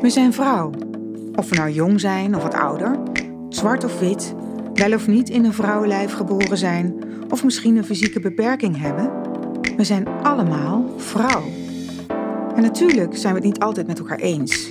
We 0.00 0.10
zijn 0.10 0.32
vrouw. 0.32 0.70
Of 1.34 1.48
we 1.48 1.56
nou 1.56 1.70
jong 1.70 2.00
zijn 2.00 2.36
of 2.36 2.42
wat 2.42 2.54
ouder, 2.54 2.98
zwart 3.48 3.84
of 3.84 3.98
wit, 3.98 4.34
wel 4.74 4.92
of 4.92 5.06
niet 5.06 5.28
in 5.28 5.44
een 5.44 5.52
vrouwenlijf 5.52 6.12
geboren 6.12 6.58
zijn, 6.58 6.94
of 7.28 7.44
misschien 7.44 7.76
een 7.76 7.84
fysieke 7.84 8.20
beperking 8.20 8.78
hebben. 8.78 9.10
We 9.76 9.84
zijn 9.84 10.06
allemaal 10.22 10.94
vrouw. 10.96 11.42
En 12.54 12.62
natuurlijk 12.62 13.16
zijn 13.16 13.34
we 13.34 13.38
het 13.40 13.48
niet 13.48 13.58
altijd 13.58 13.86
met 13.86 13.98
elkaar 13.98 14.18
eens. 14.18 14.70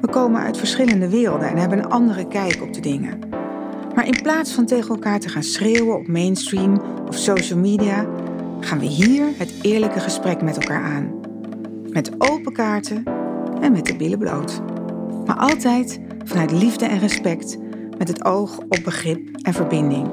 We 0.00 0.08
komen 0.10 0.40
uit 0.40 0.58
verschillende 0.58 1.08
werelden 1.08 1.48
en 1.48 1.56
hebben 1.56 1.78
een 1.78 1.90
andere 1.90 2.28
kijk 2.28 2.62
op 2.62 2.72
de 2.72 2.80
dingen. 2.80 3.18
Maar 3.94 4.06
in 4.06 4.22
plaats 4.22 4.52
van 4.52 4.66
tegen 4.66 4.88
elkaar 4.88 5.20
te 5.20 5.28
gaan 5.28 5.42
schreeuwen 5.42 5.96
op 5.96 6.08
mainstream 6.08 6.82
of 7.08 7.16
social 7.16 7.58
media, 7.58 8.06
gaan 8.60 8.78
we 8.78 8.86
hier 8.86 9.26
het 9.36 9.54
eerlijke 9.62 10.00
gesprek 10.00 10.42
met 10.42 10.56
elkaar 10.56 10.82
aan. 10.82 11.20
Met 11.88 12.10
open 12.18 12.52
kaarten 12.52 13.13
en 13.64 13.72
met 13.72 13.86
de 13.86 13.96
billen 13.96 14.18
bloot. 14.18 14.60
Maar 15.26 15.36
altijd 15.36 16.00
vanuit 16.24 16.50
liefde 16.50 16.86
en 16.86 16.98
respect, 16.98 17.58
met 17.98 18.08
het 18.08 18.24
oog 18.24 18.58
op 18.58 18.78
begrip 18.84 19.36
en 19.42 19.52
verbinding. 19.52 20.08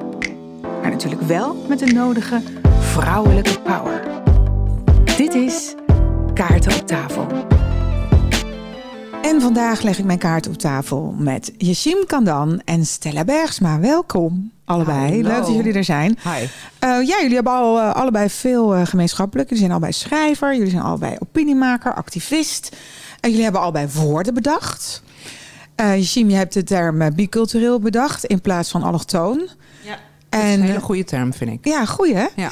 Maar 0.81 0.89
natuurlijk 0.89 1.21
wel 1.21 1.65
met 1.67 1.79
de 1.79 1.85
nodige 1.85 2.41
vrouwelijke 2.79 3.59
power. 3.61 4.21
Dit 5.17 5.33
is 5.33 5.75
Kaarten 6.33 6.71
op 6.79 6.87
tafel. 6.87 7.27
En 9.21 9.41
vandaag 9.41 9.81
leg 9.81 9.99
ik 9.99 10.05
mijn 10.05 10.19
kaart 10.19 10.47
op 10.47 10.57
tafel 10.57 11.15
met 11.17 11.53
Yashim 11.57 12.05
Kandan 12.05 12.61
en 12.65 12.85
Stella 12.85 13.23
Bergsma. 13.23 13.79
Welkom 13.79 14.51
allebei. 14.65 15.23
Leuk 15.23 15.35
dat 15.35 15.47
jullie 15.47 15.73
er 15.73 15.83
zijn. 15.83 16.17
Hi. 16.23 16.47
Eh, 16.79 16.89
ja, 16.89 17.17
jullie 17.21 17.35
hebben 17.35 17.53
al, 17.53 17.79
eh, 17.79 17.93
allebei 17.93 18.29
veel 18.29 18.75
eh, 18.75 18.85
gemeenschappelijk. 18.85 19.49
Jullie 19.49 19.63
zijn 19.63 19.71
allebei 19.71 19.93
schrijver, 19.93 20.55
jullie 20.55 20.69
zijn 20.69 20.83
allebei 20.83 21.15
opiniemaker, 21.19 21.93
activist. 21.93 22.75
En 23.21 23.29
jullie 23.29 23.43
hebben 23.43 23.61
allebei 23.61 23.87
woorden 23.87 24.33
bedacht. 24.33 25.03
Eh 25.75 25.97
Yashim, 25.97 26.29
je 26.29 26.35
hebt 26.35 26.53
de 26.53 26.63
term 26.63 27.01
eh, 27.01 27.11
bicultureel 27.15 27.79
bedacht 27.79 28.23
in 28.25 28.41
plaats 28.41 28.69
van 28.69 28.83
allochtoon. 28.83 29.49
Dat 30.31 30.41
is 30.43 30.53
een 30.55 30.61
hele 30.61 30.73
eh, 30.77 30.83
goede 30.83 31.03
term, 31.03 31.33
vind 31.33 31.51
ik. 31.51 31.65
ja, 31.73 31.85
goeie 31.85 32.15
hè? 32.15 32.25
Ja. 32.35 32.49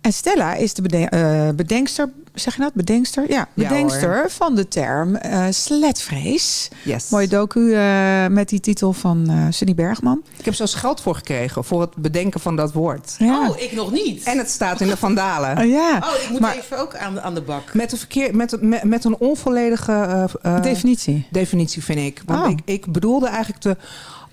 En 0.00 0.12
Stella 0.12 0.54
is 0.54 0.74
de 0.74 0.82
bede- 0.82 1.04
eh, 1.08 1.48
bedenkster, 1.56 2.10
zeg 2.34 2.56
je 2.56 2.60
dat? 2.62 2.74
Bedenkster? 2.74 3.24
Ja, 3.28 3.48
Ja, 3.54 3.68
bedenkster 3.68 4.30
van 4.30 4.54
de 4.54 4.68
term 4.68 5.14
eh 5.16 5.44
sletvrees. 5.50 6.68
Yes. 6.84 7.08
Mooie 7.08 7.28
docu 7.28 7.74
eh, 7.74 8.26
met 8.26 8.48
die 8.48 8.60
titel 8.60 8.92
van 8.92 9.24
eh 9.30 9.36
Sunny 9.50 9.74
Bergman. 9.74 10.22
Ik 10.38 10.44
heb 10.44 10.54
zelfs 10.54 10.74
geld 10.74 11.00
voor 11.00 11.14
gekregen 11.14 11.64
voor 11.64 11.80
het 11.80 11.96
bedenken 11.96 12.40
van 12.40 12.56
dat 12.56 12.72
woord. 12.72 13.14
Ja. 13.18 13.48
Oh, 13.48 13.60
ik 13.60 13.72
nog 13.72 13.92
niet. 13.92 14.22
En 14.24 14.38
het 14.38 14.50
staat 14.50 14.80
in 14.80 14.88
de 14.88 14.96
Vandalen. 14.96 15.58
Oh, 15.58 15.64
ja. 15.70 15.96
oh, 15.96 16.22
ik 16.22 16.30
moet 16.30 16.40
Maar- 16.40 16.56
even 16.56 16.78
ook 16.78 16.96
aan, 16.96 17.20
aan 17.20 17.34
de 17.34 17.42
bak. 17.42 17.74
Met 17.74 17.92
een, 17.92 17.98
verkeer, 17.98 18.36
met, 18.36 18.56
met, 18.62 18.84
met 18.84 19.04
een 19.04 19.16
onvolledige 19.18 20.28
Definitie. 20.62 21.26
definitie, 21.30 21.84
vind 21.84 21.98
ik. 21.98 22.22
Want 22.26 22.44
Oh. 22.44 22.50
ik, 22.50 22.58
ik 22.64 22.92
bedoelde 22.92 23.26
eigenlijk 23.28 23.62
de 23.62 23.76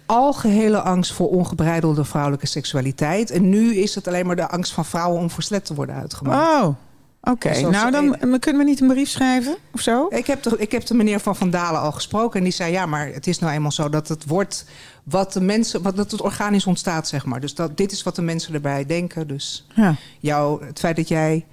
algehele 0.06 0.82
angst 0.82 1.14
voor 1.14 1.30
ongebreidelde 1.30 2.04
vrouwelijke 2.06 2.48
seksualiteit. 2.48 3.32
En 3.32 3.50
nu 3.50 3.76
is 3.76 3.96
het 3.96 4.08
alleen 4.08 4.26
maar 4.26 4.36
de 4.36 4.50
angst 4.50 4.72
van 4.72 4.86
vrouwen 4.86 5.22
om 5.22 5.30
verslet 5.30 5.66
te 5.66 5.73
worden 5.73 5.95
uitgemaakt. 5.95 6.64
Oh, 6.64 6.76
oké. 7.22 7.60
Nou, 7.70 7.92
dan 7.92 8.16
een- 8.20 8.40
kunnen 8.40 8.62
we 8.64 8.70
niet 8.70 8.82
een 8.82 8.88
brief 8.88 9.10
schrijven 9.10 9.56
of 9.73 9.82
zo? 9.82 10.08
Ik, 10.10 10.28
heb 10.28 10.44
de, 10.44 10.56
ik 10.58 10.72
heb 10.72 10.86
de 10.86 10.94
meneer 10.94 11.20
van 11.20 11.36
Van 11.36 11.50
Dalen 11.50 11.82
al 11.82 11.92
gesproken. 11.92 12.38
En 12.38 12.44
die 12.44 12.54
zei, 12.54 12.72
ja, 12.72 12.86
maar 12.86 13.08
het 13.08 13.28
is 13.28 13.40
nou 13.40 13.54
eenmaal 13.54 13.72
zo 13.72 13.90
dat 13.90 14.08
het 14.08 14.26
wordt... 14.28 14.66
wat 15.04 15.34
de 15.34 15.42
mensen, 15.42 15.82
wat 15.82 15.95
dat 15.95 16.12
het 16.12 16.22
organisch 16.22 16.66
ontstaat, 16.66 17.08
zeg 17.08 17.26
maar. 17.26 17.40
Dus 17.40 17.56
dat, 17.56 17.78
dit 17.78 17.92
is 17.92 18.04
wat 18.04 18.16
de 18.16 18.22
mensen 18.22 18.54
erbij 18.54 18.86
denken. 18.86 19.28
Dus 19.28 19.67
Ja. 19.76 19.95
jou, 20.20 20.66
het 20.66 20.80
feit 20.80 20.95
dat 20.95 21.08
jij 21.08 21.45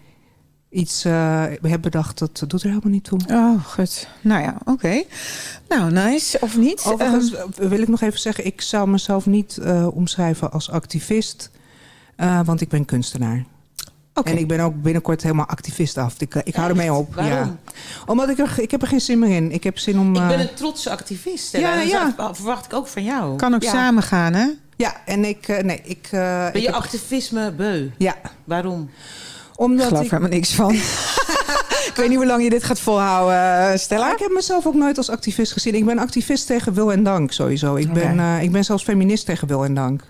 iets 0.71 1.05
eh, 1.05 1.45
hebt 1.63 1.83
bedacht, 1.83 2.19
dat 2.19 2.45
doet 2.47 2.63
er 2.63 2.69
helemaal 2.69 2.93
niet 2.93 3.05
toe. 3.05 3.19
Oh, 3.31 3.65
goed. 3.65 4.09
Nou 4.21 4.43
ja, 4.43 4.57
oké. 4.65 5.03
Nou, 5.69 5.91
nice. 5.93 6.39
Of 6.41 6.57
niet? 6.57 6.83
Overigens 6.87 7.35
Ehm, 7.35 7.49
eh, 7.63 7.69
wil 7.69 7.81
ik 7.81 7.89
nog 7.89 8.01
even 8.01 8.19
zeggen... 8.21 8.47
ik 8.47 8.61
zou 8.61 8.89
mezelf 8.89 9.27
niet 9.27 9.59
eh, 9.59 9.87
omschrijven 9.97 10.53
als 10.53 10.71
activist... 10.71 11.51
eh, 12.17 12.41
want 12.45 12.61
ik 12.61 12.69
ben 12.69 12.85
kunstenaar. 12.85 13.45
oké. 14.15 14.31
En 14.31 14.39
ik 14.39 14.49
ben 14.49 14.61
ook 14.61 14.83
binnenkort 14.83 15.23
helemaal 15.23 15.47
activist 15.47 15.99
af. 15.99 16.15
Ik, 16.21 16.35
ik 16.35 16.55
hou 16.55 16.69
ermee 16.71 16.93
op. 16.93 17.15
Waarom? 17.15 17.33
Ja. 17.35 17.73
Omdat 18.07 18.29
ik 18.29 18.39
er, 18.39 18.53
ik 18.57 18.71
heb 18.71 18.83
er 18.83 18.89
geen 18.89 19.01
zin 19.01 19.19
meer 19.19 19.37
in. 19.37 19.53
Ik 19.53 19.65
heb 19.65 19.79
zin 19.79 19.99
om... 19.99 20.17
Ik 20.17 20.29
ben 20.29 20.41
een 20.41 20.55
trotse 20.55 20.91
activist. 20.91 21.55
En 21.55 21.61
Ja, 21.61 21.77
dat 21.77 21.89
ja. 21.91 22.15
verwacht 22.35 22.65
ik 22.65 22.73
ook 22.73 22.87
van 22.87 23.05
jou. 23.05 23.37
kan 23.37 23.55
ook 23.55 23.63
ja. 23.63 23.71
samen 23.71 24.03
gaan, 24.03 24.33
hè? 24.35 24.47
Ja, 24.77 24.95
en 25.07 25.25
ik... 25.25 25.63
nee, 25.63 25.81
ik... 25.85 26.09
ben 26.11 26.49
ik 26.55 26.61
je 26.61 26.67
heb- 26.67 26.75
activisme 26.75 27.53
beu? 27.53 27.89
Ja, 27.99 28.17
Waarom? 28.45 28.91
Ik 29.61 29.67
omdat 29.67 29.87
geloof 29.87 30.05
ik... 30.05 30.11
er 30.11 30.17
helemaal 30.17 30.39
niks 30.39 30.55
van. 30.55 30.75
ik 31.91 31.93
weet 31.97 32.09
niet 32.09 32.17
hoe 32.17 32.27
lang 32.27 32.43
je 32.43 32.51
dit 32.51 32.65
gaat 32.65 32.81
volhouden, 32.81 33.71
eh, 33.73 33.79
Stella. 33.79 34.13
Ik 34.13 34.19
heb 34.19 34.31
mezelf 34.31 34.67
ook 34.67 34.75
nooit 34.75 34.97
als 34.97 35.11
activist 35.11 35.53
gezien. 35.53 35.75
Ik 35.75 35.85
ben 35.85 35.99
activist 35.99 36.47
tegen 36.47 36.73
wil 36.73 36.93
en 36.93 37.03
dank, 37.03 37.33
sowieso. 37.33 37.75
Ik, 37.77 37.93
ben, 37.93 38.19
eh, 38.19 38.43
ik 38.43 38.53
ben 38.53 38.65
zelfs 38.65 38.83
feminist 38.83 39.27
tegen 39.27 39.49
wil 39.49 39.65
en 39.65 39.75
dank. 39.75 40.03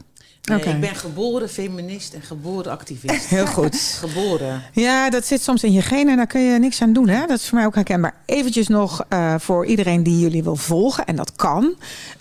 Nee, 0.42 0.58
Oké. 0.58 0.68
ik 0.70 0.80
ben 0.80 0.94
geboren 0.94 1.48
feminist 1.48 2.14
en 2.14 2.22
geboren 2.22 2.72
activist. 2.72 3.26
Heel 3.26 3.46
goed. 3.46 3.98
geboren. 4.00 4.62
Ja, 4.72 5.10
dat 5.10 5.26
zit 5.26 5.42
soms 5.42 5.64
in 5.64 5.72
je 5.72 5.82
genen 5.82 6.08
en 6.10 6.16
daar 6.16 6.26
kun 6.26 6.40
je 6.40 6.58
niks 6.58 6.82
aan 6.82 6.92
doen. 6.92 7.08
Hè? 7.08 7.26
Dat 7.26 7.38
is 7.38 7.48
voor 7.48 7.58
mij 7.58 7.66
ook 7.66 7.74
herkenbaar. 7.74 8.14
Eventjes 8.26 8.68
nog 8.68 9.04
eh, 9.08 9.34
voor 9.38 9.66
iedereen 9.66 10.02
die 10.02 10.18
jullie 10.18 10.42
wil 10.42 10.56
volgen. 10.56 11.06
En 11.06 11.16
dat 11.16 11.32
kan. 11.36 11.74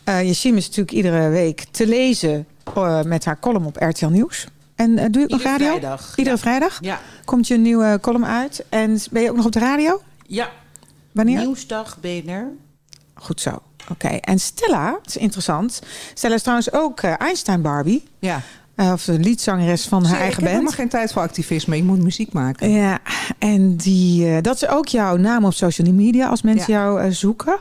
Eh 0.04 0.24
Yashim 0.24 0.58
is 0.58 0.66
natuurlijk 0.66 0.92
iedere 0.96 1.30
week 1.30 1.66
te 1.72 1.88
lezen 1.88 2.48
eh, 2.76 3.02
met 3.02 3.26
haar 3.26 3.40
column 3.40 3.66
op 3.66 3.76
RTL 3.76 4.08
Nieuws. 4.08 4.48
En 4.80 4.98
eh, 4.98 5.06
doe 5.10 5.22
je 5.22 5.24
ook 5.24 5.30
nog 5.32 5.40
Iedere 5.40 5.50
radio? 5.58 5.68
vrijdag. 5.68 6.14
Iedere 6.16 6.38
vrijdag 6.38 6.78
Ja. 6.82 7.00
komt 7.26 7.48
je 7.48 7.54
een 7.54 7.62
nieuwe 7.62 7.98
column 8.02 8.26
uit. 8.26 8.66
En 8.70 9.00
ben 9.12 9.22
je 9.22 9.30
ook 9.30 9.36
nog 9.36 9.46
op 9.46 9.52
de 9.52 9.60
radio? 9.60 10.02
Ja. 10.28 10.50
Wanneer? 11.12 11.40
Nieuwsdag, 11.40 11.98
BNR. 12.02 12.46
Goed 13.14 13.42
zo. 13.42 13.62
Oké. 13.92 14.08
En 14.08 14.40
Stella, 14.40 14.92
dat 14.92 15.08
is 15.08 15.18
interessant. 15.18 15.82
Stella 16.14 16.36
is 16.36 16.42
trouwens 16.42 16.72
ook 16.74 17.00
eh, 17.02 17.14
Einstein 17.18 17.62
Barbie. 17.62 18.04
Ja. 18.20 18.42
Eh, 18.76 18.92
of 18.92 19.04
de 19.06 19.20
liedzangeres 19.20 19.86
van 19.86 20.06
haar 20.06 20.20
eigen 20.20 20.28
ik 20.28 20.34
heb 20.34 20.44
band. 20.44 20.52
helemaal 20.54 20.72
geen 20.74 20.90
tijd 20.90 21.12
voor 21.12 21.22
activisme. 21.22 21.78
Ik 21.78 21.84
moet 21.84 22.04
muziek 22.04 22.34
maken. 22.34 22.70
Ja, 22.72 23.00
en 23.40 23.76
die, 23.76 24.42
dat 24.42 24.56
is 24.56 24.68
ook 24.68 24.88
jouw 24.88 25.16
naam 25.18 25.46
op 25.46 25.54
social 25.54 25.94
media 25.94 26.28
als 26.28 26.42
mensen 26.42 26.74
Ja. 26.74 26.80
jou 26.80 27.12
zoeken. 27.14 27.60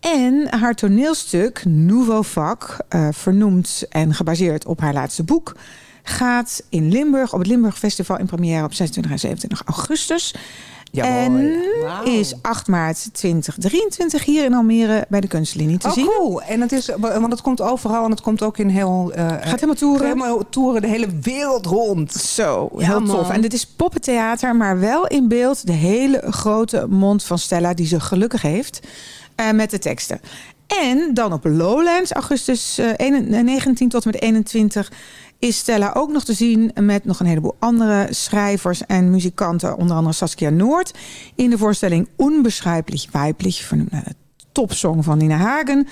En 0.00 0.46
haar 0.58 0.74
toneelstuk 0.74 1.62
Nouveau 1.64 2.24
Vak, 2.24 2.76
vernoemd 3.10 3.84
en 3.88 4.14
gebaseerd 4.14 4.66
op 4.66 4.80
haar 4.80 4.92
laatste 4.92 5.22
boek, 5.22 5.56
gaat 6.02 6.62
in 6.68 6.88
Limburg 6.92 7.32
op 7.32 7.38
het 7.38 7.48
Limburg 7.48 7.78
Festival 7.78 8.18
in 8.18 8.26
première 8.26 8.64
op 8.64 8.74
26 8.74 9.12
en 9.12 9.18
27 9.18 9.62
augustus. 9.66 10.34
en 10.92 11.54
is 12.04 12.34
8 12.42 12.66
maart 12.68 13.08
2023 13.14 14.24
hier 14.24 14.44
in 14.44 14.54
Almere 14.54 15.04
bij 15.08 15.20
de 15.20 15.26
Kunstlinie 15.28 15.78
te 15.78 15.86
Oh, 15.86 15.92
zien. 15.92 16.06
cool. 16.06 16.42
En 16.42 16.60
het 16.60 16.72
is, 16.72 16.88
want 16.98 17.30
het 17.32 17.40
komt 17.40 17.60
overal 17.60 18.04
en 18.04 18.10
het 18.10 18.20
komt 18.20 18.42
ook 18.42 18.58
in 18.58 18.68
heel... 18.68 19.12
eh, 19.14 19.26
Gaat 19.28 19.44
helemaal 19.44 19.74
toeren. 19.74 20.06
helemaal 20.06 20.48
toeren 20.48 20.80
de 20.82 20.88
hele 20.88 21.08
wereld 21.20 21.66
rond. 21.66 22.12
Zo, 22.12 22.70
Ja, 22.78 22.86
heel 22.86 23.02
tof. 23.02 23.30
En 23.30 23.40
dit 23.40 23.52
is 23.52 23.66
poppentheater, 23.66 24.56
maar 24.56 24.80
wel 24.80 25.06
in 25.06 25.28
beeld 25.28 25.66
de 25.66 25.72
hele 25.72 26.22
grote 26.30 26.86
mond 26.88 27.24
van 27.24 27.38
Stella, 27.38 27.74
die 27.74 27.86
ze 27.86 28.00
gelukkig 28.00 28.42
heeft, 28.42 28.80
eh, 29.34 29.50
met 29.50 29.70
de 29.70 29.78
teksten. 29.78 30.20
En 30.66 31.14
dan 31.14 31.32
op 31.32 31.44
Lowlands, 31.44 32.12
augustus 32.12 32.78
eh, 32.78 32.86
1 32.96 33.44
19 33.44 33.88
tot 33.88 34.04
en 34.04 34.10
met 34.12 34.22
21, 34.22 34.92
is 35.42 35.56
Stella 35.56 35.90
ook 35.94 36.12
nog 36.12 36.24
te 36.24 36.32
zien 36.32 36.70
met 36.80 37.04
nog 37.04 37.20
een 37.20 37.26
heleboel 37.26 37.56
andere 37.58 38.06
schrijvers 38.10 38.86
en 38.86 39.10
muzikanten, 39.10 39.76
onder 39.76 39.96
andere 39.96 40.14
Saskia 40.14 40.50
Noord, 40.50 40.94
in 41.34 41.50
de 41.50 41.58
voorstelling 41.58 42.08
Unbeschreiblich 42.16 43.06
Weiblich, 43.10 43.56
vernoemd 43.56 43.90
naar 43.90 44.04
de 44.04 44.14
topsong 44.52 45.04
van 45.04 45.18
Nina 45.18 45.36
Hagen. 45.36 45.88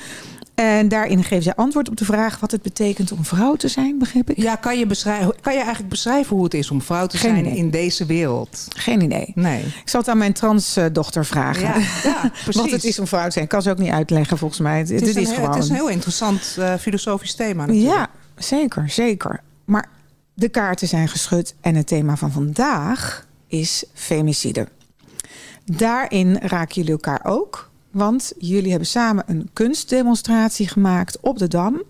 En 0.55 0.89
daarin 0.89 1.25
geven 1.25 1.43
zij 1.43 1.55
antwoord 1.55 1.89
op 1.89 1.97
de 1.97 2.05
vraag 2.05 2.41
wat 2.41 2.51
het 2.51 2.63
betekent 2.63 3.13
om 3.13 3.25
vrouw 3.25 3.55
te 3.55 3.69
zijn, 3.69 3.99
begreep 3.99 4.31
ik? 4.31 4.37
Ja, 4.37 4.57
kan 4.57 4.79
je, 4.79 4.87
beschrijven, 4.87 5.35
kan 5.41 5.53
je 5.53 5.59
eigenlijk 5.59 5.89
beschrijven 5.89 6.37
hoe 6.37 6.45
het 6.45 6.55
is 6.55 6.71
om 6.71 6.83
vrouw 6.83 7.07
te 7.07 7.17
Geen 7.17 7.31
zijn 7.31 7.47
idee. 7.47 7.59
in 7.59 7.71
deze 7.71 8.07
wereld? 8.07 8.67
Geen 8.77 9.01
idee. 9.01 9.33
Nee. 9.35 9.61
Ik 9.61 9.89
zal 9.89 10.01
het 10.01 10.09
aan 10.09 10.19
mijn 10.19 10.33
transdochter 10.33 11.27
vragen. 11.27 11.63
Ja, 11.63 11.75
ja 12.03 12.31
precies. 12.45 12.61
Wat 12.63 12.71
het 12.71 12.85
is 12.85 12.99
om 12.99 13.07
vrouw 13.07 13.25
te 13.25 13.31
zijn. 13.31 13.45
Ik 13.45 13.51
kan 13.51 13.63
ze 13.63 13.71
ook 13.71 13.79
niet 13.79 13.91
uitleggen 13.91 14.39
volgens 14.39 14.61
mij. 14.61 14.79
Het, 14.79 14.89
Het 14.89 15.17
is, 15.17 15.31
gewoon. 15.31 15.51
het 15.51 15.63
is 15.63 15.69
een 15.69 15.75
heel 15.75 15.89
interessant 15.89 16.57
eh, 16.59 16.75
filosofisch 16.75 17.35
thema 17.35 17.67
natuurlijk. 17.67 17.95
ja, 17.95 18.09
zeker, 18.45 18.91
zeker. 18.91 19.41
Maar 19.65 19.89
de 20.35 20.49
kaarten 20.49 20.89
zijn 20.89 21.09
geschud 21.09 21.55
en 21.61 21.75
het 21.75 21.87
thema 21.87 22.17
van 22.17 22.33
vandaag 22.33 23.27
is 23.47 23.85
femicide. 23.95 24.69
Daarin 25.65 26.37
raken 26.37 26.75
jullie 26.75 26.91
elkaar 26.91 27.21
ook. 27.25 27.71
Want 27.91 28.33
jullie 28.39 28.71
hebben 28.71 28.89
samen 28.89 29.25
een 29.27 29.51
kunstdemonstratie 29.53 30.69
gemaakt 30.69 31.21
op 31.21 31.39
de 31.39 31.49
Dam. 31.49 31.83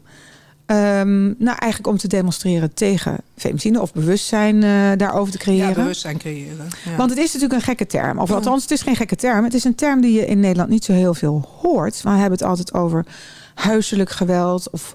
Ehm, 0.67 1.23
nou, 1.23 1.57
eigenlijk 1.59 1.87
om 1.87 1.97
te 1.97 2.09
demonstreren 2.09 2.75
tegen 2.75 3.17
femicide 3.37 3.81
of 3.81 3.93
bewustzijn 3.93 4.63
eh, 4.63 4.91
daarover 4.97 5.33
te 5.33 5.39
creëren. 5.39 5.69
Ja, 5.69 5.75
bewustzijn 5.75 6.19
creëren. 6.19 6.69
Ja. 6.85 6.97
Want 6.97 7.11
het 7.11 7.19
is 7.19 7.33
natuurlijk 7.33 7.61
een 7.61 7.67
gekke 7.67 7.87
term. 7.87 8.19
Of 8.19 8.31
althans, 8.31 8.63
het 8.63 8.71
is 8.71 8.83
geen 8.83 8.97
gekke 8.97 9.17
term. 9.17 9.45
Het 9.45 9.55
is 9.55 9.65
een 9.65 9.75
term 9.75 10.01
die 10.01 10.13
je 10.13 10.27
in 10.27 10.41
Nederland 10.41 10.71
niet 10.71 10.85
zo 10.85 10.93
heel 10.93 11.15
veel 11.15 11.49
hoort. 11.61 12.03
We 12.03 12.09
hebben 12.09 12.31
het 12.31 12.43
altijd 12.43 12.75
over 12.75 13.07
huiselijk 13.55 14.11
geweld 14.11 14.71
of 14.71 14.95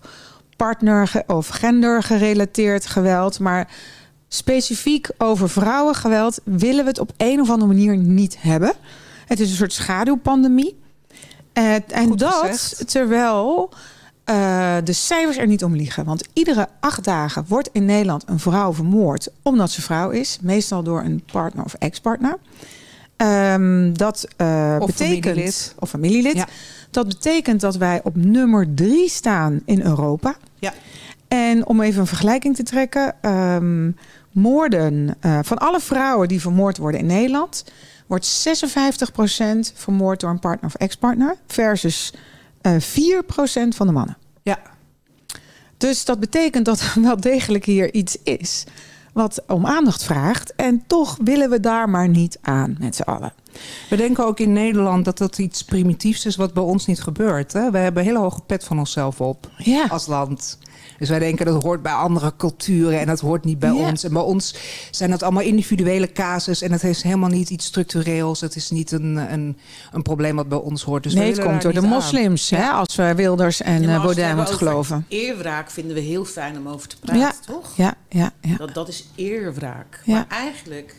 partner- 0.55 1.23
of 1.27 1.47
gendergerelateerd 1.47 2.85
geweld. 2.85 3.39
Maar 3.39 3.67
specifiek 4.27 5.09
over 5.17 5.49
vrouwengeweld 5.49 6.39
willen 6.43 6.83
we 6.83 6.89
het 6.89 6.99
op 6.99 7.11
een 7.17 7.41
of 7.41 7.49
andere 7.49 7.73
manier 7.73 7.97
niet 7.97 8.37
hebben. 8.39 8.73
Het 9.25 9.39
is 9.39 9.49
een 9.49 9.55
soort 9.55 9.73
schaduwpandemie. 9.73 10.83
Eh, 11.53 11.73
en 11.73 12.15
dat 12.15 12.33
gezegd. 12.33 12.89
terwijl 12.91 13.69
eh, 14.23 14.75
de 14.83 14.93
cijfers 14.93 15.37
er 15.37 15.47
niet 15.47 15.63
om 15.63 15.75
liegen. 15.75 16.05
Want 16.05 16.27
iedere 16.33 16.67
acht 16.79 17.03
dagen 17.03 17.45
wordt 17.47 17.69
in 17.71 17.85
Nederland 17.85 18.23
een 18.27 18.39
vrouw 18.39 18.73
vermoord 18.73 19.29
omdat 19.41 19.71
ze 19.71 19.81
vrouw 19.81 20.09
is. 20.09 20.37
Meestal 20.41 20.83
door 20.83 21.01
een 21.01 21.23
partner 21.31 21.65
of 21.65 21.73
ex-partner. 21.73 22.37
Ehm, 23.17 23.93
dat 23.93 24.27
eh, 24.37 24.75
Of 24.79 24.87
betekent, 24.87 25.23
familielid. 25.25 25.75
Of 25.79 25.89
familielid. 25.89 26.35
Ja. 26.35 26.47
Dat 26.91 27.07
betekent 27.07 27.61
dat 27.61 27.75
wij 27.75 27.99
op 28.03 28.15
nummer 28.15 28.73
drie 28.73 29.09
staan 29.09 29.61
in 29.65 29.81
Europa. 29.81 30.35
Ja. 30.59 30.73
En 31.27 31.65
om 31.65 31.81
even 31.81 32.01
een 32.01 32.07
vergelijking 32.07 32.55
te 32.55 32.63
trekken. 32.63 33.15
ehm, 33.21 33.91
moorden 34.31 35.15
eh, 35.19 35.39
van 35.41 35.57
alle 35.57 35.79
vrouwen 35.79 36.27
die 36.27 36.41
vermoord 36.41 36.77
worden 36.77 36.99
in 36.99 37.05
Nederland... 37.05 37.65
wordt 38.07 38.47
56% 39.67 39.73
vermoord 39.73 40.19
door 40.19 40.29
een 40.29 40.39
partner 40.39 40.69
of 40.69 40.75
ex-partner... 40.75 41.35
versus 41.47 42.13
eh 42.61 42.71
4% 42.71 42.77
van 43.75 43.87
de 43.87 43.93
mannen. 43.93 44.17
Ja. 44.41 44.59
Dus 45.77 46.05
dat 46.05 46.19
betekent 46.19 46.65
dat 46.65 46.79
er 46.79 47.01
wel 47.01 47.19
degelijk 47.19 47.65
hier 47.65 47.93
iets 47.93 48.17
is... 48.23 48.65
wat 49.15 49.43
om 49.47 49.65
aandacht 49.65 50.03
vraagt. 50.03 50.55
En 50.55 50.83
toch 50.87 51.17
willen 51.23 51.49
we 51.49 51.59
daar 51.59 51.89
maar 51.89 52.07
niet 52.09 52.37
aan 52.41 52.75
met 52.79 52.95
z'n 52.95 53.01
allen. 53.01 53.33
We 53.89 53.95
denken 53.95 54.25
ook 54.25 54.39
in 54.39 54.53
Nederland 54.53 55.05
dat 55.05 55.17
dat 55.17 55.37
iets 55.37 55.63
primitiefs 55.63 56.25
is 56.25 56.35
wat 56.35 56.53
bij 56.53 56.63
ons 56.63 56.85
niet 56.85 57.01
gebeurt. 57.01 57.53
Hè? 57.53 57.71
We 57.71 57.77
hebben 57.77 58.01
een 58.01 58.07
hele 58.07 58.21
hoge 58.23 58.41
pet 58.41 58.63
van 58.63 58.79
onszelf 58.79 59.21
op 59.21 59.49
Ja. 59.57 59.85
als 59.89 60.07
land. 60.07 60.57
Dus 60.97 61.09
wij 61.09 61.19
denken 61.19 61.45
dat 61.45 61.63
hoort 61.63 61.81
bij 61.81 61.91
andere 61.91 62.33
culturen 62.37 62.99
en 62.99 63.07
dat 63.07 63.19
hoort 63.19 63.43
niet 63.45 63.59
bij 63.59 63.73
Ja. 63.73 63.89
ons. 63.89 64.03
En 64.03 64.13
bij 64.13 64.21
ons 64.21 64.55
zijn 64.91 65.09
dat 65.09 65.23
allemaal 65.23 65.43
individuele 65.43 66.11
casus 66.11 66.61
en 66.61 66.71
het 66.71 66.83
is 66.83 67.01
helemaal 67.03 67.29
niet 67.29 67.49
iets 67.49 67.65
structureels. 67.65 68.41
Het 68.41 68.55
is 68.55 68.69
niet 68.69 68.91
een, 68.91 69.15
een, 69.33 69.57
een 69.91 70.01
probleem 70.01 70.35
wat 70.35 70.49
bij 70.49 70.57
ons 70.57 70.83
hoort. 70.83 71.03
Dus 71.03 71.13
nee, 71.13 71.31
het 71.31 71.43
komt 71.43 71.61
door 71.61 71.73
de 71.73 71.79
aan. 71.79 71.85
moslims, 71.87 72.49
hè, 72.49 72.69
als 72.69 72.95
we 72.95 73.15
Wilders 73.15 73.61
en 73.61 73.81
Ja, 73.81 73.95
eh, 73.95 74.03
Baudet 74.03 74.35
moeten 74.35 74.55
geloven. 74.55 75.05
Eerwraak 75.07 75.71
vinden 75.71 75.95
we 75.95 76.01
heel 76.01 76.25
fijn 76.25 76.57
om 76.57 76.67
over 76.67 76.87
te 76.87 76.97
praten, 76.99 77.21
Ja. 77.21 77.33
toch? 77.45 77.75
Ja, 77.77 77.93
ja, 78.09 78.31
ja. 78.41 78.55
Dat, 78.57 78.73
dat 78.73 78.87
is 78.87 79.05
eerwraak. 79.15 80.01
Ja. 80.05 80.13
Maar 80.13 80.25
eigenlijk 80.29 80.95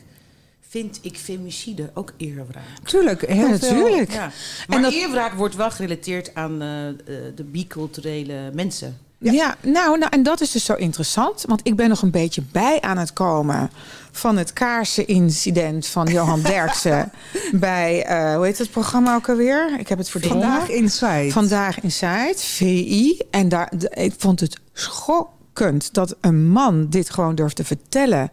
vind 0.69 0.99
ik 1.03 1.17
femicide 1.19 1.91
ook 1.95 2.13
eerwraak. 2.17 2.65
Tuurlijk, 2.85 3.21
heel 3.27 3.37
Ja, 3.37 3.59
veel- 3.59 3.71
natuurlijk. 3.75 4.13
Ja. 4.13 4.31
Maar 4.69 4.83
dat- 4.83 4.93
eerwraak 4.93 5.33
wordt 5.35 5.57
wel 5.57 5.71
gerelateerd 5.71 6.35
aan 6.35 6.63
eh, 6.63 6.89
eh, 6.89 6.95
de 7.37 7.45
biculturele 7.45 8.51
mensen. 8.53 8.99
Ja, 9.19 9.57
nou, 9.63 9.99
nou, 9.99 10.11
en 10.11 10.23
dat 10.23 10.41
is 10.41 10.51
dus 10.51 10.65
zo 10.65 10.75
interessant. 10.75 11.45
Want 11.47 11.61
ik 11.63 11.77
ben 11.77 11.89
nog 11.89 12.03
een 12.03 12.11
beetje 12.11 12.43
bij 12.53 12.81
aan 12.81 12.99
het 12.99 13.13
komen 13.13 13.71
van 14.13 14.37
het 14.37 14.53
kaarsenincident 14.53 15.87
van 15.87 16.07
Johan 16.07 16.43
Derksen 16.53 17.13
bij, 17.53 18.05
eh, 18.05 18.35
hoe 18.35 18.45
heet 18.45 18.59
het 18.59 18.71
programma 18.71 19.15
ook 19.15 19.29
alweer? 19.29 19.79
Ik 19.79 19.89
heb 19.89 19.99
het 19.99 20.09
verdrongen. 20.11 20.43
Vandaag 20.43 20.69
Inside. 20.69 21.31
Vandaag 21.31 21.81
Inside, 21.81 22.35
VI. 22.37 23.19
En 23.31 23.49
daar, 23.49 23.73
ik 23.91 24.15
vond 24.19 24.41
het 24.41 24.61
schokkend 24.73 25.95
dat 25.95 26.17
een 26.21 26.49
man 26.49 26.87
dit 26.89 27.11
gewoon 27.11 27.35
durft 27.35 27.57
te 27.57 27.65
vertellen 27.65 28.31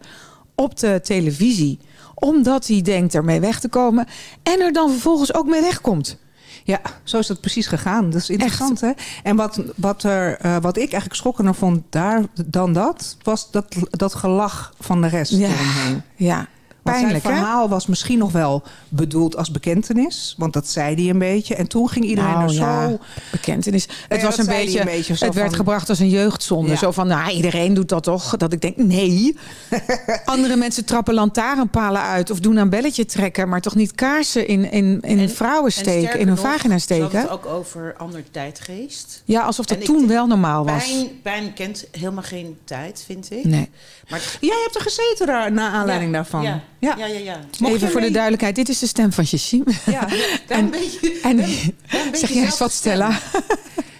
op 0.54 0.78
de 0.78 1.00
televisie. 1.02 1.78
Omdat 2.14 2.66
hij 2.66 2.82
denkt 2.82 3.14
ermee 3.14 3.40
weg 3.40 3.60
te 3.60 3.68
komen. 3.68 4.06
En 4.42 4.60
er 4.60 4.72
dan 4.72 4.90
vervolgens 4.90 5.34
ook 5.34 5.46
mee 5.46 5.60
wegkomt. 5.60 6.18
Ja, 6.66 6.80
zo 7.02 7.18
is 7.18 7.26
dat 7.26 7.40
precies 7.40 7.66
gegaan. 7.66 8.10
Dat 8.10 8.20
is 8.20 8.30
interessant, 8.30 8.80
hè? 8.80 8.90
En 9.22 9.36
wat, 9.36 9.60
wat, 9.76 10.02
er, 10.02 10.38
eh, 10.38 10.56
wat 10.60 10.76
ik 10.76 10.82
eigenlijk 10.82 11.14
schokkender 11.14 11.54
vond 11.54 11.82
daar 11.90 12.22
dan 12.46 12.72
dat... 12.72 13.16
was 13.22 13.50
dat, 13.50 13.74
dat 13.90 14.14
gelach 14.14 14.74
van 14.80 15.00
de 15.02 15.08
rest 15.08 15.32
Ja, 15.32 15.48
eromheen. 15.48 16.02
ja. 16.16 16.46
Pijnlijk, 16.92 17.22
zijn 17.22 17.34
hè? 17.34 17.40
verhaal 17.40 17.68
was 17.68 17.86
misschien 17.86 18.18
nog 18.18 18.32
wel 18.32 18.62
bedoeld 18.88 19.36
als 19.36 19.50
bekentenis. 19.50 20.34
Want 20.38 20.52
dat 20.52 20.68
zei 20.68 20.94
hij 20.94 21.10
een 21.10 21.18
beetje. 21.18 21.54
En 21.54 21.66
toen 21.68 21.88
ging 21.88 22.04
iedereen 22.04 22.30
Nou, 22.30 22.44
er 22.48 22.54
ja, 22.54 22.88
zo... 22.88 22.98
bekentenis. 23.30 23.88
Het 24.08 24.20
Ja, 24.20 24.26
was 24.26 24.38
een 24.38 24.46
beetje, 24.46 24.78
een 24.80 24.84
beetje 24.86 25.16
zo 25.16 25.24
het 25.24 25.34
werd 25.34 25.54
gebracht 25.54 25.88
als 25.88 25.98
een 25.98 26.08
jeugdzonde. 26.08 26.70
Ja. 26.70 26.76
Zo 26.76 26.90
van, 26.90 27.06
nou, 27.06 27.30
iedereen 27.30 27.74
doet 27.74 27.88
dat 27.88 28.02
toch? 28.02 28.36
Dat 28.36 28.52
ik 28.52 28.60
denk, 28.60 28.76
nee. 28.76 29.36
Andere 30.24 30.56
mensen 30.56 30.84
trappen 30.84 31.14
lantaarnpalen 31.14 32.02
uit 32.02 32.30
of 32.30 32.40
doen 32.40 32.58
aan 32.58 32.68
belletje 32.68 33.04
trekken, 33.04 33.48
maar 33.48 33.60
toch 33.60 33.74
niet 33.74 33.92
kaarsen 33.94 34.46
in, 34.48 34.70
in, 34.70 35.00
in 35.00 35.18
En- 35.18 35.30
vrouwen 35.30 35.64
En 35.64 35.72
steken, 35.72 36.12
in 36.18 36.26
hun 36.26 36.36
nog, 36.36 36.44
vagina 36.44 36.78
steken. 36.78 37.20
het 37.20 37.28
ook 37.30 37.46
over 37.46 37.94
ander 37.98 38.22
tijdgeest. 38.30 39.22
Ja, 39.24 39.42
alsof 39.42 39.66
dat 39.66 39.78
En 39.78 39.84
toen 39.84 40.06
wel 40.06 40.26
normaal 40.26 40.64
was. 40.64 40.84
Pijn, 40.92 41.08
pijn 41.22 41.52
kent 41.52 41.86
helemaal 41.90 42.22
geen 42.22 42.56
tijd, 42.64 43.02
vind 43.06 43.30
ik. 43.32 43.44
Nee. 43.44 43.70
Maar 44.08 44.20
Jij 44.40 44.60
hebt 44.62 44.74
er 44.74 44.80
gezeten 44.82 45.26
daar, 45.26 45.52
naar 45.52 45.70
aanleiding 45.70 46.10
Ja, 46.10 46.16
daarvan. 46.16 46.60
Ja, 46.78 46.94
ja, 46.96 47.06
ja. 47.06 47.18
ja, 47.18 47.68
Even 47.68 47.90
voor 47.90 48.00
de 48.00 48.10
duidelijkheid, 48.10 48.54
dit 48.54 48.68
is 48.68 48.78
de 48.78 48.86
stem 48.86 49.12
van 49.12 49.24
Jessime. 49.24 49.64
Ja. 49.86 50.08
Wij 50.48 50.58
een 50.58 50.70
beetje, 50.70 51.18
En 51.22 51.38
een 51.38 51.74
zeg 52.12 52.30
jij 52.30 52.44
eens 52.44 52.58
wat, 52.58 52.72
Stella? 52.72 53.18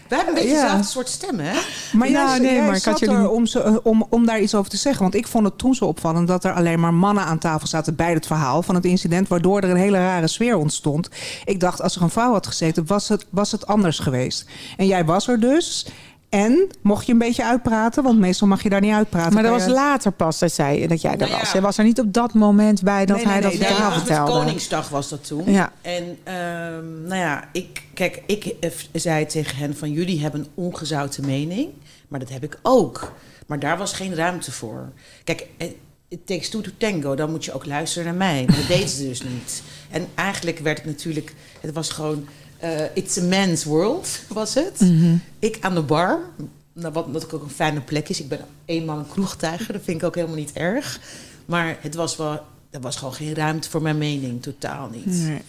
Wij 0.08 0.18
hebben 0.18 0.36
een 0.36 0.42
beetje 0.42 0.56
Ja. 0.58 0.62
dezelfde 0.62 0.90
soort 0.90 1.08
stem, 1.08 1.38
hè? 1.38 1.52
Maar 1.92 2.10
jij, 2.10 2.22
Nou, 2.24 2.40
nee, 2.40 2.52
jij 2.54 2.64
maar 2.66 2.76
ik 2.76 2.82
had 2.84 2.98
zat 2.98 3.08
jullie- 3.08 3.14
er 3.24 3.30
om, 3.30 3.46
ze, 3.46 3.60
eh, 3.62 3.76
om, 3.82 4.06
om 4.10 4.26
daar 4.26 4.40
iets 4.40 4.54
over 4.54 4.70
te 4.70 4.76
zeggen. 4.76 5.02
Want 5.02 5.14
ik 5.14 5.26
vond 5.26 5.44
het 5.44 5.58
toen 5.58 5.74
zo 5.74 5.84
opvallend 5.84 6.28
dat 6.28 6.44
er 6.44 6.52
alleen 6.52 6.80
maar 6.80 6.94
mannen 6.94 7.24
aan 7.24 7.38
tafel 7.38 7.66
zaten 7.68 7.94
bij 7.94 8.12
het 8.12 8.26
verhaal 8.26 8.62
van 8.62 8.74
het 8.74 8.84
incident. 8.84 9.28
Waardoor 9.28 9.60
er 9.60 9.70
een 9.70 9.76
hele 9.76 9.98
rare 9.98 10.26
sfeer 10.28 10.56
ontstond. 10.56 11.08
Ik 11.44 11.60
dacht, 11.60 11.82
als 11.82 11.96
er 11.96 12.02
een 12.02 12.10
vrouw 12.10 12.32
had 12.32 12.46
gezeten, 12.46 12.86
was 12.86 13.08
het, 13.08 13.26
was 13.30 13.52
het 13.52 13.66
anders 13.66 13.98
geweest. 13.98 14.44
En 14.76 14.86
jij 14.86 15.04
was 15.04 15.28
er 15.28 15.40
dus. 15.40 15.86
En 16.34 16.68
mocht 16.82 17.06
je 17.06 17.12
een 17.12 17.18
beetje 17.18 17.44
uitpraten, 17.44 18.02
want 18.02 18.18
meestal 18.18 18.48
mag 18.48 18.62
je 18.62 18.68
daar 18.68 18.80
niet 18.80 18.92
uitpraten. 18.92 19.34
Maar 19.34 19.42
dat 19.42 19.52
was 19.52 19.64
je- 19.64 19.70
later 19.70 20.12
pas 20.12 20.38
dat, 20.38 20.52
zij, 20.52 20.86
dat 20.86 21.00
jij 21.00 21.12
er 21.12 21.18
Nou 21.18 21.30
ja. 21.30 21.38
was. 21.38 21.52
Hij 21.52 21.60
was 21.60 21.78
er 21.78 21.84
niet 21.84 22.00
op 22.00 22.12
dat 22.12 22.34
moment 22.34 22.82
bij 22.82 23.06
dat 23.06 23.16
Nee, 23.16 23.24
hij 23.26 23.34
nee, 23.40 23.42
dat 23.42 23.52
nee, 23.52 23.60
Ja, 23.60 23.66
verhaal 23.66 23.90
dat 23.90 23.98
was 23.98 24.08
met 24.08 24.16
vertelde. 24.16 24.40
Koningsdag 24.44 24.88
was 24.88 25.08
dat 25.08 25.26
toen. 25.26 25.52
Ja. 25.52 25.72
En 25.82 26.18
ehm, 26.22 27.02
nou 27.02 27.20
ja, 27.20 27.48
ik, 27.52 27.82
kijk, 27.94 28.22
ik 28.26 28.44
eh, 28.60 28.70
zei 28.92 29.26
tegen 29.26 29.56
hen 29.56 29.76
van 29.76 29.90
jullie 29.92 30.20
hebben 30.20 30.40
een 30.40 30.64
ongezouten 30.64 31.26
mening, 31.26 31.68
maar 32.08 32.20
dat 32.20 32.28
heb 32.28 32.42
ik 32.42 32.58
ook. 32.62 33.12
Maar 33.46 33.58
daar 33.58 33.78
was 33.78 33.92
geen 33.92 34.14
ruimte 34.14 34.52
voor. 34.52 34.92
Kijk, 35.24 35.46
eh, 35.56 35.68
it 36.08 36.26
takes 36.26 36.48
two 36.48 36.60
to 36.60 36.70
tango, 36.78 37.14
dan 37.14 37.30
moet 37.30 37.44
je 37.44 37.52
ook 37.52 37.66
luisteren 37.66 38.06
naar 38.06 38.14
mij. 38.28 38.44
Maar 38.46 38.56
dat 38.56 38.68
deed 38.68 38.90
ze 38.90 39.08
dus 39.08 39.22
niet. 39.22 39.62
En 39.90 40.06
eigenlijk 40.14 40.58
werd 40.58 40.76
het 40.78 40.86
natuurlijk, 40.86 41.34
het 41.60 41.74
was 41.74 41.88
gewoon, 41.90 42.26
eh, 42.28 42.43
it's 42.94 43.18
a 43.18 43.22
man's 43.22 43.64
world, 43.64 44.20
was 44.28 44.54
het. 44.54 44.80
Mhm. 44.80 45.16
Ik 45.38 45.58
aan 45.60 45.74
de 45.74 45.82
bar, 45.82 46.20
nou, 46.72 46.92
wat, 46.92 47.06
wat 47.12 47.32
ook 47.32 47.42
een 47.42 47.50
fijne 47.50 47.80
plek 47.80 48.08
is. 48.08 48.20
Ik 48.20 48.28
ben 48.28 48.40
eenmaal 48.64 48.98
een 48.98 49.08
kroegtijger, 49.08 49.72
dat 49.72 49.82
vind 49.84 50.00
ik 50.00 50.06
ook 50.06 50.14
helemaal 50.14 50.36
niet 50.36 50.52
erg. 50.52 51.00
Maar 51.46 51.76
het 51.80 51.94
was 51.94 52.16
wel, 52.16 52.40
er 52.70 52.80
was 52.80 52.96
gewoon 52.96 53.14
geen 53.14 53.34
ruimte 53.34 53.70
voor 53.70 53.82
mijn 53.82 53.98
mening, 53.98 54.42
totaal 54.42 54.88
niet. 54.88 55.06
Nee. 55.06 55.42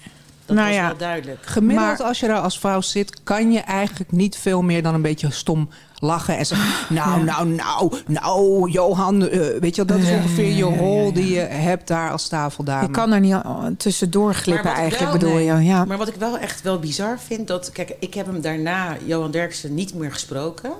Dat 0.45 0.55
Nou 0.55 0.67
was 0.67 0.77
ja. 0.77 0.87
wel 0.87 0.97
duidelijk. 0.97 1.45
Gemiddeld 1.45 1.97
Maar- 1.97 2.07
als 2.07 2.19
je 2.19 2.27
daar 2.27 2.39
als 2.39 2.59
vrouw 2.59 2.81
zit, 2.81 3.23
kan 3.23 3.51
je 3.51 3.59
eigenlijk 3.59 4.11
niet 4.11 4.37
veel 4.37 4.61
meer 4.61 4.83
dan 4.83 4.93
een 4.93 5.01
beetje 5.01 5.31
stom 5.31 5.69
lachen 5.99 6.37
en 6.37 6.45
zeggen: 6.45 6.67
Nou, 6.95 7.23
nou, 7.23 7.47
nou, 7.47 7.93
nou, 8.07 8.69
Johan, 8.71 9.27
eh, 9.27 9.39
weet 9.59 9.75
je, 9.75 9.85
wel, 9.85 9.95
dat 9.97 10.05
is 10.05 10.11
Ja, 10.11 10.15
ongeveer 10.15 10.51
je 10.51 10.63
rol 10.63 10.99
ja, 10.99 11.05
ja. 11.05 11.11
die 11.11 11.33
je 11.33 11.39
hebt 11.39 11.87
daar 11.87 12.11
als 12.11 12.27
tafeldame. 12.27 12.85
Je 12.85 12.91
kan 12.91 13.11
er 13.13 13.19
niet 13.19 13.33
oh, 13.33 13.65
tussendoor 13.77 14.33
glippen 14.33 14.71
eigenlijk, 14.71 15.11
wel- 15.11 15.19
bedoel 15.19 15.35
nee. 15.35 15.45
je. 15.45 15.63
Ja. 15.63 15.85
Maar 15.85 15.97
wat 15.97 16.07
ik 16.07 16.15
wel 16.15 16.37
echt 16.37 16.61
wel 16.61 16.79
bizar 16.79 17.19
vind, 17.19 17.47
dat 17.47 17.71
kijk, 17.71 17.95
ik 17.99 18.13
heb 18.13 18.25
hem 18.25 18.41
daarna, 18.41 18.97
Johan 19.05 19.31
Derksen, 19.31 19.73
niet 19.73 19.93
meer 19.93 20.11
gesproken. 20.11 20.71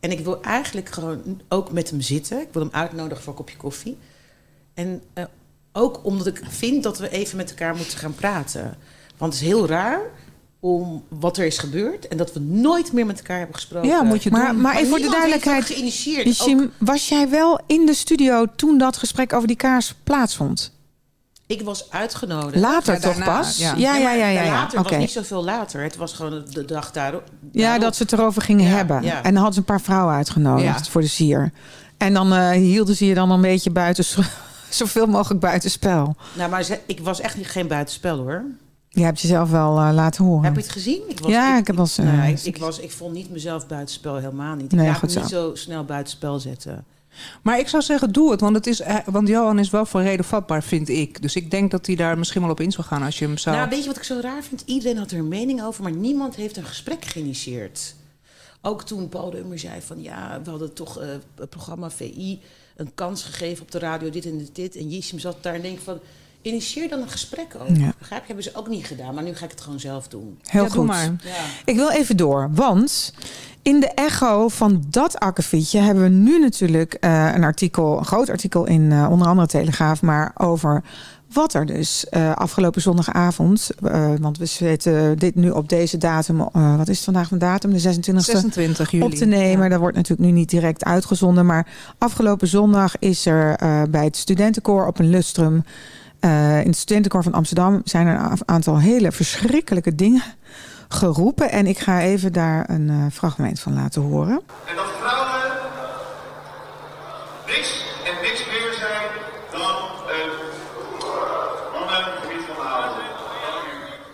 En 0.00 0.10
ik 0.10 0.20
wil 0.24 0.42
eigenlijk 0.42 0.88
gewoon 0.88 1.40
ook 1.48 1.72
met 1.72 1.90
hem 1.90 2.00
zitten. 2.00 2.40
Ik 2.40 2.48
wil 2.52 2.62
hem 2.62 2.72
uitnodigen 2.72 3.22
voor 3.22 3.32
een 3.32 3.38
kopje 3.38 3.56
koffie. 3.56 3.98
En 4.74 5.02
eh, 5.12 5.24
ook 5.72 6.00
omdat 6.04 6.26
ik 6.26 6.40
vind 6.48 6.82
dat 6.82 6.98
we 6.98 7.10
even 7.10 7.36
met 7.36 7.50
elkaar 7.50 7.76
moeten 7.76 7.98
gaan 7.98 8.14
praten. 8.14 8.74
Want 9.18 9.32
het 9.32 9.42
is 9.42 9.48
heel 9.48 9.66
raar 9.66 10.00
om 10.60 11.04
wat 11.08 11.36
er 11.36 11.46
is 11.46 11.58
gebeurd 11.58 12.08
en 12.08 12.16
dat 12.16 12.32
we 12.32 12.40
nooit 12.40 12.92
meer 12.92 13.06
met 13.06 13.18
elkaar 13.18 13.36
hebben 13.38 13.54
gesproken. 13.56 13.88
Ja, 13.88 14.02
moet 14.02 14.22
je 14.22 14.30
Maar, 14.30 14.52
doen. 14.52 14.60
maar 14.60 14.76
even 14.76 14.88
voor 14.88 14.98
de 14.98 15.10
duidelijkheid. 15.10 15.70
Ook- 16.40 16.46
Jim, 16.46 16.72
was 16.78 17.08
jij 17.08 17.28
wel 17.28 17.60
in 17.66 17.86
de 17.86 17.94
studio 17.94 18.46
toen 18.56 18.78
dat 18.78 18.96
gesprek 18.96 19.32
over 19.32 19.46
die 19.48 19.56
kaars 19.56 19.94
plaatsvond? 20.04 20.76
ik 21.46 21.62
was 21.62 21.90
uitgenodigd. 21.90 22.56
Later 22.62 22.94
Ja, 22.94 23.00
toch 23.00 23.16
daarna, 23.16 23.36
pas? 23.38 23.58
ja. 23.58 23.74
Ja, 23.76 23.96
ja, 23.96 24.12
ja. 24.12 24.26
ja, 24.28 24.42
ja. 24.42 24.50
Later 24.52 24.82
was 24.82 24.96
niet 24.96 25.10
zoveel 25.10 25.44
later. 25.44 25.82
Het 25.82 25.96
was 25.96 26.12
gewoon 26.12 26.44
de 26.50 26.64
dag 26.64 26.92
daarop. 26.92 27.22
Ja, 27.52 27.78
dat 27.78 27.96
ze 27.96 28.02
het 28.02 28.12
erover 28.12 28.42
gingen 28.42 28.64
Ja, 28.68 28.76
hebben. 28.76 29.02
ja. 29.02 29.16
En 29.16 29.22
dan 29.22 29.34
hadden 29.34 29.52
ze 29.52 29.58
een 29.58 29.64
paar 29.64 29.80
vrouwen 29.80 30.14
uitgenodigd 30.14 30.84
Ja. 30.84 30.90
voor 30.90 31.00
de 31.00 31.06
sier. 31.06 31.52
En 31.96 32.14
dan 32.14 32.32
eh, 32.32 32.50
hielden 32.50 32.96
ze 32.96 33.06
je 33.06 33.14
dan 33.14 33.30
een 33.30 33.40
beetje 33.40 33.70
buiten, 33.70 34.04
zoveel 34.70 35.06
mogelijk 35.06 35.40
buitenspel. 35.40 36.16
Nou, 36.32 36.50
maar 36.50 36.62
ze- 36.62 36.80
ik 36.86 37.00
was 37.00 37.20
echt 37.20 37.36
niet, 37.36 37.46
geen 37.48 37.66
buitenspel 37.66 38.16
hoor. 38.18 38.44
Je 38.98 39.04
hebt 39.04 39.20
jezelf 39.20 39.50
wel 39.50 39.78
eh, 39.78 39.90
laten 39.92 40.24
horen. 40.24 40.44
Heb 40.44 40.54
je 40.54 40.60
het 40.60 40.70
gezien? 40.70 41.02
Ik 41.08 41.26
Ja, 41.26 41.58
ik 41.58 41.66
heb 41.66 41.76
wel 41.76 41.84
eens, 41.84 41.98
eh, 41.98 42.04
nou, 42.04 42.28
ik, 42.28 42.40
ik, 42.40 42.56
was, 42.56 42.78
ik 42.78 42.90
vond 42.90 43.12
niet 43.14 43.30
mezelf 43.30 43.66
buitenspel 43.66 44.16
helemaal 44.16 44.54
niet. 44.54 44.72
Ik 44.72 44.78
Nee, 44.78 44.86
laat 44.86 44.98
goed 44.98 45.14
me 45.14 45.20
niet 45.20 45.30
zo. 45.30 45.54
snel 45.54 45.84
buitenspel 45.84 46.38
zetten. 46.38 46.84
Maar 47.42 47.58
ik 47.58 47.68
zou 47.68 47.82
zeggen, 47.82 48.12
doe 48.12 48.30
het. 48.30 48.40
Want, 48.40 48.56
het 48.56 48.66
is, 48.66 48.80
eh, 48.80 48.96
want 49.06 49.28
Johan 49.28 49.58
is 49.58 49.70
wel 49.70 49.86
voor 49.86 50.02
reden 50.02 50.24
vatbaar, 50.24 50.62
vind 50.62 50.88
ik. 50.88 51.22
Dus 51.22 51.36
ik 51.36 51.50
denk 51.50 51.70
dat 51.70 51.86
hij 51.86 51.94
daar 51.96 52.18
misschien 52.18 52.42
wel 52.42 52.50
op 52.50 52.60
in 52.60 52.72
zou 52.72 52.86
gaan 52.86 53.02
als 53.02 53.18
je 53.18 53.24
hem 53.24 53.38
zou... 53.38 53.56
Nou, 53.56 53.68
weet 53.68 53.80
je 53.80 53.86
wat 53.86 53.96
ik 53.96 54.02
zo 54.02 54.18
raar 54.20 54.42
vind? 54.42 54.62
Iedereen 54.66 54.98
had 54.98 55.10
er 55.10 55.18
een 55.18 55.28
mening 55.28 55.62
over, 55.62 55.82
maar 55.82 55.96
niemand 55.96 56.34
heeft 56.34 56.56
een 56.56 56.64
gesprek 56.64 57.04
geïnitieerd. 57.04 57.94
Ook 58.62 58.82
toen 58.82 59.08
Paul 59.08 59.30
de 59.30 59.38
Ummer 59.38 59.58
zei 59.58 59.80
van 59.80 60.02
ja, 60.02 60.40
we 60.44 60.50
hadden 60.50 60.74
toch 60.74 61.00
eh, 61.00 61.08
het 61.34 61.50
programma 61.50 61.90
VI 61.90 62.40
een 62.76 62.94
kans 62.94 63.22
gegeven 63.22 63.62
op 63.62 63.70
de 63.70 63.78
radio, 63.78 64.10
dit 64.10 64.26
en 64.26 64.38
dit, 64.38 64.54
dit. 64.54 64.76
En 64.76 64.88
Jissim 64.88 65.18
zat 65.18 65.42
daar 65.42 65.54
en 65.54 65.62
denk 65.62 65.78
van 65.78 66.00
Initieer 66.42 66.88
dan 66.88 67.00
een 67.00 67.08
gesprek 67.08 67.54
over. 67.60 67.78
Ja. 67.80 67.92
Begrijp 67.98 68.20
je? 68.20 68.26
Hebben 68.26 68.44
ze 68.44 68.54
ook 68.54 68.68
niet 68.68 68.86
gedaan, 68.86 69.14
maar 69.14 69.24
nu 69.24 69.34
ga 69.34 69.44
ik 69.44 69.50
het 69.50 69.60
gewoon 69.60 69.80
zelf 69.80 70.08
doen. 70.08 70.38
Heel 70.42 70.62
Ja, 70.62 70.68
goed. 70.68 70.76
doe 70.76 70.84
maar. 70.86 71.04
Ja. 71.04 71.34
Ik 71.64 71.76
wil 71.76 71.90
even 71.90 72.16
door, 72.16 72.48
want 72.52 73.14
in 73.62 73.80
de 73.80 73.86
echo 73.94 74.48
van 74.48 74.84
dat 74.88 75.18
akkefietje 75.18 75.78
hebben 75.80 76.02
we 76.02 76.08
nu 76.08 76.38
natuurlijk 76.38 76.94
eh, 76.94 77.30
een 77.34 77.44
artikel, 77.44 77.98
een 77.98 78.04
groot 78.04 78.28
artikel 78.30 78.66
in 78.66 78.92
eh, 78.92 79.06
onder 79.10 79.26
andere 79.28 79.46
Telegraaf, 79.48 80.02
maar 80.02 80.32
over 80.36 80.82
wat 81.32 81.54
er 81.54 81.66
dus 81.66 82.08
eh, 82.08 82.34
afgelopen 82.34 82.82
zondagavond, 82.82 83.70
eh, 83.82 84.12
want 84.20 84.38
we 84.38 84.46
zitten 84.46 85.18
dit 85.18 85.34
nu 85.34 85.50
op 85.50 85.68
deze 85.68 85.96
datum, 85.96 86.40
eh, 86.40 86.76
wat 86.76 86.88
is 86.88 86.96
het 86.96 87.04
vandaag 87.04 87.30
een 87.30 87.38
datum, 87.38 87.72
de 87.72 87.78
26e 87.78 88.16
26 88.18 88.90
juli. 88.90 89.04
op 89.04 89.12
te 89.14 89.24
nemen. 89.24 89.62
Ja. 89.62 89.68
Dat 89.68 89.78
wordt 89.80 89.96
natuurlijk 89.96 90.28
nu 90.28 90.34
niet 90.34 90.50
direct 90.50 90.84
uitgezonden. 90.84 91.46
Maar 91.46 91.66
afgelopen 91.98 92.48
zondag 92.48 92.98
is 92.98 93.26
er 93.26 93.54
eh, 93.56 93.82
bij 93.90 94.04
het 94.04 94.16
studentenkoor 94.16 94.86
op 94.86 94.98
een 94.98 95.08
lustrum... 95.10 95.64
eh, 96.20 96.60
in 96.60 96.66
het 96.66 96.76
studentenkoor 96.76 97.22
van 97.22 97.32
Amsterdam 97.32 97.80
zijn 97.84 98.06
er 98.06 98.20
een 98.20 98.38
aantal 98.44 98.78
hele 98.78 99.12
verschrikkelijke 99.12 99.94
dingen 99.94 100.22
geroepen. 100.88 101.50
En 101.50 101.66
ik 101.66 101.78
ga 101.78 102.00
even 102.00 102.32
daar 102.32 102.70
een 102.70 102.88
eh, 102.90 102.96
fragment 103.12 103.60
van 103.60 103.74
laten 103.74 104.02
horen. 104.02 104.40
En 104.64 104.76
dat 104.76 104.86
vrouwen 105.00 105.52
niks 107.46 107.84
en 108.04 108.22
niks 108.22 108.46
meer 108.46 108.74
zijn 108.78 109.08
dan 109.52 109.76
een 110.16 110.30
mannengebied 111.72 112.46
van 112.46 112.66
houden. 112.66 113.04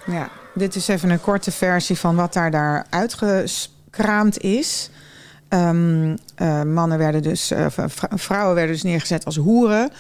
Ja, 0.07 0.29
dit 0.55 0.75
is 0.75 0.89
even 0.89 1.11
een 1.11 1.21
korte 1.21 1.51
versie 1.51 1.99
van 1.99 2.17
wat 2.17 2.33
daar, 2.33 2.51
daar 2.51 2.87
uitgekraamd 2.91 4.39
is. 4.39 4.91
Ehm, 5.49 6.17
eh, 6.35 6.63
mannen 6.63 6.99
werden 6.99 7.23
dus, 7.23 7.53
vrouwen 8.15 8.55
werden 8.55 8.75
dus 8.75 8.83
neergezet 8.83 9.25
als 9.25 9.37
hoeren. 9.37 9.91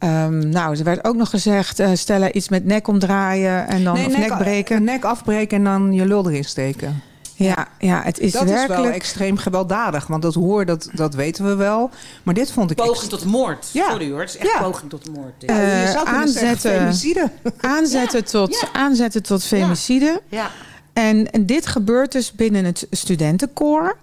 Ehm, 0.00 0.48
nou, 0.48 0.78
er 0.78 0.84
werd 0.84 1.04
ook 1.04 1.16
nog 1.16 1.30
gezegd, 1.30 1.78
eh 1.78 1.90
stellen 1.94 2.36
iets 2.36 2.48
met 2.48 2.64
nek 2.64 2.88
omdraaien 2.88 3.68
en 3.68 3.84
dan 3.84 3.94
Nee, 3.94 4.06
of 4.06 4.16
nek, 4.16 4.38
breken. 4.38 4.84
Nek 4.84 5.04
afbreken 5.04 5.56
en 5.58 5.64
dan 5.64 5.92
je 5.92 6.06
lul 6.06 6.28
erin 6.30 6.44
steken. 6.44 7.02
Ja, 7.34 7.68
ja, 7.78 8.02
het 8.04 8.18
is 8.18 8.32
dat 8.32 8.42
is 8.44 8.50
werkelijk. 8.50 8.82
wel 8.82 8.90
extreem 8.92 9.36
gewelddadig. 9.36 10.06
Want 10.06 10.22
dat 10.22 10.34
hoor, 10.34 10.64
dat, 10.64 10.88
dat 10.94 11.14
weten 11.14 11.44
we 11.46 11.54
wel. 11.54 11.90
Maar 12.22 12.34
dit 12.34 12.52
vond 12.52 12.70
ik... 12.70 12.76
Poging 12.76 12.96
ex- 12.96 13.08
tot 13.08 13.24
moord. 13.24 13.68
Ja. 13.72 13.90
Sorry 13.90 14.10
hoor, 14.10 14.20
het 14.20 14.28
is 14.28 14.36
echt 14.36 14.52
Ja. 14.52 14.62
poging 14.62 14.90
tot 14.90 15.10
moord. 15.14 15.32
je 15.40 15.46
zou 15.46 15.90
zeggen 15.92 16.06
aanzetten. 16.06 16.70
femicide. 16.78 17.30
aanzetten, 17.60 18.18
Ja, 18.18 18.26
tot, 18.30 18.60
ja. 18.60 18.80
aanzetten 18.80 19.22
tot 19.22 19.44
femicide. 19.44 20.20
ja. 20.28 20.50
En, 20.92 21.30
en 21.30 21.46
dit 21.46 21.66
gebeurt 21.66 22.12
dus 22.12 22.32
binnen 22.32 22.64
het 22.64 22.86
studentenkoor 22.90 23.96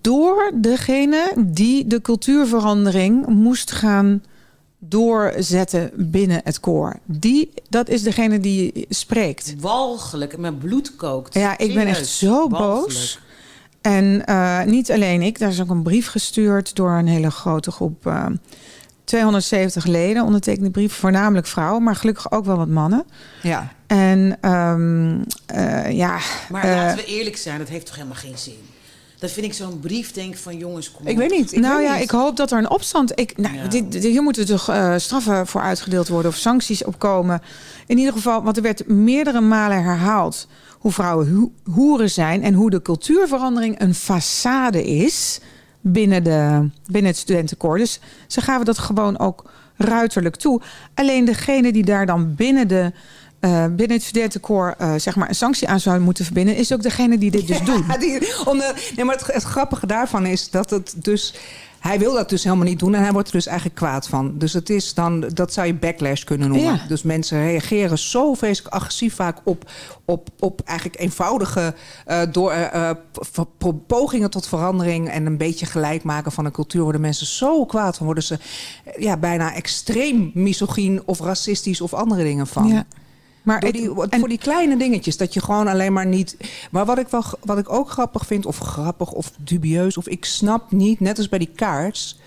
door 0.00 0.50
degene 0.54 1.32
die 1.36 1.86
de 1.86 2.00
cultuurverandering 2.00 3.26
moest 3.26 3.72
gaan 3.72 4.22
doorzetten 4.88 5.90
binnen 5.94 6.40
het 6.44 6.60
koor. 6.60 6.96
Die, 7.04 7.52
dat 7.68 7.88
is 7.88 8.02
degene 8.02 8.40
die 8.40 8.86
spreekt. 8.88 9.54
Walgelijk. 9.58 10.38
Mijn 10.38 10.58
bloed 10.58 10.96
kookt. 10.96 11.34
Ja, 11.34 11.58
ik 11.58 11.74
ben 11.74 11.86
echt 11.86 12.06
zo 12.06 12.48
Walgelijk. 12.48 12.84
boos. 12.84 13.18
En 13.80 14.26
eh, 14.26 14.62
niet 14.62 14.90
alleen 14.90 15.22
ik, 15.22 15.38
daar 15.38 15.48
is 15.50 15.60
ook 15.60 15.70
een 15.70 15.82
brief 15.82 16.08
gestuurd 16.08 16.74
door 16.74 16.90
een 16.90 17.06
hele 17.08 17.30
grote 17.30 17.70
groep. 17.70 18.06
eh 18.06 18.26
270 19.06 19.84
leden 19.84 20.24
ondertekende 20.24 20.70
brief, 20.70 20.92
voornamelijk 20.92 21.46
vrouwen, 21.46 21.82
maar 21.82 21.96
gelukkig 21.96 22.30
ook 22.30 22.44
wel 22.44 22.56
wat 22.56 22.68
mannen. 22.68 23.04
Ja. 23.42 23.72
En 23.86 24.38
ehm, 24.40 25.18
eh, 25.46 25.90
ja, 25.90 26.18
Maar 26.48 26.64
eh, 26.64 26.70
laten 26.70 26.96
we 26.96 27.04
eerlijk 27.04 27.36
zijn, 27.36 27.58
dat 27.58 27.68
heeft 27.68 27.86
toch 27.86 27.94
helemaal 27.94 28.16
geen 28.16 28.38
zin. 28.38 28.58
Dat 29.18 29.30
vind 29.30 29.46
ik 29.46 29.52
zo'n 29.54 29.80
brief, 29.80 30.12
denk 30.12 30.36
van 30.36 30.56
jongens, 30.56 30.92
kom 30.92 31.06
Ik 31.06 31.16
weet 31.16 31.30
niet. 31.30 31.52
Ik 31.52 31.60
nou 31.60 31.76
weet 31.76 31.86
ja, 31.86 31.94
niet. 31.94 32.02
ik 32.02 32.10
hoop 32.10 32.36
dat 32.36 32.50
er 32.52 32.58
een 32.58 32.70
opstand. 32.70 33.12
Ik, 33.18 33.36
nou, 33.38 33.54
Ja. 33.54 33.66
dit, 33.68 33.92
dit- 33.92 34.02
hier 34.04 34.22
moeten 34.22 34.46
toch 34.46 34.68
eh, 34.68 34.94
straffen 34.96 35.46
voor 35.46 35.60
uitgedeeld 35.60 36.08
worden 36.08 36.30
of 36.30 36.36
sancties 36.36 36.84
op 36.84 36.98
komen. 36.98 37.42
In 37.86 37.98
ieder 37.98 38.12
geval, 38.12 38.42
want 38.42 38.56
er 38.56 38.62
werd 38.62 38.88
meerdere 38.88 39.40
malen 39.40 39.82
herhaald 39.82 40.48
hoe 40.78 40.92
vrouwen 40.92 41.34
ho- 41.34 41.72
hoeren 41.72 42.10
zijn 42.10 42.42
en 42.42 42.54
hoe 42.54 42.70
de 42.70 42.82
cultuurverandering 42.82 43.80
een 43.80 43.94
façade 43.94 44.84
is 44.84 45.40
binnen, 45.80 46.24
de, 46.24 46.68
binnen 46.86 47.10
het 47.10 47.20
studentenkoor. 47.20 47.78
Dus 47.78 48.00
ze 48.26 48.40
gaven 48.40 48.64
dat 48.64 48.78
gewoon 48.78 49.18
ook 49.18 49.50
ruiterlijk 49.76 50.36
toe. 50.36 50.60
Alleen 50.94 51.24
degene 51.24 51.72
die 51.72 51.84
daar 51.84 52.06
dan 52.06 52.34
binnen 52.34 52.68
de 52.68 52.92
eh, 53.40 53.64
binnen 53.64 53.96
het 53.96 54.02
studentenkoor 54.06 54.74
eh, 54.78 54.94
zeg 54.96 55.16
maar 55.16 55.28
een 55.28 55.34
sanctie 55.34 55.68
aan 55.68 55.80
zou 55.80 56.00
moeten 56.00 56.24
verbinden, 56.24 56.56
is 56.56 56.72
ook 56.72 56.82
degene 56.82 57.18
die 57.18 57.30
dit 57.30 57.46
dus 57.46 57.60
doet. 57.62 57.84
Ja, 57.88 57.98
die, 57.98 58.46
om 58.46 58.58
de- 58.58 58.92
nee, 58.96 59.04
maar 59.04 59.16
het, 59.16 59.26
het 59.32 59.42
grappige 59.42 59.86
daarvan 59.86 60.26
is 60.26 60.50
dat 60.50 60.70
het 60.70 60.94
dus... 60.96 61.34
Hij 61.78 61.98
wil 61.98 62.14
dat 62.14 62.28
dus 62.28 62.44
helemaal 62.44 62.64
niet 62.64 62.78
doen 62.78 62.94
en 62.94 63.02
hij 63.02 63.12
wordt 63.12 63.28
er 63.28 63.34
dus 63.34 63.46
eigenlijk 63.46 63.76
kwaad 63.76 64.08
van. 64.08 64.38
Dus 64.38 64.52
het 64.52 64.70
is 64.70 64.94
dan, 64.94 65.20
dat 65.20 65.52
zou 65.52 65.66
je 65.66 65.74
backlash 65.74 66.22
kunnen 66.24 66.48
noemen. 66.48 66.74
Ja. 66.74 66.84
Dus 66.88 67.02
mensen 67.02 67.38
reageren 67.38 67.98
zo 67.98 68.34
vreselijk 68.34 68.74
agressief 68.74 69.14
vaak 69.14 69.38
op, 69.44 69.70
op, 70.04 70.28
op 70.38 70.60
eigenlijk 70.64 71.00
eenvoudige 71.00 71.74
eh, 72.06 72.22
door, 72.32 72.54
pogingen 73.86 74.30
tot 74.30 74.48
verandering 74.48 75.08
en 75.08 75.26
een 75.26 75.36
beetje 75.36 75.66
gelijk 75.66 76.02
maken 76.02 76.32
van 76.32 76.44
een 76.44 76.52
cultuur. 76.52 76.82
Worden 76.82 77.00
mensen 77.00 77.26
zo 77.26 77.64
kwaad 77.64 77.96
van, 77.96 78.06
worden 78.06 78.24
ze 78.24 78.38
ja, 78.98 79.16
bijna 79.16 79.54
extreem 79.54 80.30
misogyn 80.34 81.02
of 81.04 81.20
racistisch 81.20 81.80
of 81.80 81.94
andere 81.94 82.22
dingen 82.22 82.46
van. 82.46 82.68
Ja. 82.68 82.84
Maar 83.46 83.60
Door 83.60 83.70
het- 83.70 83.78
die, 83.78 84.02
en- 84.10 84.18
voor 84.18 84.28
die 84.28 84.38
kleine 84.38 84.76
dingetjes. 84.76 85.16
Dat 85.16 85.34
je 85.34 85.40
gewoon 85.40 85.68
alleen 85.68 85.92
maar 85.92 86.06
niet. 86.06 86.36
Maar 86.70 86.84
wat 86.84 86.98
ik, 86.98 87.08
wel, 87.08 87.24
wat 87.44 87.58
ik 87.58 87.72
ook 87.72 87.90
grappig 87.90 88.26
vind, 88.26 88.46
of 88.46 88.58
grappig 88.58 89.12
of 89.12 89.32
dubieus, 89.38 89.96
of 89.96 90.06
ik 90.08 90.24
snap 90.24 90.72
niet, 90.72 91.00
net 91.00 91.18
als 91.18 91.28
bij 91.28 91.38
die 91.38 91.50
kaarts, 91.54 92.18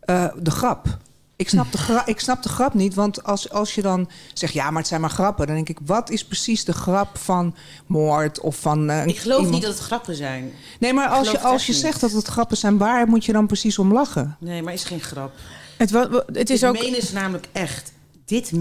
eh, 0.00 0.26
de 0.38 0.50
grap. 0.50 0.98
Ik 1.36 1.48
snap, 1.48 1.72
de 1.72 1.78
gra- 1.78 2.06
ik 2.06 2.20
snap 2.20 2.42
de 2.42 2.48
grap 2.48 2.74
niet, 2.74 2.94
want 2.94 3.24
als, 3.24 3.50
als 3.50 3.74
je 3.74 3.82
dan 3.82 4.08
zegt, 4.34 4.52
ja, 4.52 4.70
maar 4.70 4.78
het 4.78 4.86
zijn 4.88 5.00
maar 5.00 5.10
grappen, 5.10 5.46
dan 5.46 5.54
denk 5.54 5.68
ik, 5.68 5.78
wat 5.86 6.10
is 6.10 6.24
precies 6.24 6.64
de 6.64 6.72
grap 6.72 7.18
van 7.18 7.54
moord 7.86 8.40
of 8.40 8.56
van. 8.56 8.90
eh, 8.90 9.06
Ik 9.06 9.18
geloof 9.18 9.36
iemand- 9.36 9.54
niet 9.54 9.64
dat 9.64 9.74
het 9.74 9.82
grappen 9.82 10.14
zijn. 10.14 10.52
Nee, 10.80 10.92
maar 10.92 11.08
als 11.08 11.30
je, 11.30 11.40
als 11.40 11.66
je 11.66 11.72
niet. 11.72 11.80
zegt 11.80 12.00
dat 12.00 12.12
het 12.12 12.26
grappen 12.26 12.56
zijn, 12.56 12.78
waar 12.78 13.06
moet 13.08 13.24
je 13.24 13.32
dan 13.32 13.46
precies 13.46 13.78
om 13.78 13.92
lachen? 13.92 14.36
Nee, 14.40 14.62
maar 14.62 14.72
is 14.72 14.84
geen 14.84 15.00
grap. 15.00 15.32
het, 15.76 15.90
het 16.32 16.50
is 16.50 16.64
ook. 16.64 16.80
menen 16.80 17.02
ze 17.02 17.14
namelijk 17.14 17.46
echt. 17.52 17.92
Dit, 18.24 18.52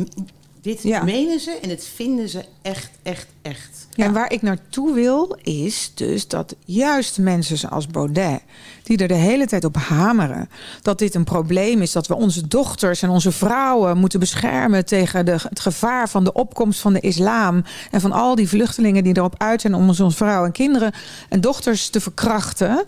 dit 0.65 0.83
Ja. 0.83 1.03
menen 1.03 1.39
ze 1.39 1.59
en 1.61 1.69
dit 1.69 1.87
vinden 1.95 2.29
ze 2.29 2.45
echt, 2.61 2.89
echt, 3.03 3.27
echt. 3.41 3.87
Ja. 3.93 4.05
En 4.05 4.13
waar 4.13 4.31
ik 4.31 4.41
naartoe 4.41 4.93
wil, 4.93 5.37
is 5.41 5.91
dus 5.95 6.27
dat 6.27 6.55
juist 6.65 7.17
mensen 7.17 7.57
zoals 7.57 7.87
Baudet, 7.87 8.41
die 8.83 8.97
er 8.97 9.07
de 9.07 9.13
hele 9.13 9.47
tijd 9.47 9.65
op 9.65 9.75
hameren, 9.75 10.49
dat 10.81 10.99
dit 10.99 11.15
een 11.15 11.23
probleem 11.23 11.81
is, 11.81 11.91
dat 11.91 12.07
we 12.07 12.15
onze 12.15 12.47
dochters 12.47 13.01
en 13.01 13.09
onze 13.09 13.31
vrouwen 13.31 13.97
moeten 13.97 14.19
beschermen 14.19 14.85
tegen 14.85 15.25
de, 15.25 15.31
het 15.31 15.59
gevaar 15.59 16.09
van 16.09 16.23
de 16.23 16.33
opkomst 16.33 16.79
van 16.79 16.93
de 16.93 16.99
islam 16.99 17.63
en 17.91 18.01
van 18.01 18.11
al 18.11 18.35
die 18.35 18.49
vluchtelingen 18.49 19.03
die 19.03 19.17
erop 19.17 19.35
uit 19.37 19.61
zijn 19.61 19.73
om 19.73 19.87
onze 19.87 20.11
vrouwen 20.11 20.45
en 20.45 20.51
kinderen 20.53 20.93
en 21.29 21.41
dochters 21.41 21.89
te 21.89 22.01
verkrachten. 22.01 22.85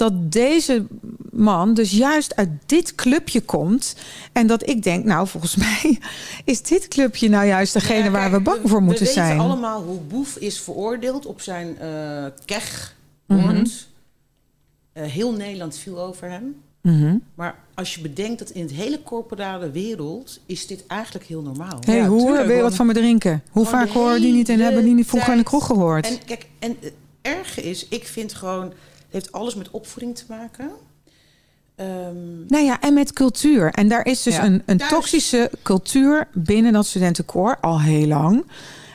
Dat 0.00 0.32
deze 0.32 0.86
man 1.30 1.74
dus 1.74 1.90
juist 1.90 2.36
uit 2.36 2.48
dit 2.66 2.94
clubje 2.94 3.40
komt. 3.40 3.96
En 4.32 4.46
dat 4.46 4.68
ik 4.68 4.82
denk, 4.82 5.04
nou, 5.04 5.28
volgens 5.28 5.56
mij 5.66 5.98
is 6.44 6.62
dit 6.62 6.88
clubje 6.88 7.28
nou 7.28 7.46
juist 7.46 7.72
degene 7.72 8.04
Ja, 8.04 8.10
waar 8.10 8.30
we 8.30 8.40
bang 8.40 8.58
voor 8.64 8.82
moeten 8.82 9.06
we 9.06 9.12
zijn. 9.12 9.28
weten 9.28 9.44
allemaal 9.44 9.82
hoe 9.82 10.00
Boef 10.00 10.36
is 10.36 10.60
veroordeeld 10.60 11.26
op 11.26 11.40
zijn 11.40 11.78
eh 11.78 12.24
keg. 12.44 12.96
Mhm. 13.26 13.64
Eh, 14.92 15.04
heel 15.04 15.32
Nederland 15.32 15.78
viel 15.78 16.00
over 16.00 16.30
hem. 16.30 16.54
Mhm. 16.82 17.16
Maar 17.34 17.54
als 17.74 17.94
je 17.94 18.00
bedenkt 18.00 18.38
dat 18.38 18.50
in 18.50 18.62
het 18.62 18.72
hele 18.72 19.02
corporale 19.02 19.70
wereld 19.70 20.40
is 20.46 20.66
dit 20.66 20.86
eigenlijk 20.86 21.26
heel 21.26 21.42
normaal. 21.42 21.78
Hé, 21.80 21.92
hey, 21.92 22.02
Ja, 22.02 22.06
hoe 22.08 22.26
tuurlijk, 22.26 22.46
wil 22.46 22.56
je 22.56 22.62
wat 22.62 22.74
van 22.74 22.86
me 22.86 22.92
drinken? 22.92 23.42
Hoe 23.50 23.66
vaak 23.66 23.92
we 23.92 24.18
die 24.20 24.32
niet 24.32 24.48
en 24.48 24.60
hebben 24.60 24.84
die 24.84 24.94
niet 24.94 25.06
vroeger 25.06 25.32
in 25.32 25.38
de 25.38 25.44
kroeg 25.44 25.66
gehoord? 25.66 26.06
En 26.06 26.24
kijk, 26.24 26.46
en 26.58 26.76
het 26.80 26.92
erge 27.22 27.62
is, 27.62 27.88
ik 27.88 28.06
vind 28.06 28.34
gewoon, 28.34 28.72
heeft 29.10 29.32
alles 29.32 29.54
met 29.54 29.70
opvoeding 29.70 30.16
te 30.16 30.24
maken. 30.28 30.70
Ehm, 31.74 32.46
Nou 32.48 32.64
ja, 32.64 32.80
en 32.80 32.94
met 32.94 33.12
cultuur. 33.12 33.70
En 33.70 33.88
daar 33.88 34.06
is 34.06 34.22
dus 34.22 34.34
Ja. 34.36 34.44
een, 34.44 34.62
een 34.66 34.76
Thuis. 34.78 34.90
toxische 34.90 35.50
cultuur 35.62 36.28
binnen 36.34 36.72
dat 36.72 36.86
studentenkoor 36.86 37.58
al 37.60 37.80
heel 37.80 38.06
lang. 38.06 38.44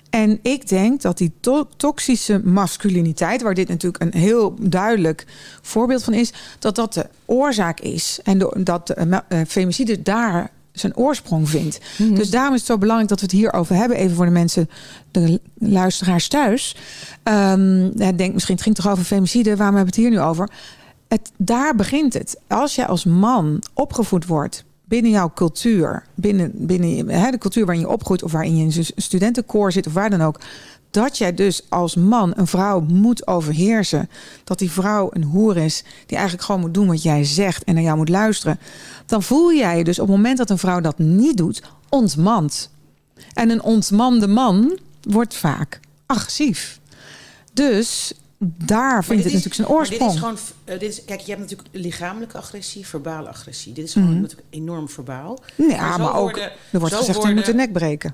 En 0.09 0.39
ik 0.41 0.67
denk 0.67 1.01
dat 1.01 1.17
die 1.17 1.31
to- 1.39 1.67
toxische 1.77 2.41
masculiniteit, 2.43 3.41
waar 3.41 3.53
dit 3.53 3.67
natuurlijk 3.67 4.03
een 4.03 4.19
heel 4.21 4.55
duidelijk 4.59 5.25
voorbeeld 5.61 6.03
van 6.03 6.13
is, 6.13 6.33
dat 6.59 6.75
dat 6.75 6.93
de 6.93 7.07
oorzaak 7.25 7.79
is. 7.79 8.19
En 8.23 8.37
dat 8.57 8.87
de, 8.87 9.21
uh, 9.29 9.41
femicide 9.47 10.01
daar 10.01 10.51
zijn 10.75 10.97
oorsprong 10.97 11.49
vindt. 11.49 11.79
Dus 11.97 12.29
daarom 12.29 12.53
is 12.53 12.59
het 12.59 12.69
zo 12.69 12.77
belangrijk 12.77 13.09
dat 13.09 13.19
we 13.19 13.25
het 13.25 13.35
hierover 13.35 13.75
hebben. 13.75 13.97
Even 13.97 14.15
voor 14.15 14.25
de 14.25 14.31
mensen, 14.31 14.69
de 15.11 15.39
luisteraars 15.53 16.27
thuis. 16.27 16.75
Ja, 17.23 18.11
denk 18.15 18.33
misschien, 18.33 18.55
het 18.55 18.63
ging 18.63 18.75
toch 18.75 18.89
over 18.89 19.03
femicide, 19.03 19.55
waarom 19.55 19.75
hebben 19.75 19.93
we 19.93 20.01
het 20.01 20.09
hier 20.09 20.19
nu 20.19 20.27
over? 20.27 20.49
Het, 21.07 21.31
daar 21.37 21.75
begint 21.75 22.13
het. 22.13 22.39
Als 22.47 22.75
jij 22.75 22.85
als 22.85 23.05
man 23.05 23.63
opgevoed 23.73 24.25
wordt 24.25 24.63
binnen 24.87 25.11
jouw 25.11 25.31
cultuur, 25.35 26.03
binnen, 26.15 26.51
binnen 26.53 27.09
hè, 27.09 27.31
de 27.31 27.37
cultuur 27.37 27.65
waarin 27.65 27.83
je 27.83 27.91
opgroeit 27.91 28.23
of 28.23 28.31
waarin 28.31 28.57
je 28.57 28.63
in 28.63 28.73
een 28.77 28.85
studentenkoor 28.95 29.71
zit 29.71 29.87
of 29.87 29.93
waar 29.93 30.09
dan 30.09 30.21
ook, 30.21 30.39
dat 30.95 31.17
jij 31.17 31.33
dus 31.33 31.61
als 31.69 31.95
man 31.95 32.33
een 32.35 32.47
vrouw 32.47 32.79
moet 32.79 33.27
overheersen, 33.27 34.09
dat 34.43 34.59
die 34.59 34.71
vrouw 34.71 35.09
een 35.13 35.23
hoer 35.23 35.57
is 35.57 35.83
die 36.05 36.17
eigenlijk 36.17 36.45
gewoon 36.45 36.61
moet 36.61 36.73
doen 36.73 36.87
wat 36.87 37.03
jij 37.03 37.23
zegt 37.23 37.63
en 37.63 37.73
naar 37.73 37.83
jou 37.83 37.97
moet 37.97 38.09
luisteren, 38.09 38.59
dan 39.05 39.23
voel 39.23 39.53
jij 39.53 39.77
je 39.77 39.83
dus 39.83 39.99
op 39.99 40.07
het 40.07 40.15
moment 40.15 40.37
dat 40.37 40.49
een 40.49 40.57
vrouw 40.57 40.79
dat 40.81 40.97
niet 40.97 41.37
doet, 41.37 41.61
ontmand. 41.89 42.69
En 43.33 43.49
een 43.49 43.61
ontmande 43.63 44.27
man 44.27 44.79
wordt 45.01 45.35
vaak 45.35 45.79
agressief. 46.05 46.79
Dus 47.53 48.13
daar 48.39 49.03
vindt 49.03 49.23
het 49.23 49.33
is- 49.33 49.43
natuurlijk 49.43 49.55
zijn 49.55 49.67
oorsprong. 49.77 50.03
Dit 50.03 50.13
is 50.13 50.19
gewoon, 50.19 50.37
eh, 50.63 50.79
dit 50.79 50.89
is, 50.91 51.05
kijk, 51.05 51.19
je 51.19 51.29
hebt 51.31 51.41
natuurlijk 51.41 51.69
lichamelijke 51.71 52.37
agressie, 52.37 52.87
verbale 52.87 53.27
agressie. 53.27 53.73
Dit 53.73 53.85
is 53.85 53.93
gewoon 53.93 54.11
Mhm. 54.11 54.21
natuurlijk 54.21 54.47
enorm 54.49 54.89
verbaal. 54.89 55.39
ja, 55.55 55.91
zo 55.97 56.03
maar 56.03 56.15
ook, 56.15 56.21
worden- 56.31 56.51
er 56.71 56.79
wordt 56.79 56.93
gezegd, 56.95 57.07
je 57.07 57.13
worden- 57.19 57.35
moet 57.35 57.45
de 57.45 57.53
nek 57.53 57.73
breken. 57.73 58.13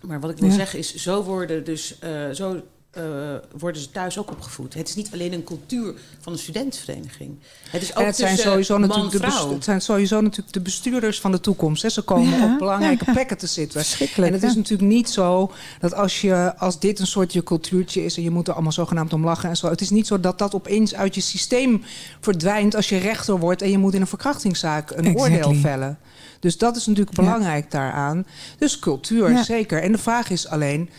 Maar 0.00 0.20
wat 0.20 0.30
ik 0.30 0.38
wil 0.38 0.48
Ja. 0.48 0.54
zeggen 0.54 0.78
is, 0.78 0.94
zo 0.94 1.22
worden 1.22 1.64
dus 1.64 1.98
eh, 1.98 2.30
zo 2.30 2.62
eh, 2.98 3.58
worden 3.58 3.82
ze 3.82 3.90
thuis 3.90 4.18
ook 4.18 4.30
opgevoed. 4.30 4.74
Het 4.74 4.88
is 4.88 4.94
niet 4.94 5.08
alleen 5.12 5.32
een 5.32 5.44
cultuur 5.44 5.94
van 6.20 6.32
de 6.32 6.38
studentenvereniging. 6.38 7.38
Het 7.70 7.82
is 7.82 7.90
ook 7.90 7.98
En 7.98 8.06
het 8.06 8.16
zijn, 8.16 8.30
tussen 8.30 8.50
sowieso 8.50 8.78
man, 8.78 8.88
natuurlijk 8.88 9.24
de 9.24 9.54
het 9.54 9.64
zijn 9.64 9.80
sowieso 9.80 10.20
natuurlijk 10.20 10.52
de 10.52 10.60
bestuurders 10.60 11.20
van 11.20 11.30
de 11.32 11.40
toekomst. 11.40 11.82
Hè. 11.82 11.88
Ze 11.88 12.02
komen 12.02 12.38
Ja, 12.38 12.52
op 12.52 12.58
belangrijke 12.58 12.98
ja, 12.98 13.04
ja. 13.06 13.12
plekken 13.12 13.38
te 13.38 13.46
zitten. 13.46 13.84
En 14.16 14.32
het 14.32 14.42
is 14.42 14.54
natuurlijk 14.54 14.88
niet 14.88 15.10
zo 15.10 15.52
dat 15.80 15.94
als, 15.94 16.20
je, 16.20 16.56
als 16.56 16.78
dit 16.80 16.98
een 16.98 17.06
soort 17.06 17.32
je 17.32 17.42
cultuurtje 17.42 18.04
is... 18.04 18.16
en 18.16 18.22
je 18.22 18.30
moet 18.30 18.48
er 18.48 18.54
allemaal 18.54 18.72
zogenaamd 18.72 19.12
om 19.12 19.24
lachen 19.24 19.48
en 19.48 19.56
zo... 19.56 19.68
het 19.68 19.80
is 19.80 19.90
niet 19.90 20.06
zo 20.06 20.20
dat 20.20 20.38
dat 20.38 20.54
opeens 20.54 20.94
uit 20.94 21.14
je 21.14 21.20
systeem 21.20 21.82
verdwijnt... 22.20 22.74
als 22.74 22.88
je 22.88 22.98
rechter 22.98 23.38
wordt 23.38 23.62
en 23.62 23.70
je 23.70 23.78
moet 23.78 23.94
in 23.94 24.00
een 24.00 24.06
verkrachtingszaak 24.06 24.90
een 24.90 24.96
Exactly. 24.96 25.20
oordeel 25.36 25.54
vellen. 25.54 25.98
Dus 26.40 26.58
dat 26.58 26.76
is 26.76 26.86
natuurlijk 26.86 27.16
Ja. 27.16 27.22
belangrijk 27.22 27.70
daaraan. 27.70 28.26
Dus 28.58 28.78
cultuur, 28.78 29.30
Ja. 29.30 29.42
zeker. 29.42 29.82
En 29.82 29.92
de 29.92 29.98
vraag 29.98 30.30
is 30.30 30.48
alleen... 30.48 30.90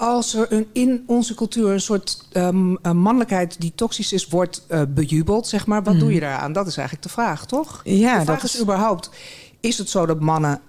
Als 0.00 0.34
er 0.34 0.52
een, 0.52 0.66
in 0.72 1.04
onze 1.06 1.34
cultuur 1.34 1.70
een 1.70 1.80
soort 1.80 2.26
een 2.32 2.78
mannelijkheid 2.82 3.60
die 3.60 3.72
toxisch 3.74 4.12
is, 4.12 4.26
wordt 4.28 4.64
eh, 4.68 4.82
bejubeld, 4.88 5.46
zeg 5.46 5.66
maar, 5.66 5.82
wat 5.82 5.98
doe 5.98 6.12
je 6.14 6.20
daaraan? 6.20 6.52
Dat 6.52 6.66
is 6.66 6.76
eigenlijk 6.76 7.06
de 7.06 7.12
vraag, 7.12 7.46
toch? 7.46 7.80
Ja, 7.84 8.18
de 8.18 8.24
vraag 8.24 8.36
dat 8.40 8.44
is, 8.44 8.54
is- 8.54 8.60
überhaupt: 8.60 9.10
is 9.60 9.78
het 9.78 9.90
zo 9.90 10.06
dat 10.06 10.20
mannen 10.20 10.60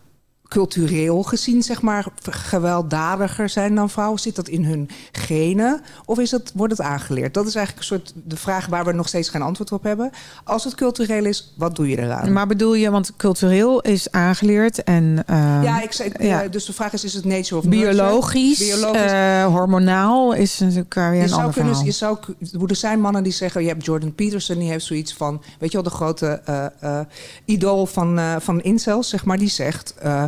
cultureel 0.55 1.24
gezien, 1.24 1.63
zeg 1.63 1.81
maar, 1.81 2.05
gewelddadiger 2.29 3.50
zijn 3.50 3.75
dan 3.75 3.89
vrouwen? 3.89 4.20
Zit 4.20 4.36
dat 4.36 4.48
in 4.48 4.65
hun 4.65 4.89
genen? 5.12 5.81
Of 6.05 6.20
is 6.20 6.31
het, 6.31 6.51
wordt 6.55 6.77
het 6.77 6.81
aangeleerd? 6.88 7.34
Dat 7.34 7.48
is 7.48 7.55
eigenlijk 7.55 7.89
een 7.89 7.98
soort 7.98 8.13
de 8.25 8.36
vraag 8.38 8.65
waar 8.65 8.86
we 8.86 8.91
nog 8.91 9.08
steeds 9.08 9.29
geen 9.29 9.41
antwoord 9.41 9.72
op 9.72 9.84
hebben. 9.84 10.12
Als 10.43 10.63
het 10.63 10.75
cultureel 10.75 11.25
is, 11.25 11.53
wat 11.58 11.75
doe 11.75 11.89
je 11.89 11.98
eraan? 12.00 12.34
Maar 12.34 12.48
bedoel 12.48 12.74
je, 12.74 12.91
want 12.91 13.15
cultureel 13.17 13.81
is 13.81 14.12
aangeleerd 14.12 14.84
en 14.84 15.24
eh, 15.27 15.60
ja, 15.63 15.81
ik 15.81 15.91
zei, 15.91 16.12
ja. 16.20 16.41
ja, 16.41 16.48
dus 16.48 16.65
de 16.65 16.74
vraag 16.74 16.93
is: 16.93 17.03
is 17.03 17.13
het 17.13 17.25
nature 17.25 17.58
of 17.58 17.65
biologisch, 17.67 18.58
Biologisch. 18.60 19.12
eh, 19.12 19.46
hormonaal 19.46 20.34
is 20.34 20.60
natuurlijk 20.60 20.93
weer 20.93 21.13
Je 21.13 21.22
een 21.22 21.27
zou 21.27 21.39
ander 21.39 21.53
kunnen, 21.53 21.72
verhaal. 21.75 21.91
je 21.91 21.98
zou, 21.98 22.17
ku- 22.20 22.65
er 22.67 22.75
zijn 22.75 23.00
mannen 23.00 23.24
die 23.24 23.31
zeggen, 23.34 23.62
je 23.62 23.67
hebt 23.67 23.86
Jordan 23.86 24.15
Peterson, 24.15 24.58
die 24.58 24.70
heeft 24.70 24.86
zoiets 24.86 25.13
van, 25.13 25.41
weet 25.60 25.72
je 25.72 25.81
wel, 25.81 25.89
de 25.91 25.96
grote 25.96 26.41
eh, 26.46 26.65
eh, 26.79 27.05
idool 27.46 27.86
van, 27.86 28.20
eh, 28.20 28.36
van 28.39 28.62
incels, 28.62 29.10
zeg 29.10 29.25
maar, 29.25 29.38
die 29.38 29.50
zegt, 29.50 29.93
eh, 30.00 30.24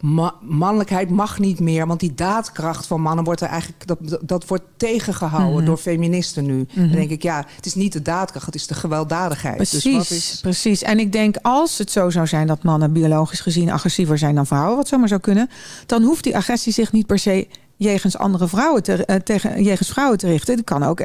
ma- 0.00 0.34
mannelijkheid 0.40 1.10
mag 1.10 1.38
niet 1.38 1.60
meer, 1.60 1.86
want 1.86 2.00
die 2.00 2.14
daadkracht 2.14 2.86
van 2.86 3.00
mannen 3.00 3.24
wordt 3.24 3.40
er 3.40 3.48
eigenlijk, 3.48 3.86
dat, 3.86 3.98
dat, 4.00 4.20
dat 4.22 4.46
wordt 4.46 4.64
tegengehouden 4.76 5.56
Mhm. 5.56 5.64
door 5.64 5.76
feministen 5.76 6.44
nu. 6.46 6.66
Mhm. 6.70 6.80
Dan 6.80 6.90
denk 6.90 7.10
ik, 7.10 7.22
ja, 7.22 7.44
het 7.56 7.66
is 7.66 7.74
niet 7.74 7.92
de 7.92 8.02
daadkracht, 8.02 8.46
het 8.46 8.54
is 8.54 8.66
de 8.66 8.74
gewelddadigheid. 8.74 9.56
Precies, 9.56 9.82
Dus 9.82 9.92
wat 9.92 10.10
is, 10.10 10.38
precies. 10.42 10.82
En 10.82 10.98
ik 10.98 11.12
denk 11.12 11.36
als 11.42 11.78
het 11.78 11.90
zo 11.90 12.10
zou 12.10 12.26
zijn 12.26 12.46
dat 12.46 12.62
mannen 12.62 12.92
biologisch 12.92 13.40
gezien 13.40 13.70
agressiever 13.70 14.18
zijn 14.18 14.34
dan 14.34 14.46
vrouwen, 14.46 14.76
wat 14.76 14.88
zomaar 14.88 15.08
zou 15.08 15.20
kunnen, 15.20 15.50
dan 15.86 16.02
hoeft 16.02 16.24
die 16.24 16.36
agressie 16.36 16.72
zich 16.72 16.92
niet 16.92 17.06
per 17.06 17.18
se 17.18 17.48
jegens 17.76 18.16
andere 18.18 18.48
vrouwen 18.48 18.82
te, 18.82 19.04
eh, 19.04 19.16
tegen, 19.16 19.62
jegens 19.62 19.88
vrouwen 19.88 20.18
te 20.18 20.26
richten. 20.26 20.54
Die 20.56 20.64
kan 20.64 20.82
ook 20.82 21.00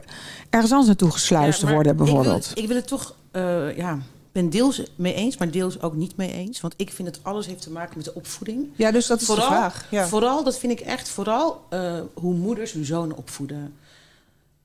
ergens 0.49 0.71
anders 0.71 0.87
naartoe 0.87 1.11
gesluist 1.11 1.61
Ja, 1.61 1.71
worden, 1.73 1.91
ik 1.91 1.97
wil- 1.97 2.05
bijvoorbeeld. 2.07 2.51
Ik 2.55 2.67
wil, 2.67 2.75
het 2.75 2.87
toch, 2.87 3.15
eh, 3.31 3.77
ja, 3.77 3.97
ben 4.41 4.49
deels 4.49 4.81
mee 4.95 5.13
eens, 5.13 5.37
maar 5.37 5.51
deels 5.51 5.81
ook 5.81 5.95
niet 5.95 6.15
mee 6.15 6.31
eens. 6.33 6.61
Want 6.61 6.73
ik 6.77 6.91
vind 6.91 7.07
dat 7.13 7.19
alles 7.23 7.45
heeft 7.45 7.61
te 7.61 7.71
maken 7.71 7.93
met 7.95 8.05
de 8.05 8.13
opvoeding. 8.13 8.67
ja, 8.75 8.91
dus 8.91 9.07
dat 9.07 9.19
is 9.21 9.25
Vooral- 9.25 9.47
de 9.49 9.53
vraag. 9.55 9.85
Ja. 9.91 10.07
Vooral, 10.07 10.43
dat 10.43 10.57
vind 10.59 10.71
ik 10.71 10.79
echt, 10.79 11.09
vooral 11.09 11.65
eh, 11.69 11.93
hoe 12.13 12.33
moeders 12.33 12.71
hun 12.71 12.85
zonen 12.85 13.17
opvoeden. 13.17 13.73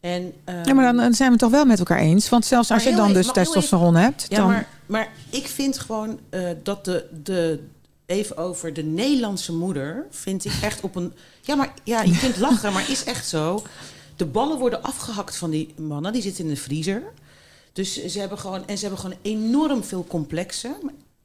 En, 0.00 0.32
ehm, 0.44 0.66
Ja, 0.68 0.74
maar 0.74 0.84
dan, 0.84 0.96
dan 0.96 1.14
zijn 1.14 1.28
we 1.28 1.34
het 1.34 1.42
toch 1.44 1.50
wel 1.52 1.64
met 1.64 1.78
elkaar 1.78 1.98
eens. 1.98 2.28
Want 2.28 2.44
zelfs 2.44 2.70
als 2.70 2.84
je 2.84 2.90
dan 2.94 3.08
even- 3.10 3.22
dus 3.22 3.32
testosteron 3.32 3.94
hebt, 3.94 4.26
Ja, 4.28 4.36
dan... 4.36 4.46
maar, 4.46 4.68
maar 4.86 5.08
ik 5.30 5.46
vind 5.46 5.78
gewoon 5.78 6.18
eh, 6.30 6.48
dat 6.62 6.84
de, 6.84 7.06
de. 7.22 7.60
Even 8.06 8.36
over 8.36 8.72
de 8.72 8.82
Nederlandse 8.82 9.52
moeder. 9.52 10.06
Vind 10.10 10.44
ik 10.44 10.52
echt 10.62 10.80
op 10.80 10.96
een. 10.96 11.12
Ja, 11.40 11.54
maar 11.54 11.72
ja, 11.84 12.02
je 12.02 12.18
kunt 12.18 12.36
lachen, 12.36 12.72
maar 12.72 12.90
is 12.90 13.04
echt 13.04 13.28
zo. 13.28 13.62
De 14.16 14.24
ballen 14.26 14.58
worden 14.58 14.82
afgehakt 14.82 15.36
van 15.36 15.50
die 15.50 15.74
mannen. 15.76 16.12
Die 16.12 16.22
zitten 16.22 16.44
in 16.44 16.50
de 16.50 16.56
vriezer. 16.56 17.02
Dus 17.74 18.06
ze 18.06 18.18
hebben 18.18 18.38
gewoon. 18.38 18.66
En 18.66 18.78
ze 18.78 18.84
hebben 18.86 19.00
gewoon 19.00 19.18
enorm 19.22 19.84
veel 19.84 20.04
complexen. 20.08 20.74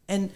En, 0.06 0.32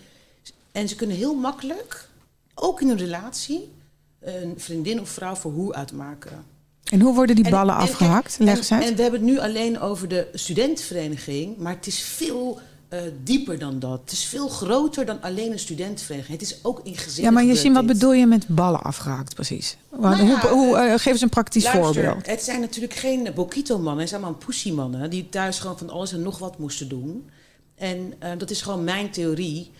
en 0.71 0.87
ze 0.87 0.95
kunnen 0.95 1.15
heel 1.15 1.35
makkelijk, 1.35 2.09
ook 2.53 2.81
in 2.81 2.89
een 2.89 2.97
relatie, 2.97 3.71
een 4.19 4.53
vriendin 4.57 5.01
of 5.01 5.09
vrouw 5.09 5.35
voor 5.35 5.51
hoe 5.51 5.73
uitmaken. 5.73 6.45
En 6.83 7.01
hoe 7.01 7.15
worden 7.15 7.35
die 7.35 7.45
En- 7.45 7.51
ballen 7.51 7.75
en 7.75 7.81
afgehakt? 7.81 8.37
En, 8.39 8.49
uit. 8.49 8.69
En 8.69 8.95
we 8.95 9.01
hebben 9.01 9.19
het 9.19 9.29
nu 9.29 9.39
alleen 9.39 9.79
over 9.79 10.07
de 10.07 10.27
studentenvereniging, 10.33 11.57
maar 11.57 11.73
het 11.75 11.87
is 11.87 12.01
veel 12.01 12.59
eh, 12.93 13.01
dieper 13.23 13.59
dan 13.59 13.79
dat. 13.79 13.99
Het 14.01 14.11
is 14.11 14.25
veel 14.25 14.47
groter 14.47 15.05
dan 15.05 15.21
alleen 15.21 15.51
een 15.51 15.59
studentenvereniging. 15.59 16.39
Het 16.39 16.49
is 16.49 16.59
ook 16.63 16.81
in 16.83 16.97
gezinnen. 16.97 17.23
ja, 17.23 17.31
maar 17.31 17.43
je 17.43 17.55
ziet, 17.55 17.73
wat 17.73 17.87
dit. 17.87 17.93
bedoel 17.93 18.13
je 18.13 18.25
met 18.25 18.47
ballen 18.47 18.81
afgehakt 18.81 19.35
precies? 19.35 19.77
Nou 19.99 20.17
ja, 20.17 20.23
hoe, 20.23 20.49
hoe, 20.49 20.77
eh, 20.77 20.91
geef 20.91 21.05
eens 21.05 21.21
een 21.21 21.29
praktisch 21.29 21.63
Luister, 21.63 21.83
voorbeeld. 21.83 22.25
Het 22.25 22.41
zijn 22.41 22.59
natuurlijk 22.59 22.93
geen 22.93 23.29
Bokito-mannen, 23.35 23.99
het 23.99 24.09
zijn 24.09 24.21
allemaal 24.21 24.39
pussy-mannen 24.39 25.09
die 25.09 25.29
thuis 25.29 25.59
gewoon 25.59 25.77
van 25.77 25.89
alles 25.89 26.11
en 26.13 26.21
nog 26.21 26.37
wat 26.37 26.57
moesten 26.57 26.89
doen. 26.89 27.29
En 27.75 28.13
eh, 28.19 28.31
dat 28.37 28.49
is 28.49 28.61
gewoon 28.61 28.83
mijn 28.83 29.11
theorie. 29.11 29.71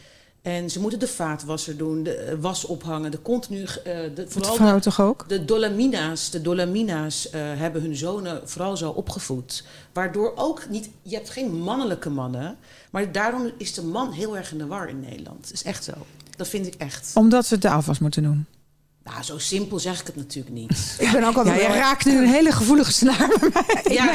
En 0.44 0.70
ze 0.70 0.80
moeten 0.80 1.00
de 1.00 1.08
vaatwasser 1.08 1.78
doen, 1.78 2.04
de 2.04 2.16
eh, 2.16 2.38
was 2.40 2.66
ophangen, 2.66 3.12
de 3.12 3.22
continu. 3.22 3.64
eh, 3.64 3.84
de, 4.16 4.26
vooral 4.28 4.52
de, 4.52 4.58
vrouwen 4.58 4.82
toch 4.82 5.02
ook? 5.02 5.26
De 5.28 5.46
Dolomina's, 5.46 6.30
de 6.30 6.42
Dolomina's 6.42 7.30
eh, 7.30 7.42
hebben 7.42 7.82
hun 7.82 7.96
zonen 7.96 8.50
vooral 8.50 8.78
zo 8.78 8.90
opgevoed. 8.90 9.64
Waardoor 9.94 10.34
ook 10.36 10.70
niet, 10.70 10.90
je 11.02 11.16
hebt 11.16 11.30
geen 11.30 11.52
mannelijke 11.52 12.10
mannen, 12.10 12.58
maar 12.90 13.12
daarom 13.12 13.52
is 13.58 13.74
de 13.74 13.84
man 13.84 14.12
heel 14.12 14.38
erg 14.38 14.52
in 14.52 14.58
de 14.58 14.66
war 14.68 14.90
in 14.90 15.00
Nederland. 15.00 15.42
Dat 15.42 15.54
is 15.54 15.64
echt 15.64 15.84
zo. 15.84 15.94
Dat 16.36 16.48
vind 16.48 16.66
ik 16.68 16.76
echt. 16.76 17.12
Omdat 17.14 17.46
ze 17.46 17.58
de 17.58 17.70
afwas 17.70 18.00
moeten 18.00 18.24
doen. 18.24 18.46
Nou, 19.06 19.24
zo 19.24 19.38
simpel 19.38 19.80
zeg 19.80 20.00
ik 20.00 20.06
het 20.06 20.16
natuurlijk 20.16 20.56
niet. 20.56 20.72
Ik 21.00 21.12
ben 21.12 21.24
ook 21.24 21.46
Ja, 21.46 21.54
je 21.54 21.60
wel- 21.68 21.76
raakt 21.76 22.06
nu 22.06 22.18
een 22.18 22.28
hele 22.28 22.52
gevoelige 22.52 22.92
snaar 22.92 23.28
bij 23.40 23.50
mij. 23.54 23.94
ja, 23.94 24.06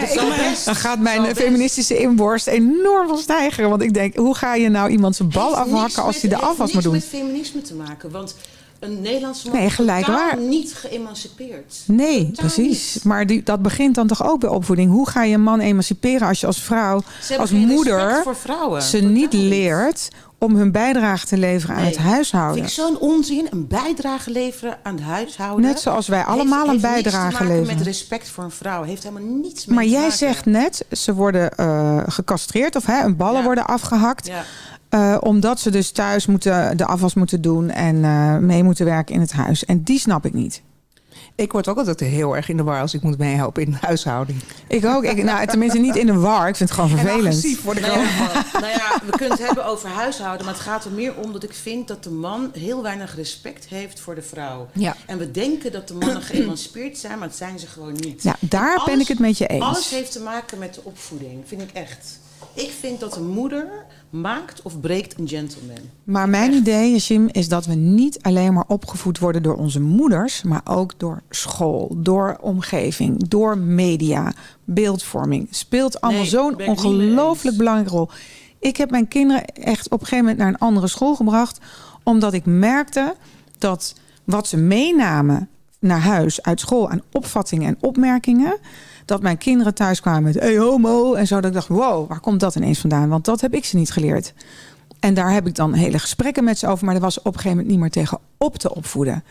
best. 0.51 0.65
Dan 0.65 0.75
gaat 0.75 0.99
mijn 0.99 1.23
best. 1.23 1.37
feministische 1.37 1.99
inborst 1.99 2.47
enorm 2.47 3.09
van 3.09 3.19
stijgen. 3.19 3.69
Want 3.69 3.83
ik 3.83 3.95
denk, 3.95 4.17
hoe 4.17 4.35
ga 4.35 4.55
je 4.55 4.69
nou 4.69 4.91
iemand 4.91 5.17
zijn 5.17 5.29
bal 5.29 5.57
Heeft 5.57 5.71
afhakken 5.73 6.03
als 6.03 6.21
hij 6.21 6.31
de 6.31 6.37
heeft 6.37 6.49
afwas 6.49 6.73
moet 6.73 6.83
doen? 6.83 6.93
niks 6.93 7.11
met 7.11 7.21
feminisme 7.21 7.63
te 7.63 7.75
maken, 7.75 8.11
want 8.11 8.35
een 8.81 9.01
Nederlandse 9.01 9.49
man 9.49 9.57
Nee, 9.57 9.67
is 9.67 9.75
gelijk 9.75 10.05
totaal 10.05 10.27
waar. 10.27 10.39
niet 10.39 10.75
geëmancipeerd. 10.75 11.83
Nee, 11.87 12.19
Totaal 12.19 12.33
precies. 12.35 12.95
niet. 12.95 13.05
Maar 13.05 13.27
die, 13.27 13.43
dat 13.43 13.63
begint 13.63 13.95
dan 13.95 14.07
toch 14.07 14.25
ook 14.31 14.41
bij 14.41 14.49
opvoeding. 14.51 14.91
Hoe 14.91 15.09
ga 15.09 15.23
je 15.23 15.35
een 15.35 15.43
man 15.43 15.61
emanciperen 15.61 16.29
als 16.29 16.41
je 16.41 16.47
als 16.47 16.61
vrouw 16.63 17.03
Als 17.39 17.51
moeder 17.51 17.99
respect 17.99 18.23
voor 18.23 18.37
vrouwen. 18.37 18.83
ze 18.83 18.97
Totaal 18.99 19.13
niet 19.13 19.33
leert 19.33 20.09
om 20.39 20.57
hun 20.57 20.73
bijdrage 20.73 21.27
te 21.27 21.37
leveren 21.37 21.77
aan 21.77 21.85
het 21.85 21.97
huishouden? 21.97 22.55
Vind 22.57 22.67
ik 22.69 22.75
zo'n 22.75 22.99
onzin. 22.99 23.47
Een 23.51 23.67
bijdrage 23.67 24.31
leveren 24.31 24.79
aan 24.83 24.95
het 24.95 25.05
huishouden. 25.05 25.65
Net 25.67 25.81
zoals 25.81 26.09
wij 26.09 26.25
allemaal 26.25 26.63
heeft, 26.71 26.75
een 26.85 26.91
bijdrage 26.91 27.45
leveren. 27.45 27.67
met 27.77 27.87
respect 27.87 28.29
voor 28.29 28.45
een 28.45 28.51
vrouw. 28.51 28.83
Heeft 28.83 29.03
helemaal 29.03 29.29
niets 29.29 29.67
mee 29.67 29.75
Maar 29.75 29.85
te 29.85 29.91
jij 29.91 30.01
maken. 30.01 30.17
zegt 30.19 30.45
net, 30.45 30.85
ze 30.93 31.15
worden 31.15 31.51
eh, 31.57 31.99
gecastreerd 32.07 32.77
of 32.77 32.87
hè, 32.87 33.01
hun 33.03 33.17
ballen 33.17 33.39
Ja. 33.39 33.45
worden 33.45 33.67
afgehakt. 33.67 34.27
Ja. 34.27 34.45
Eh, 34.89 35.17
omdat 35.21 35.61
ze 35.61 35.71
dus 35.71 35.91
thuis 35.91 36.27
moeten, 36.27 36.77
de 36.77 36.85
afwas 36.87 37.15
moeten 37.15 37.41
doen 37.41 37.71
en 37.71 38.05
eh, 38.05 38.37
mee 38.37 38.63
moeten 38.63 38.85
werken 38.85 39.15
in 39.15 39.21
het 39.21 39.33
huis. 39.33 39.65
En 39.65 39.83
die 39.83 39.99
snap 39.99 40.27
ik 40.27 40.33
niet. 40.33 40.63
Ik 41.35 41.53
word 41.53 41.69
ook 41.69 41.77
altijd 41.79 42.01
heel 42.01 42.37
erg 42.37 42.49
in 42.49 42.57
de 42.57 42.63
war 42.63 42.81
als 42.81 42.95
ik 42.95 43.03
moet 43.03 43.19
meehelpen 43.19 43.63
in 43.63 43.71
de 43.71 43.77
huishouding. 43.81 44.43
Ik 44.69 44.85
ook. 44.85 45.05
Ik, 45.05 45.23
nou, 45.23 45.47
tenminste 45.47 45.79
niet 45.79 45.97
in 45.97 46.07
de 46.07 46.15
war. 46.15 46.49
Ik 46.49 46.57
vind 46.57 46.71
het 46.71 46.79
gewoon 46.79 46.91
En 46.91 46.99
vervelend. 46.99 47.27
agressief 47.27 47.63
word 47.63 47.77
ik 47.79 47.87
Nou 47.87 48.01
ja, 48.01 48.45
nou 48.61 48.67
ja, 48.73 49.01
we 49.05 49.11
kunnen 49.11 49.31
het 49.39 49.47
hebben 49.47 49.65
over 49.67 49.89
huishouden, 49.89 50.45
maar 50.45 50.55
het 50.55 50.63
gaat 50.63 50.85
er 50.85 50.91
meer 50.91 51.15
om 51.17 51.33
dat 51.33 51.43
ik 51.43 51.53
vind 51.55 51.89
dat 51.89 52.05
de 52.05 52.11
man 52.11 52.51
heel 52.53 52.83
weinig 52.83 53.17
respect 53.17 53.67
heeft 53.69 54.01
voor 54.01 54.15
de 54.15 54.23
vrouw. 54.23 54.69
Ja. 54.73 54.97
En 55.07 55.19
we 55.19 55.31
denken 55.31 55.73
dat 55.73 55.89
de 55.89 55.95
mannen 55.95 56.23
geëmancipeerd 56.23 56.99
zijn, 56.99 57.19
maar 57.19 57.29
dat 57.29 57.37
zijn 57.37 57.59
ze 57.59 57.67
gewoon 57.67 57.93
niet. 57.93 58.23
Ja, 58.23 58.37
daar 58.41 58.83
ben 58.85 59.01
ik 59.01 59.09
het 59.09 59.19
met 59.19 59.39
je 59.39 59.47
eens. 59.47 59.65
Alles 59.65 59.91
heeft 59.91 60.13
te 60.13 60.21
maken 60.21 60.59
met 60.59 60.75
de 60.75 60.81
opvoeding, 60.85 61.43
vind 61.47 61.63
ik 61.63 61.71
echt. 61.73 62.19
Ik 62.55 62.71
vind 62.81 63.01
dat 63.01 63.17
een 63.17 63.29
moeder 63.29 63.85
maakt 64.11 64.63
of 64.63 64.81
breekt 64.81 65.19
een 65.19 65.29
gentleman. 65.29 65.79
Maar 66.05 66.29
mijn 66.29 66.53
idee, 66.53 66.97
Jim, 66.97 67.29
is 67.33 67.49
dat 67.49 67.67
we 67.67 67.75
niet 67.75 68.23
alleen 68.23 68.53
maar 68.53 68.65
opgevoed 68.67 69.19
worden 69.19 69.43
door 69.43 69.57
onze 69.57 69.81
moeders, 69.81 70.43
maar 70.43 70.61
ook 70.65 70.95
door 70.97 71.23
school, 71.31 71.97
door 71.97 72.39
omgeving, 72.41 73.29
door 73.29 73.59
media, 73.59 74.33
beeldvorming. 74.65 75.49
Speelt 75.51 76.01
allemaal 76.01 76.21
Nee, 76.21 76.31
zo'n 76.31 76.67
ongelooflijk 76.67 77.57
belangrijke 77.57 77.93
rol. 77.93 78.09
Ik 78.59 78.77
heb 78.77 78.91
mijn 78.91 79.09
kinderen 79.09 79.45
echt 79.45 79.87
op 79.87 80.01
een 80.01 80.07
gegeven 80.07 80.25
moment 80.25 80.39
naar 80.39 80.49
een 80.49 80.59
andere 80.59 80.89
school 80.89 81.15
gebracht, 81.15 81.59
omdat 82.03 82.33
ik 82.33 82.47
merkte 82.47 83.15
dat 83.59 83.95
wat 84.25 84.47
ze 84.47 84.57
meenamen 84.57 85.49
naar 85.79 86.01
huis 86.01 86.43
uit 86.43 86.61
school 86.61 86.91
aan 86.91 87.03
opvattingen 87.13 87.67
en 87.67 87.77
opmerkingen, 87.81 88.57
dat 89.09 89.23
mijn 89.23 89.39
kinderen 89.39 89.75
thuis 89.75 90.01
kwamen 90.01 90.23
met 90.23 90.35
hey 90.35 90.59
homo 90.59 91.15
en 91.15 91.27
zo. 91.27 91.35
Dat 91.35 91.45
ik 91.45 91.53
dacht, 91.53 91.69
wow, 91.69 92.09
waar 92.09 92.21
komt 92.21 92.41
dat 92.41 92.55
ineens 92.55 92.79
vandaan? 92.79 93.09
Want 93.09 93.25
dat 93.25 93.41
heb 93.41 93.55
ik 93.55 93.65
ze 93.65 93.77
niet 93.77 93.91
geleerd. 93.91 94.33
En 95.01 95.15
daar 95.15 95.33
heb 95.33 95.47
ik 95.47 95.55
dan 95.55 95.73
hele 95.73 95.99
gesprekken 95.99 96.45
met 96.45 96.59
ze 96.59 96.67
over. 96.67 96.85
Maar 96.85 96.95
er 96.95 97.01
was 97.01 97.19
op 97.19 97.25
een 97.25 97.33
gegeven 97.33 97.51
moment 97.51 97.69
niet 97.69 97.79
meer 97.79 97.91
tegen 97.91 98.19
op 98.37 98.57
te 98.57 98.75
opvoeden. 98.75 99.25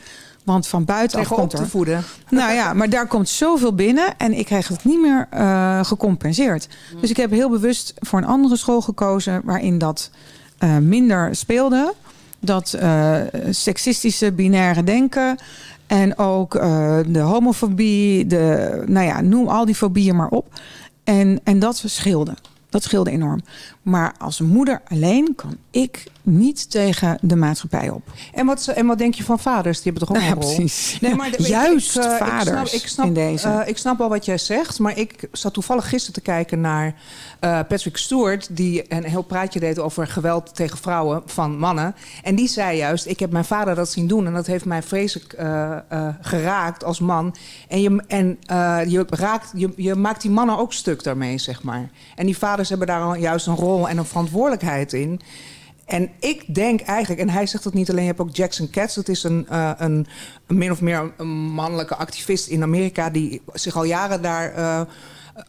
Want 0.44 0.68
van 0.68 0.86
buitenaf 0.86 1.32
op 1.32 1.38
komt 1.38 1.50
te 1.50 1.68
voeden. 1.68 2.04
Nou 2.30 2.54
ja, 2.54 2.74
maar 2.74 2.90
daar 2.90 3.08
komt 3.08 3.30
zoveel 3.30 3.76
binnen 3.76 4.18
en 4.18 4.34
ik 4.34 4.46
kreeg 4.46 4.68
het 4.68 4.84
niet 4.84 5.02
meer 5.02 5.28
eh, 5.30 5.84
gecompenseerd. 5.84 6.68
Dus 7.02 7.10
ik 7.10 7.18
heb 7.18 7.32
heel 7.32 7.50
bewust 7.50 7.94
voor 7.96 8.20
een 8.20 8.26
andere 8.26 8.58
school 8.58 8.82
gekozen 8.82 9.42
waarin 9.44 9.78
dat 9.78 10.10
eh, 10.58 10.78
minder 10.78 11.36
speelde. 11.36 11.94
Dat 12.40 12.74
eh, 12.74 13.22
seksistische 13.50 14.32
binaire 14.32 14.84
denken 14.84 15.38
en 15.88 16.18
ook 16.18 16.56
eh, 16.56 16.98
de 17.08 17.20
homofobie, 17.20 18.26
de, 18.26 18.84
nou 18.86 19.06
ja, 19.06 19.22
noem 19.22 19.48
al 19.48 19.66
die 19.66 19.76
fobieën 19.76 20.16
maar 20.16 20.30
op. 20.30 20.60
En, 21.04 21.40
en 21.44 21.60
dat 21.60 21.84
scheelde. 21.86 22.34
Dat 22.70 22.84
scheelde 22.84 23.12
enorm. 23.12 23.42
Maar 23.82 24.14
als 24.18 24.40
moeder 24.40 24.82
alleen 24.88 25.34
kan 25.36 25.58
ik 25.72 26.04
niet 26.30 26.72
tegen 26.72 27.18
de 27.22 27.36
maatschappij 27.36 27.90
op. 27.90 28.02
En 28.34 28.46
wat, 28.46 28.68
en 28.68 28.86
wat 28.86 28.98
denk 28.98 29.14
je 29.14 29.24
van 29.24 29.40
vaders? 29.40 29.82
Die 29.82 29.92
hebben 29.92 30.08
toch 30.08 30.18
ook 30.18 30.24
Ja, 30.24 30.30
een 30.30 30.42
rol? 30.42 30.56
precies. 30.56 30.98
Nee, 31.02 31.16
maar 31.16 31.32
de- 31.32 31.48
Juist 31.48 31.98
ik, 31.98 32.04
eh, 32.04 32.16
vaders 32.18 32.44
ik 32.48 32.48
snap, 32.70 32.82
ik 32.82 32.88
snap, 32.88 33.06
in 33.06 33.14
deze. 33.14 33.48
eh, 33.48 33.68
ik 33.68 33.78
snap 33.78 33.98
wel 33.98 34.10
wat 34.10 34.26
jij 34.26 34.38
zegt, 34.38 34.80
maar 34.80 34.98
ik 34.98 35.28
zat 35.32 35.54
toevallig 35.54 35.90
gisteren 35.90 36.14
te 36.14 36.22
kijken 36.22 36.62
naar 36.62 36.96
eh, 37.40 37.60
Patrick 37.68 37.98
Stewart, 37.98 38.48
die 38.52 38.94
een 38.94 39.04
heel 39.04 39.22
praatje 39.22 39.60
deed 39.60 39.80
over 39.80 40.08
geweld 40.08 40.56
tegen 40.56 40.78
vrouwen 40.78 41.22
van 41.26 41.58
mannen. 41.60 41.96
En 42.24 42.36
die 42.36 42.48
zei 42.48 42.78
juist: 42.78 43.06
Ik 43.06 43.20
heb 43.20 43.32
mijn 43.32 43.46
vader 43.46 43.76
dat 43.76 43.92
zien 43.92 44.08
doen 44.08 44.26
en 44.26 44.34
dat 44.34 44.48
heeft 44.48 44.66
mij 44.66 44.84
vreselijk 44.84 45.36
geraakt 46.22 46.84
als 46.84 47.00
man. 47.00 47.36
En, 47.68 47.82
je, 47.82 48.04
en 48.08 48.38
je, 48.90 49.06
raakt, 49.10 49.52
je, 49.56 49.74
je 49.76 49.96
maakt 49.96 50.22
die 50.22 50.32
mannen 50.32 50.58
ook 50.58 50.74
stuk 50.74 51.04
daarmee, 51.04 51.38
zeg 51.38 51.64
maar. 51.64 51.90
En 52.16 52.26
die 52.26 52.38
vaders 52.38 52.70
hebben 52.70 52.88
daar 52.88 53.02
al 53.02 53.16
juist 53.16 53.48
een 53.48 53.56
rol 53.56 53.90
en 53.90 53.98
een 53.98 54.06
verantwoordelijkheid 54.06 54.94
in. 54.94 55.22
En 55.88 56.10
ik 56.20 56.56
denk 56.56 56.82
eigenlijk, 56.82 57.22
en 57.22 57.30
hij 57.30 57.46
zegt 57.46 57.64
dat 57.64 57.74
niet 57.74 57.90
alleen, 57.90 58.02
je 58.02 58.08
hebt 58.08 58.22
ook 58.22 58.36
Jackson 58.36 58.70
Katz, 58.70 58.96
dat 58.96 59.08
is 59.08 59.24
een, 59.24 59.48
eh, 59.50 59.72
een, 59.78 60.08
een 60.48 60.58
min 60.58 60.72
of 60.72 60.82
meer 60.82 61.12
een 61.18 61.28
mannelijke 61.28 61.96
activist 61.96 62.48
in 62.48 62.62
Amerika 62.62 63.10
die 63.10 63.42
zich 63.54 63.76
al 63.76 63.84
jaren 63.84 64.22
daar 64.22 64.54
eh, 64.54 64.82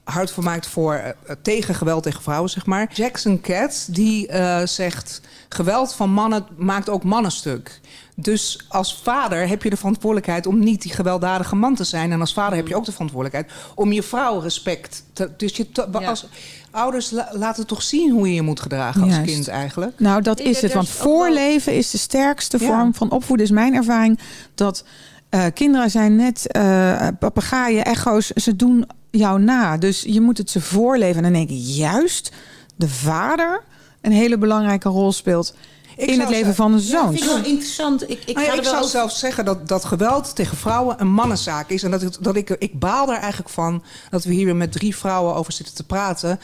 hard 0.05 0.31
voor 0.31 0.45
maakt 0.45 0.67
voor 0.67 0.95
eh, 0.95 1.13
tegen 1.43 1.75
geweld 1.75 2.03
tegen 2.03 2.23
vrouwen, 2.23 2.51
zeg 2.51 2.67
maar. 2.67 2.91
Jackson 2.93 3.41
Katz 3.41 3.87
die 3.87 4.29
zegt, 4.65 5.21
geweld 5.49 5.95
van 5.95 6.11
mannen 6.11 6.47
maakt 6.57 6.89
ook 6.89 7.05
mannen 7.05 7.33
stuk. 7.33 7.81
Dus 8.21 8.65
als 8.69 8.97
vader 9.03 9.49
heb 9.49 9.63
je 9.63 9.71
de 9.71 9.77
verantwoordelijkheid 9.77 10.47
om 10.47 10.59
niet 10.59 10.83
die 10.83 10.93
gewelddadige 10.93 11.55
man 11.57 11.75
te 11.75 11.85
zijn. 11.85 12.13
En 12.13 12.21
als 12.21 12.33
vader 12.33 12.57
heb 12.57 12.69
je 12.69 12.77
ook 12.77 12.85
de 12.85 12.93
verantwoordelijkheid 12.93 13.53
om 13.75 13.93
je 13.93 14.03
vrouw 14.03 14.39
respect 14.41 15.05
te. 15.13 15.31
Dus 15.37 15.57
je 15.57 15.73
te- 15.73 15.89
Ja. 16.01 16.09
als 16.09 16.27
ouders 16.71 17.11
la- 17.11 17.31
laten 17.33 17.67
toch 17.67 17.83
zien 17.83 18.11
hoe 18.13 18.29
je 18.29 18.35
je 18.35 18.43
moet 18.43 18.61
gedragen 18.61 19.03
als 19.03 19.11
Juist. 19.15 19.33
kind 19.33 19.49
eigenlijk. 19.49 20.01
Nou, 20.01 20.23
dat 20.23 20.41
is 20.41 20.61
het. 20.61 20.71
er 20.71 20.77
Want 20.77 20.89
voorleven 20.89 21.75
is 21.77 21.91
de 21.91 21.99
sterkste 21.99 22.59
Ja. 22.61 22.67
vorm 22.67 22.95
van 22.95 23.11
opvoeden. 23.11 23.47
Is 23.47 23.53
mijn 23.53 23.75
ervaring 23.75 24.19
dat 24.55 24.85
eh, 25.29 25.45
kinderen 25.55 25.91
zijn 25.91 26.17
net 26.17 26.47
eh 26.53 27.07
papegaaien, 27.19 27.85
echo's. 27.85 28.27
Ze 28.27 28.57
doen 28.57 28.87
jou 29.11 29.41
na. 29.41 29.77
Dus 29.77 30.03
je 30.03 30.21
moet 30.21 30.39
het 30.39 30.51
ze 30.51 30.61
voorleven. 30.61 31.17
En 31.17 31.23
dan 31.23 31.33
denk 31.33 31.51
ik 31.51 31.57
juist 31.61 32.33
de 32.77 32.89
vader 32.89 33.63
een 34.01 34.13
hele 34.13 34.39
belangrijke 34.39 34.89
rol 34.89 35.13
speelt 35.13 35.55
Ik 35.99 36.09
in 36.11 36.21
het 36.21 36.29
leven 36.29 36.55
van 36.55 36.73
een 36.73 36.81
Ja, 36.81 36.85
zoon. 36.87 37.09
vind 37.13 37.21
ik 37.25 37.27
wel 37.31 37.45
interessant. 37.45 38.11
Ik, 38.11 38.23
ik 38.27 38.35
Nou 38.35 38.47
ja, 38.47 38.53
ik 38.53 38.61
wel 38.61 38.65
zou 38.65 38.77
over- 38.79 38.91
zelfs 38.91 39.19
zeggen 39.19 39.45
dat, 39.45 39.69
dat 39.69 39.85
geweld 39.85 40.35
tegen 40.37 40.57
vrouwen 40.57 41.01
een 41.01 41.13
mannenzaak 41.13 41.71
is. 41.71 41.83
En 41.83 41.91
dat, 41.91 42.03
ik, 42.03 42.17
dat 42.21 42.37
ik, 42.37 42.51
ik 42.51 42.79
baal 42.79 43.09
er 43.13 43.19
eigenlijk 43.19 43.51
van 43.51 43.83
dat 44.11 44.25
we 44.25 44.33
hier 44.33 44.45
weer 44.45 44.57
met 44.57 44.73
drie 44.73 44.97
vrouwen 44.97 45.35
over 45.35 45.53
zitten 45.53 45.75
te 45.75 45.85
praten. 45.85 46.41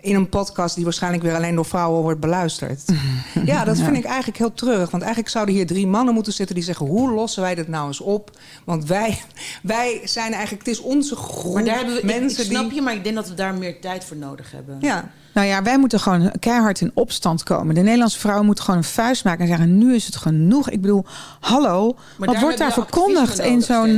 In 0.00 0.14
een 0.14 0.28
podcast 0.28 0.74
die 0.74 0.84
waarschijnlijk 0.84 1.22
weer 1.22 1.34
alleen 1.34 1.54
door 1.54 1.64
vrouwen 1.64 2.02
wordt 2.02 2.20
beluisterd. 2.20 2.82
ja, 3.44 3.64
dat 3.64 3.78
vind 3.78 3.96
ik 3.96 4.04
eigenlijk 4.04 4.38
heel 4.38 4.52
treurig. 4.54 4.90
Want 4.90 5.02
eigenlijk 5.02 5.32
zouden 5.32 5.54
hier 5.54 5.66
drie 5.66 5.86
mannen 5.86 6.14
moeten 6.14 6.32
zitten 6.32 6.54
die 6.54 6.64
zeggen: 6.64 6.86
hoe 6.86 7.10
lossen 7.10 7.42
wij 7.42 7.54
dit 7.54 7.68
nou 7.68 7.86
eens 7.86 8.00
op? 8.00 8.30
Want 8.64 8.84
wij, 8.84 9.20
wij 9.62 10.00
zijn 10.04 10.32
eigenlijk, 10.32 10.66
het 10.66 10.74
is 10.76 10.80
onze 10.82 11.16
groep 11.16 11.54
Maar 11.54 11.64
daar 11.64 11.76
hebben 11.76 11.94
we, 11.94 12.00
ik- 12.00 12.20
mensen 12.20 12.44
ik, 12.44 12.50
snap 12.50 12.64
die. 12.64 12.74
je, 12.74 12.82
maar 12.82 12.94
ik 12.94 13.02
denk 13.04 13.14
dat 13.16 13.28
we 13.28 13.34
daar 13.34 13.54
meer 13.54 13.80
tijd 13.80 14.04
voor 14.04 14.16
nodig 14.16 14.50
hebben. 14.52 14.78
Ja, 14.80 15.10
Nou 15.38 15.50
ja, 15.50 15.62
wij 15.62 15.78
moeten 15.78 16.00
gewoon 16.00 16.32
keihard 16.40 16.80
in 16.80 16.90
opstand 16.94 17.42
komen. 17.42 17.74
De 17.74 17.80
Nederlandse 17.80 18.18
vrouw 18.18 18.42
moet 18.42 18.60
gewoon 18.60 18.76
een 18.76 18.84
vuist 18.84 19.24
maken 19.24 19.40
en 19.40 19.46
zeggen: 19.46 19.78
nu 19.78 19.94
is 19.94 20.06
het 20.06 20.16
genoeg. 20.16 20.70
Ik 20.70 20.80
bedoel, 20.80 21.04
hallo, 21.40 21.96
Maar 22.16 22.28
wat 22.28 22.40
wordt 22.40 22.58
daar 22.58 22.72
verkondigd 22.72 23.38
in 23.38 23.62
zo'n. 23.62 23.96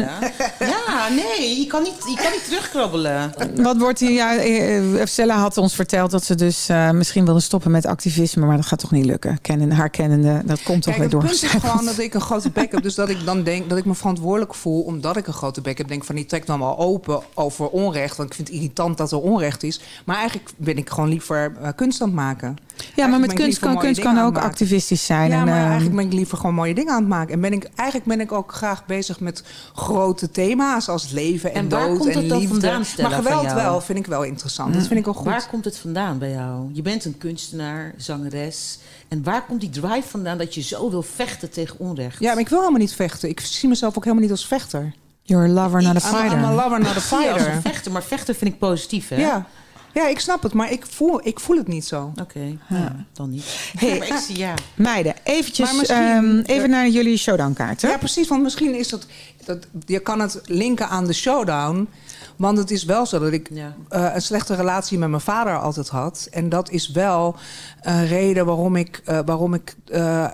Ja, 0.58 1.08
nee, 1.08 1.60
je 1.60 1.66
kan 1.66 1.82
niet, 1.82 1.94
je 2.06 2.16
kan 2.22 2.30
niet 2.32 2.44
terugkrabbelen. 2.44 3.32
Wat 3.54 3.76
wordt 3.76 3.98
hier? 4.00 4.10
Ja, 4.10 4.36
eh, 4.36 5.06
Stella 5.06 5.36
had 5.36 5.56
ons 5.56 5.74
verteld 5.74 6.10
dat 6.10 6.24
ze 6.24 6.34
dus 6.34 6.68
eh, 6.68 6.90
misschien 6.90 7.24
wilde 7.24 7.40
stoppen 7.40 7.70
met 7.70 7.86
activisme, 7.86 8.46
maar 8.46 8.56
dat 8.56 8.66
gaat 8.66 8.78
toch 8.78 8.90
niet 8.90 9.04
lukken. 9.04 9.40
Kennen, 9.40 9.72
haar 9.72 9.90
kennende, 9.90 10.42
dat 10.44 10.62
komt 10.62 10.82
toch 10.82 10.94
Kijk, 10.94 10.96
weer 10.96 11.02
het 11.02 11.10
door. 11.10 11.20
punt 11.20 11.42
is 11.42 11.50
gewoon 11.70 11.84
dat 11.84 11.98
ik 11.98 12.14
een 12.14 12.20
grote 12.20 12.50
bek 12.50 12.72
heb. 12.72 12.82
Dus 12.82 12.94
dat 12.94 13.08
ik 13.08 13.24
dan 13.24 13.42
denk 13.42 13.68
dat 13.68 13.78
ik 13.78 13.84
me 13.84 13.94
verantwoordelijk 13.94 14.54
voel 14.54 14.82
omdat 14.82 15.16
ik 15.16 15.26
een 15.26 15.32
grote 15.32 15.60
bek 15.60 15.78
heb. 15.78 15.88
Denk 15.88 16.04
van 16.04 16.14
die 16.14 16.26
trek 16.26 16.46
dan 16.46 16.58
wel 16.58 16.78
open 16.78 17.22
over 17.34 17.68
onrecht. 17.68 18.16
Want 18.16 18.28
ik 18.28 18.34
vind 18.34 18.48
het 18.48 18.56
irritant 18.56 18.96
dat 18.96 19.12
er 19.12 19.20
onrecht 19.20 19.62
is. 19.62 19.80
Maar 20.04 20.16
eigenlijk 20.16 20.50
ben 20.56 20.76
ik 20.76 20.90
gewoon 20.90 21.08
liever 21.08 21.29
eh, 21.36 21.68
kunst 21.76 22.00
aan 22.00 22.06
het 22.06 22.16
maken. 22.16 22.56
Ja, 22.94 23.06
maar 23.06 23.20
met 23.20 23.32
kunst 23.32 23.58
kan, 23.58 23.78
kunst 23.78 24.00
kan 24.00 24.18
ook 24.18 24.38
activistisch 24.38 25.06
zijn. 25.06 25.30
Ja, 25.30 25.38
en, 25.38 25.44
maar 25.44 25.54
eh, 25.54 25.64
eigenlijk 25.64 25.96
ben 25.96 26.06
ik 26.06 26.12
liever 26.12 26.36
gewoon 26.38 26.54
mooie 26.54 26.74
dingen 26.74 26.92
aan 26.92 27.00
het 27.00 27.08
maken. 27.08 27.34
En 27.34 27.40
ben 27.40 27.52
ik, 27.52 27.68
eigenlijk 27.74 28.08
ben 28.08 28.20
ik 28.20 28.32
ook 28.32 28.52
graag 28.52 28.86
bezig 28.86 29.20
met 29.20 29.42
grote 29.74 30.30
thema's 30.30 30.88
als 30.88 31.10
leven 31.10 31.54
en, 31.54 31.56
En 31.56 31.68
waar 31.68 31.86
dood 31.88 31.98
komt 31.98 32.14
en 32.14 32.36
liefde. 32.36 32.82
maar 33.02 33.10
geweld 33.10 33.52
wel, 33.52 33.80
vind 33.80 33.98
ik 33.98 34.06
wel 34.06 34.22
interessant. 34.22 34.74
Dat 34.74 34.86
vind 34.86 35.00
ik 35.00 35.08
ook 35.08 35.16
goed. 35.16 35.24
Waar 35.24 35.46
komt 35.48 35.64
het 35.64 35.78
vandaan 35.78 36.18
bij 36.18 36.30
jou? 36.30 36.70
Je 36.72 36.82
bent 36.82 37.04
een 37.04 37.18
kunstenaar, 37.18 37.94
zangeres. 37.96 38.78
En 39.08 39.22
waar 39.22 39.44
komt 39.44 39.60
die 39.60 39.70
drive 39.70 40.08
vandaan 40.08 40.38
dat 40.38 40.54
je 40.54 40.60
zo 40.62 40.90
wil 40.90 41.02
vechten 41.02 41.50
tegen 41.50 41.78
onrecht? 41.78 42.20
Ja, 42.20 42.32
maar 42.32 42.40
ik 42.40 42.48
wil 42.48 42.58
helemaal 42.58 42.80
niet 42.80 42.94
vechten. 42.94 43.28
Ik 43.28 43.40
zie 43.40 43.68
mezelf 43.68 43.96
ook 43.96 44.04
helemaal 44.04 44.22
niet 44.24 44.32
als 44.32 44.46
vechter. 44.46 44.92
You're 45.22 45.48
a 45.48 45.52
lover, 45.52 45.82
not 45.82 46.04
a 46.04 46.08
I'm, 46.08 46.14
I'm 46.14 46.20
fighter. 46.20 46.44
a 46.44 46.54
lover, 46.54 46.80
not 46.80 46.96
a 46.96 47.00
Zie 47.00 47.18
je 47.18 47.30
als 47.32 47.42
fighter. 47.42 47.54
een 47.54 47.62
vechter, 47.62 47.92
maar 47.92 48.02
vechten 48.02 48.34
vind 48.34 48.52
ik 48.52 48.58
positief, 48.58 49.08
hè? 49.08 49.16
Ja. 49.16 49.46
Ja, 49.92 50.08
ik 50.08 50.20
snap 50.20 50.42
het, 50.42 50.52
maar 50.52 50.72
ik 50.72 50.86
voel, 50.86 51.26
ik 51.26 51.40
voel 51.40 51.56
het 51.56 51.68
niet 51.68 51.84
zo. 51.84 52.12
Oké, 52.20 52.56
ja, 52.68 53.04
dan 53.12 53.30
niet. 53.30 53.44
Hey. 53.78 53.98
maar 53.98 54.06
ik 54.08 54.14
zie 54.26 54.38
ja. 54.38 54.54
Meiden, 54.74 55.14
eventjes 55.24 55.72
misschien- 55.72 55.96
ehm, 55.96 56.38
even 56.44 56.70
naar 56.70 56.88
jullie 56.88 57.16
showdownkaarten. 57.16 57.88
Ja, 57.88 57.96
precies, 57.98 58.28
want 58.28 58.42
misschien 58.42 58.74
is 58.74 58.88
dat, 58.88 59.06
dat... 59.44 59.66
Je 59.86 59.98
kan 60.00 60.20
het 60.20 60.40
linken 60.44 60.88
aan 60.88 61.06
de 61.06 61.12
showdown. 61.12 61.88
Want 62.36 62.58
het 62.58 62.70
is 62.70 62.84
wel 62.84 63.06
zo 63.06 63.18
dat 63.18 63.32
ik 63.32 63.48
Ja. 63.52 63.74
eh, 63.88 64.10
een 64.14 64.22
slechte 64.22 64.54
relatie 64.54 64.98
met 64.98 65.08
mijn 65.08 65.20
vader 65.22 65.58
altijd 65.60 65.88
had. 65.88 66.28
En 66.30 66.48
dat 66.48 66.70
is 66.70 66.90
wel 66.90 67.36
een 67.80 68.06
reden 68.06 68.46
waarom 68.46 68.76
ik, 68.76 69.00
eh, 69.04 69.18
waarom 69.24 69.54
ik 69.54 69.76
eh, 69.86 70.26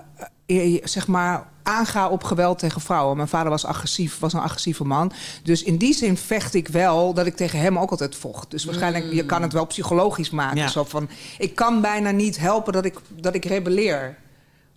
zeg 0.83 1.07
maar 1.07 1.47
aanga 1.63 2.09
op 2.09 2.23
geweld 2.23 2.59
tegen 2.59 2.81
vrouwen. 2.81 3.15
Mijn 3.15 3.27
vader 3.27 3.49
was 3.49 3.65
agressief, 3.65 4.19
was 4.19 4.33
een 4.33 4.39
agressieve 4.39 4.83
man. 4.83 5.11
Dus 5.43 5.63
in 5.63 5.77
die 5.77 5.93
zin 5.93 6.17
vecht 6.17 6.53
ik 6.53 6.67
wel 6.67 7.13
dat 7.13 7.25
ik 7.25 7.35
tegen 7.35 7.59
hem 7.59 7.79
ook 7.79 7.91
altijd 7.91 8.15
vocht. 8.15 8.51
Dus 8.51 8.65
waarschijnlijk, 8.65 9.13
je 9.13 9.25
kan 9.25 9.41
het 9.41 9.53
wel 9.53 9.65
psychologisch 9.65 10.29
maken. 10.29 10.57
Ja. 10.57 10.67
Zo 10.67 10.83
van, 10.83 11.09
ik 11.37 11.55
kan 11.55 11.81
bijna 11.81 12.11
niet 12.11 12.37
helpen 12.39 12.73
dat 12.73 12.85
ik, 12.85 12.99
dat 13.15 13.35
ik 13.35 13.45
rebelleer. 13.45 14.17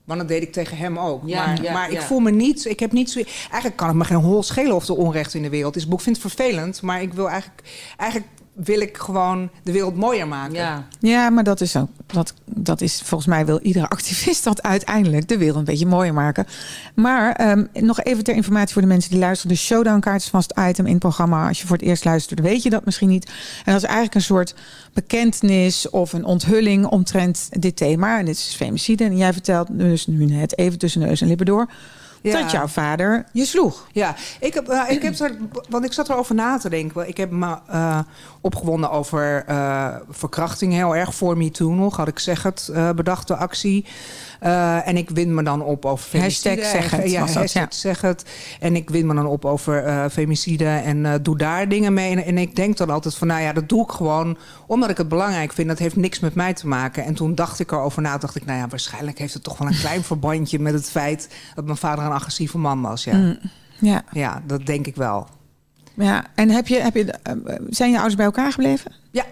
Want 0.04 0.20
dat 0.20 0.28
deed 0.28 0.42
ik 0.42 0.52
tegen 0.52 0.76
hem 0.76 0.98
ook. 0.98 1.22
Ja, 1.26 1.46
maar 1.46 1.62
ja, 1.62 1.72
maar 1.72 1.90
ik 1.90 2.00
voel 2.00 2.20
me 2.20 2.30
niet... 2.30 2.64
Ik 2.64 2.80
heb 2.80 2.92
niet 2.92 3.11
zo, 3.11 3.20
eigenlijk 3.40 3.76
kan 3.76 3.88
het 3.88 3.96
me 3.96 4.04
geen 4.04 4.16
hol 4.16 4.42
schelen 4.42 4.74
of 4.74 4.88
er 4.88 4.96
onrecht 4.96 5.35
in 5.35 5.42
de 5.42 5.48
wereld 5.48 5.76
is. 5.76 5.87
Ik 5.87 6.00
vind 6.00 6.22
het 6.22 6.35
vervelend, 6.35 6.83
maar 6.83 7.02
ik 7.02 7.14
wil 7.14 7.28
eigenlijk... 7.28 7.62
Eigenlijk 7.96 8.30
wil 8.64 8.81
ik 8.81 8.96
gewoon 8.96 9.51
de 9.62 9.73
wereld 9.73 9.96
mooier 9.96 10.29
maken. 10.29 10.55
ja. 10.55 10.87
Ja, 10.99 11.31
maar 11.31 11.44
dat 11.44 11.61
is 11.61 11.77
ook. 11.77 11.88
Dat, 12.07 12.35
dat 12.44 12.81
is 12.81 13.03
volgens 13.05 13.31
mij 13.31 13.46
wil 13.46 13.61
iedere 13.62 13.88
activist 13.96 14.44
dat 14.44 14.62
uiteindelijk 14.62 15.29
de 15.29 15.38
wereld 15.38 15.59
een 15.59 15.64
beetje 15.64 15.87
mooier 15.87 16.14
maken. 16.14 16.46
Maar 16.94 17.33
ehm, 17.33 17.64
nog 17.73 18.01
even 18.01 18.25
ter 18.25 18.35
informatie 18.35 18.73
voor 18.73 18.83
de 18.83 18.88
mensen 18.88 19.11
die 19.11 19.20
luisteren. 19.20 19.57
De 19.57 19.62
showdownkaart 19.62 20.20
is 20.20 20.29
vast 20.29 20.53
item 20.68 20.85
in 20.85 20.92
het 20.92 21.01
programma. 21.01 21.49
Als 21.49 21.61
je 21.61 21.66
voor 21.66 21.77
het 21.77 21.87
eerst 21.87 22.05
luistert, 22.05 22.40
weet 22.40 22.62
je 22.62 22.70
dat 22.70 22.85
misschien 22.85 23.09
niet. 23.09 23.25
En 23.64 23.73
dat 23.73 23.83
is 23.83 23.88
eigenlijk 23.88 24.14
een 24.14 24.20
soort 24.20 24.55
bekentenis 24.92 25.90
of 25.90 26.12
een 26.12 26.25
onthulling 26.25 26.87
omtrent 26.87 27.49
dit 27.51 27.77
thema. 27.77 28.18
En 28.18 28.25
dit 28.25 28.37
is 28.37 28.55
femicide. 28.57 29.05
En 29.05 29.16
jij 29.16 29.33
vertelt 29.33 29.68
dus 29.70 30.07
nu 30.07 30.25
net 30.25 30.59
even 30.59 30.79
tussen 30.79 31.01
neus 31.01 31.20
en 31.20 31.29
lippen 31.29 31.46
door. 31.46 31.68
Ja. 32.22 32.40
Dat 32.40 32.50
jouw 32.50 32.66
vader 32.66 33.24
je 33.33 33.44
sloeg. 33.44 33.87
Ja, 33.92 34.14
ik 34.40 34.54
heb, 34.54 34.68
eh, 34.68 34.90
ik 34.90 35.02
heb 35.02 35.18
er, 35.18 35.37
want 35.68 35.85
ik 35.85 35.92
zat 35.92 36.09
erover 36.09 36.35
na 36.35 36.59
te 36.59 36.68
denken. 36.68 37.09
Ik 37.09 37.16
heb 37.16 37.30
me 37.30 37.59
eh, 37.66 37.98
opgewonden 38.40 38.90
over 38.90 39.44
eh, 39.46 39.94
verkrachting 40.11 40.72
heel 40.72 40.96
erg 40.96 41.14
voor 41.14 41.37
me 41.37 41.50
toen 41.50 41.76
nog. 41.76 41.96
Had 41.96 42.09
ik 42.09 42.18
zeg 42.18 42.42
het, 42.42 42.70
bedacht 42.96 43.28
de 43.28 43.37
actie. 43.37 43.87
Eh, 44.40 44.88
en 44.88 44.96
ik 44.96 45.11
win 45.11 45.35
me 45.35 45.42
dan 45.42 45.62
op 45.62 45.85
over 45.85 46.05
femicide. 46.09 46.48
Hashtag 46.48 46.70
zeg 46.70 46.90
het, 46.90 47.11
Ja, 47.11 47.20
hashtag 47.20 47.53
ja. 47.53 47.66
zeg 47.70 48.00
het. 48.00 48.24
En 48.61 48.76
ik 48.76 48.90
win 48.90 49.07
me 49.07 49.14
dan 49.14 49.26
op 49.26 49.44
over 49.44 49.85
eh, 49.85 50.05
femicide 50.11 50.64
en 50.64 51.07
eh, 51.07 51.14
doe 51.22 51.38
daar 51.38 51.68
dingen 51.68 51.92
mee. 51.92 52.16
En, 52.16 52.24
en 52.24 52.38
ik 52.38 52.57
denk 52.57 52.76
dan 52.76 52.90
altijd 52.90 53.14
van, 53.14 53.26
nou 53.26 53.42
ja, 53.42 53.53
dat 53.53 53.68
doe 53.68 53.85
ik 53.85 53.90
gewoon 53.90 54.38
omdat 54.66 54.90
ik 54.90 54.96
het 54.96 55.09
belangrijk 55.09 55.53
vind. 55.53 55.68
Dat 55.68 55.79
heeft 55.79 55.96
niks 55.96 56.20
met 56.20 56.35
mij 56.35 56.55
te 56.55 56.66
maken. 56.66 57.05
En 57.05 57.14
toen 57.14 57.35
dacht 57.35 57.61
ik 57.61 57.72
erover 57.72 58.03
na, 58.03 58.18
dacht 58.18 58.37
ik, 58.37 58.44
nou 58.44 58.59
ja, 58.59 58.68
waarschijnlijk 58.68 59.18
heeft 59.18 59.35
het 59.35 59.42
toch 59.42 59.59
wel 59.59 59.68
een 59.68 59.79
klein 59.87 60.03
verbandje 60.03 60.59
met 60.59 60.72
het 60.72 60.90
feit 60.90 61.29
dat 61.55 61.64
mijn 61.64 61.76
vader 61.76 62.05
een 62.05 62.11
agressieve 62.11 62.59
man 62.59 62.81
was. 62.81 63.05
Ja. 63.05 63.16
Mm. 63.16 63.38
Ja, 63.79 64.03
Ja, 64.12 64.42
dat 64.46 64.66
denk 64.66 64.87
ik 64.87 64.96
wel. 64.96 65.29
ja. 65.94 66.24
En 66.35 66.50
heb 66.50 66.66
je, 66.66 66.81
heb 66.81 66.94
je, 66.94 67.14
zijn 67.68 67.90
je 67.90 67.96
ouders 67.96 68.16
bij 68.16 68.24
elkaar 68.24 68.53
gebleven? 68.53 68.92
Ja, 69.11 69.24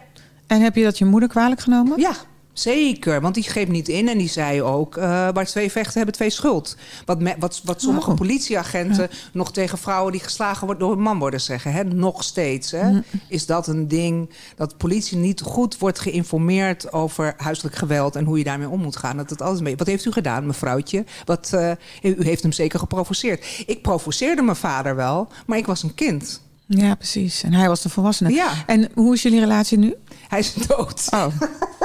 En 0.47 0.61
heb 0.61 0.75
je 0.75 0.83
dat 0.85 0.99
je 0.99 1.05
moeder 1.05 1.29
kwalijk 1.29 1.61
genomen? 1.61 2.01
ja 2.01 2.13
Zeker, 2.59 3.21
want 3.21 3.35
die 3.35 3.43
greep 3.45 3.69
niet 3.69 3.89
in 3.89 4.09
en 4.09 4.19
die 4.19 4.29
zei 4.29 4.63
ook... 4.63 4.97
eh, 4.97 5.05
waar 5.33 5.47
twee 5.47 5.71
vechten 5.71 5.97
hebben 5.97 6.15
twee 6.15 6.31
schuld. 6.31 6.77
Wat, 7.05 7.21
me- 7.21 7.35
wat, 7.39 7.61
wat 7.65 7.81
sommige 7.81 8.11
Oh. 8.11 8.17
politieagenten 8.17 9.09
nog 9.33 9.53
tegen 9.53 9.79
vrouwen... 9.79 10.13
die 10.13 10.21
geslagen 10.21 10.67
worden 10.67 10.87
door 10.87 10.97
een 10.97 11.03
man 11.03 11.19
worden 11.19 11.41
zeggen. 11.41 11.73
Hè? 11.73 11.85
Nog 11.85 12.25
steeds. 12.25 12.71
Hè? 12.71 12.91
Mm. 12.91 13.05
Is 13.29 13.47
dat 13.47 13.67
een 13.67 13.89
ding 13.89 14.31
dat 14.57 14.77
politie 14.77 15.17
niet 15.17 15.41
goed 15.41 15.79
wordt 15.79 15.99
geïnformeerd... 15.99 16.93
over 16.93 17.35
huiselijk 17.37 17.77
geweld 17.77 18.17
en 18.17 18.25
hoe 18.25 18.39
je 18.39 18.45
daarmee 18.45 18.69
om 18.69 18.81
moet 18.81 18.97
gaan? 18.97 19.17
Dat 19.17 19.31
het 19.31 19.43
alles 19.43 19.61
mee... 19.61 19.77
Wat 19.77 19.87
heeft 19.87 20.05
u 20.05 20.13
gedaan, 20.13 20.47
mevrouwtje? 20.47 21.05
Wat, 21.25 21.51
eh, 21.53 21.71
u 22.03 22.25
heeft 22.25 22.43
hem 22.43 22.53
zeker 22.53 22.79
geprovoceerd. 22.79 23.45
Ik 23.67 23.83
provoceerde 23.83 24.43
mijn 24.43 24.57
vader 24.57 24.97
wel, 24.97 25.29
maar 25.47 25.59
ik 25.59 25.67
was 25.67 25.83
een 25.83 25.95
kind. 25.95 26.41
Ja, 26.67 26.95
precies. 26.95 27.43
En 27.43 27.53
hij 27.53 27.69
was 27.69 27.83
de 27.83 27.89
volwassene. 27.89 28.31
Ja. 28.31 28.51
En 28.67 28.89
hoe 28.95 29.15
is 29.15 29.23
jullie 29.23 29.41
relatie 29.41 29.79
nu? 29.79 29.95
Hij 30.29 30.39
is 30.39 30.55
dood. 30.55 31.07
Oh, 31.11 31.27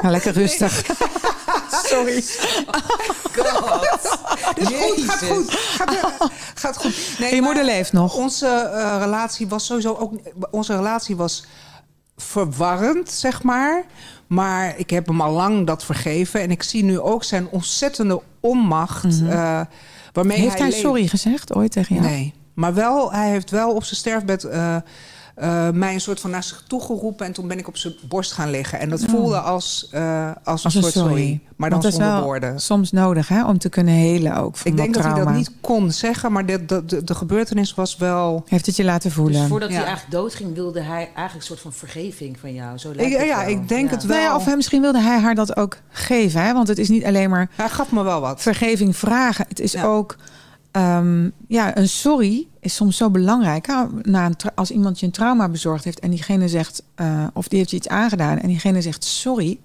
nou, 0.01 0.11
lekker 0.11 0.33
rustig. 0.33 0.85
Sorry. 1.85 2.23
Dus 4.55 4.67
goed, 4.81 5.03
gaat 5.05 5.23
goed. 5.31 5.51
Gaat, 5.51 5.97
gaat 6.55 6.77
goed. 6.77 6.95
Nee, 7.19 7.35
je 7.35 7.41
moeder 7.41 7.65
leeft 7.65 7.93
nog. 7.93 8.15
Onze 8.15 8.47
eh, 8.47 8.95
relatie 8.99 9.47
was 9.47 9.65
sowieso 9.65 9.93
ook. 9.95 10.13
Onze 10.51 10.75
relatie 10.75 11.15
was 11.15 11.45
verwarrend, 12.17 13.09
zeg 13.09 13.43
maar. 13.43 13.83
Maar 14.27 14.73
ik 14.77 14.89
heb 14.89 15.07
hem 15.07 15.21
al 15.21 15.31
lang 15.31 15.67
dat 15.67 15.85
vergeven. 15.85 16.41
En 16.41 16.51
ik 16.51 16.63
zie 16.63 16.83
nu 16.83 16.99
ook 16.99 17.23
zijn 17.23 17.47
ontzettende 17.49 18.21
onmacht. 18.39 19.03
eh, 19.03 19.61
waarmee 20.13 20.37
Mhm. 20.37 20.47
Heeft 20.47 20.59
hij 20.59 20.71
sorry 20.71 21.07
gezegd 21.07 21.53
ooit 21.55 21.71
tegen 21.71 21.95
jou? 21.95 22.07
Nee. 22.07 22.33
Maar 22.53 22.73
wel, 22.73 23.11
hij 23.11 23.29
heeft 23.29 23.49
wel 23.49 23.71
op 23.73 23.83
zijn 23.83 23.95
sterfbed 23.95 24.43
eh, 24.43 24.75
eh, 25.35 25.69
mij 25.69 25.93
een 25.93 26.01
soort 26.01 26.19
van 26.19 26.29
naar 26.29 26.43
zich 26.43 26.63
toe 26.67 26.81
geroepen. 26.81 27.25
En 27.25 27.31
toen 27.33 27.47
ben 27.47 27.57
ik 27.57 27.67
op 27.67 27.77
zijn 27.77 27.93
borst 28.07 28.31
gaan 28.31 28.49
liggen. 28.49 28.79
En 28.79 28.89
dat 28.89 29.05
voelde 29.05 29.39
als, 29.39 29.87
eh, 29.91 30.31
als, 30.43 30.63
Als 30.63 30.75
een 30.75 30.83
een 30.83 30.91
soort 30.91 30.93
sorry. 31.05 31.09
sorry. 31.21 31.39
Maar 31.55 31.69
dan 31.69 31.81
zonder 31.81 31.99
wel 32.07 32.23
woorden. 32.23 32.59
soms 32.59 32.91
nodig 32.91 33.27
hè, 33.27 33.45
om 33.45 33.57
te 33.57 33.69
kunnen 33.69 33.93
helen 33.93 34.35
ook 34.37 34.57
van 34.57 34.71
Ik 34.71 34.77
denk 34.77 34.93
dat 34.93 35.03
hij 35.03 35.13
dat 35.13 35.33
niet 35.33 35.51
kon 35.61 35.91
zeggen, 35.91 36.31
maar 36.31 36.45
de, 36.45 36.65
de, 36.65 36.85
de, 36.85 37.03
de 37.03 37.15
gebeurtenis 37.15 37.73
was 37.73 37.97
wel. 37.97 38.43
Heeft 38.47 38.65
het 38.65 38.75
je 38.75 38.83
laten 38.83 39.11
voelen? 39.11 39.39
Dus 39.39 39.49
voordat 39.49 39.69
Ja. 39.69 39.75
hij 39.75 39.85
eigenlijk 39.85 40.15
doodging, 40.15 40.53
wilde 40.55 40.81
hij 40.81 40.97
eigenlijk 40.97 41.33
een 41.35 41.41
soort 41.41 41.59
van 41.59 41.73
vergeving 41.73 42.39
van 42.39 42.53
jou. 42.53 42.77
Zo 42.77 42.89
Ik, 42.89 42.95
lijkt 42.95 43.17
het 43.17 43.27
ja, 43.27 43.39
wel. 43.39 43.49
ik 43.49 43.67
denk 43.67 43.89
Ja. 43.89 43.95
het 43.95 44.05
wel. 44.05 44.17
Nou 44.17 44.29
ja, 44.29 44.35
of 44.35 44.45
hij, 44.45 44.55
misschien 44.55 44.81
wilde 44.81 45.01
hij 45.01 45.19
haar 45.19 45.35
dat 45.35 45.57
ook 45.57 45.77
geven. 45.89 46.41
Hè? 46.41 46.53
Want 46.53 46.67
het 46.67 46.77
is 46.77 46.89
niet 46.89 47.05
alleen 47.05 47.29
maar 47.29 47.49
Hij 47.55 47.69
gaf 47.69 47.91
me 47.91 48.03
wel 48.03 48.21
wat. 48.21 48.41
vergeving 48.41 48.95
vragen. 48.97 49.45
Het 49.49 49.59
is 49.59 49.71
Ja. 49.71 49.83
ook... 49.83 50.15
ehm, 50.73 51.29
ja, 51.47 51.77
een 51.77 51.89
sorry 51.89 52.47
is 52.59 52.75
soms 52.75 52.97
zo 52.97 53.09
belangrijk. 53.09 53.67
hè. 53.67 53.85
Na 54.01 54.25
een 54.25 54.35
als 54.55 54.71
iemand 54.71 54.99
je 54.99 55.05
een 55.05 55.11
trauma 55.11 55.49
bezorgd 55.49 55.83
heeft... 55.83 55.99
en 55.99 56.09
diegene 56.09 56.47
zegt... 56.47 56.83
eh, 56.95 57.27
of 57.33 57.47
die 57.47 57.57
heeft 57.57 57.69
je 57.69 57.75
iets 57.77 57.87
aangedaan... 57.87 58.37
en 58.39 58.47
diegene 58.47 58.81
zegt 58.81 59.03
sorry... 59.03 59.59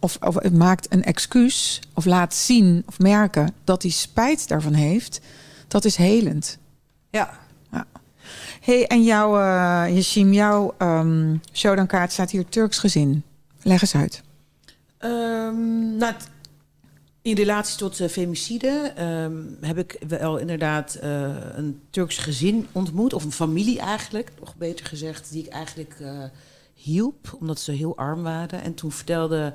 of, 0.00 0.18
of 0.20 0.34
het 0.34 0.54
maakt 0.56 0.92
een 0.92 1.04
excuus... 1.04 1.80
of 1.94 2.04
laat 2.04 2.34
zien 2.34 2.82
of 2.86 2.98
merken 2.98 3.54
dat 3.64 3.82
hij 3.82 3.90
spijt 3.90 4.48
daarvan 4.48 4.72
heeft... 4.74 5.20
dat 5.68 5.84
is 5.84 5.96
helend. 5.96 6.58
Ja. 7.10 7.40
hey, 8.60 8.86
en 8.86 9.02
jouw, 9.04 9.36
eh 9.38 9.94
Yashim, 9.94 10.32
jouw 10.32 10.74
ehm 10.78 11.36
showdownkaart 11.52 12.12
staat 12.12 12.30
hier 12.30 12.48
Turks 12.48 12.78
gezin. 12.78 13.22
Leg 13.62 13.80
eens 13.80 13.94
uit. 13.94 14.22
Nou, 15.98 16.04
het- 16.12 16.30
in 17.22 17.36
relatie 17.36 17.76
tot 17.76 18.00
eh, 18.00 18.08
femicide 18.08 18.92
ehm, 18.96 19.42
heb 19.60 19.78
ik 19.78 19.96
wel 20.08 20.36
inderdaad 20.36 20.94
eh, 20.94 21.30
een 21.54 21.80
Turks 21.90 22.16
gezin 22.16 22.66
ontmoet. 22.72 23.12
Of 23.12 23.24
een 23.24 23.32
familie 23.32 23.80
eigenlijk, 23.80 24.32
nog 24.40 24.56
beter 24.56 24.86
gezegd. 24.86 25.30
Die 25.30 25.44
ik 25.44 25.50
eigenlijk 25.50 25.96
eh, 26.00 26.24
hielp, 26.74 27.36
omdat 27.40 27.60
ze 27.60 27.72
heel 27.72 27.96
arm 27.96 28.22
waren. 28.22 28.62
En 28.62 28.74
toen 28.74 28.92
vertelde 28.92 29.54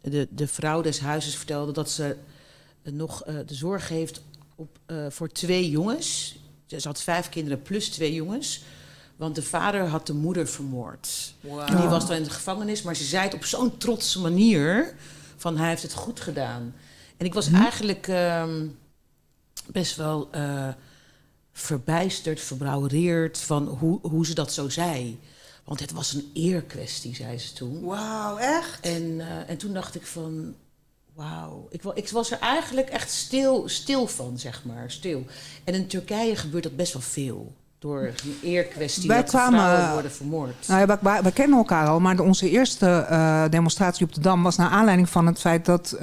de, 0.00 0.28
de 0.30 0.46
vrouw 0.46 0.80
des 0.80 1.00
huizes 1.00 1.36
vertelde 1.36 1.72
dat 1.72 1.90
ze 1.90 2.16
nog 2.82 3.22
de 3.22 3.54
zorg 3.54 3.88
heeft 3.88 4.22
op, 4.54 4.78
voor 5.08 5.28
twee 5.28 5.70
jongens. 5.70 6.38
Ze 6.66 6.88
had 6.88 7.02
vijf 7.02 7.28
kinderen 7.28 7.62
plus 7.62 7.88
twee 7.88 8.14
jongens. 8.14 8.62
Want 9.16 9.34
de 9.34 9.42
vader 9.42 9.86
had 9.86 10.06
de 10.06 10.12
moeder 10.12 10.48
vermoord. 10.48 11.34
En 11.66 11.76
die 11.76 11.88
was 11.88 12.06
dan 12.06 12.16
in 12.16 12.22
de 12.22 12.30
gevangenis, 12.30 12.82
maar 12.82 12.96
ze 12.96 13.04
zei 13.04 13.24
het 13.24 13.34
op 13.34 13.44
zo'n 13.44 13.76
trotse 13.76 14.20
manier: 14.20 14.94
van 15.36 15.56
hij 15.56 15.68
heeft 15.68 15.82
het 15.82 15.92
goed 15.92 16.20
gedaan. 16.20 16.74
En 17.20 17.26
ik 17.26 17.34
was 17.34 17.50
eigenlijk 17.52 18.08
ehm, 18.08 18.66
best 19.66 19.96
wel 19.96 20.28
eh, 20.30 20.68
verbijsterd, 21.52 22.40
verbrouwereerd 22.40 23.38
van 23.38 23.66
hoe, 23.66 23.98
hoe 24.02 24.26
ze 24.26 24.34
dat 24.34 24.52
zo 24.52 24.68
zei. 24.68 25.18
Want 25.64 25.80
het 25.80 25.92
was 25.92 26.12
een 26.14 26.30
eerkwestie, 26.34 27.14
zei 27.14 27.38
ze 27.38 27.52
toen. 27.52 27.84
Wauw, 27.84 28.36
echt? 28.36 28.80
En, 28.80 29.20
eh, 29.20 29.26
en 29.50 29.56
toen 29.56 29.72
dacht 29.72 29.94
ik 29.94 30.06
van, 30.06 30.54
wauw. 31.14 31.66
Ik, 31.70 31.82
wa- 31.82 31.94
ik 31.94 32.08
was 32.08 32.30
er 32.30 32.38
eigenlijk 32.38 32.88
echt 32.88 33.10
stil, 33.10 33.68
stil 33.68 34.06
van, 34.06 34.38
zeg 34.38 34.64
maar. 34.64 34.90
Stil. 34.90 35.24
En 35.64 35.74
in 35.74 35.86
Turkije 35.86 36.36
gebeurt 36.36 36.62
dat 36.62 36.76
best 36.76 36.92
wel 36.92 37.02
veel. 37.02 37.52
Door 37.78 38.00
een 38.24 38.38
eerkwestie 38.42 39.08
Wij 39.08 39.16
dat 39.20 39.28
kwamen- 39.28 39.60
vrouwen 39.60 39.92
worden 39.92 40.12
vermoord. 40.12 40.68
Nou 40.68 40.86
ja, 41.02 41.22
we 41.22 41.32
kennen 41.32 41.58
elkaar 41.58 41.88
al, 41.88 42.00
maar 42.00 42.18
onze 42.20 42.50
eerste 42.50 42.86
eh, 42.86 43.44
demonstratie 43.50 44.06
op 44.06 44.14
de 44.14 44.20
Dam 44.20 44.42
was 44.42 44.56
naar 44.56 44.70
aanleiding 44.70 45.08
van 45.08 45.26
het 45.26 45.38
feit 45.40 45.64
dat 45.64 45.96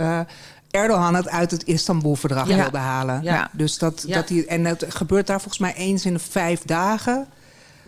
Erdogan 0.78 1.16
het 1.16 1.30
uit 1.30 1.52
het 1.52 1.64
Istanbul-verdrag 1.66 2.48
Ja. 2.48 2.56
wilde 2.56 2.78
halen. 2.78 3.24
Ja. 3.24 3.50
Dus 3.52 3.78
dat, 3.78 4.04
Ja. 4.08 4.16
dat 4.16 4.28
die, 4.28 4.46
en 4.46 4.66
het 4.66 4.86
gebeurt 4.88 5.28
daar 5.28 5.40
volgens 5.42 5.60
mij 5.62 5.74
eens 5.74 6.06
in 6.06 6.14
de 6.14 6.20
vijf 6.20 6.62
dagen. 6.66 7.28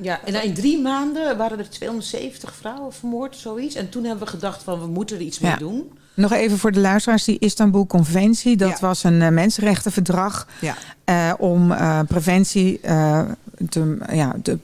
Ja, 0.01 0.19
en 0.25 0.43
in 0.43 0.53
drie 0.53 0.81
maanden 0.81 1.37
waren 1.37 1.59
er 1.59 1.69
270 1.69 2.53
vrouwen 2.55 2.93
vermoord, 2.93 3.35
zoiets. 3.37 3.75
En 3.75 3.89
toen 3.89 4.03
hebben 4.03 4.23
we 4.25 4.29
gedacht 4.31 4.63
van, 4.63 4.79
we 4.79 4.87
moeten 4.87 5.15
er 5.15 5.21
iets 5.21 5.39
mee 5.39 5.57
doen. 5.57 5.91
Nog 6.13 6.31
even 6.31 6.57
voor 6.57 6.71
de 6.71 6.79
luisteraars, 6.79 7.23
die 7.23 7.39
Istanbul-conventie... 7.39 8.57
dat 8.57 8.69
Ja. 8.69 8.77
was 8.79 9.03
een 9.03 9.21
eh, 9.21 9.29
mensenrechtenverdrag 9.29 10.47
Ja. 10.61 10.75
eh, 11.03 11.33
om 11.37 11.71
eh, 11.71 11.99
preventie 12.07 12.79
eh, 12.79 13.21
te, 13.69 13.97
ja, 14.11 14.35
te, 14.43 14.57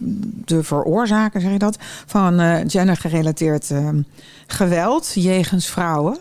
te 0.45 0.63
veroorzaken, 0.63 1.41
zeg 1.41 1.51
je 1.51 1.59
dat... 1.59 1.77
van 2.05 2.39
eh, 2.39 2.55
gendergerelateerd 2.67 3.71
eh, 3.71 3.89
geweld 4.47 5.11
jegens 5.13 5.65
vrouwen. 5.67 6.17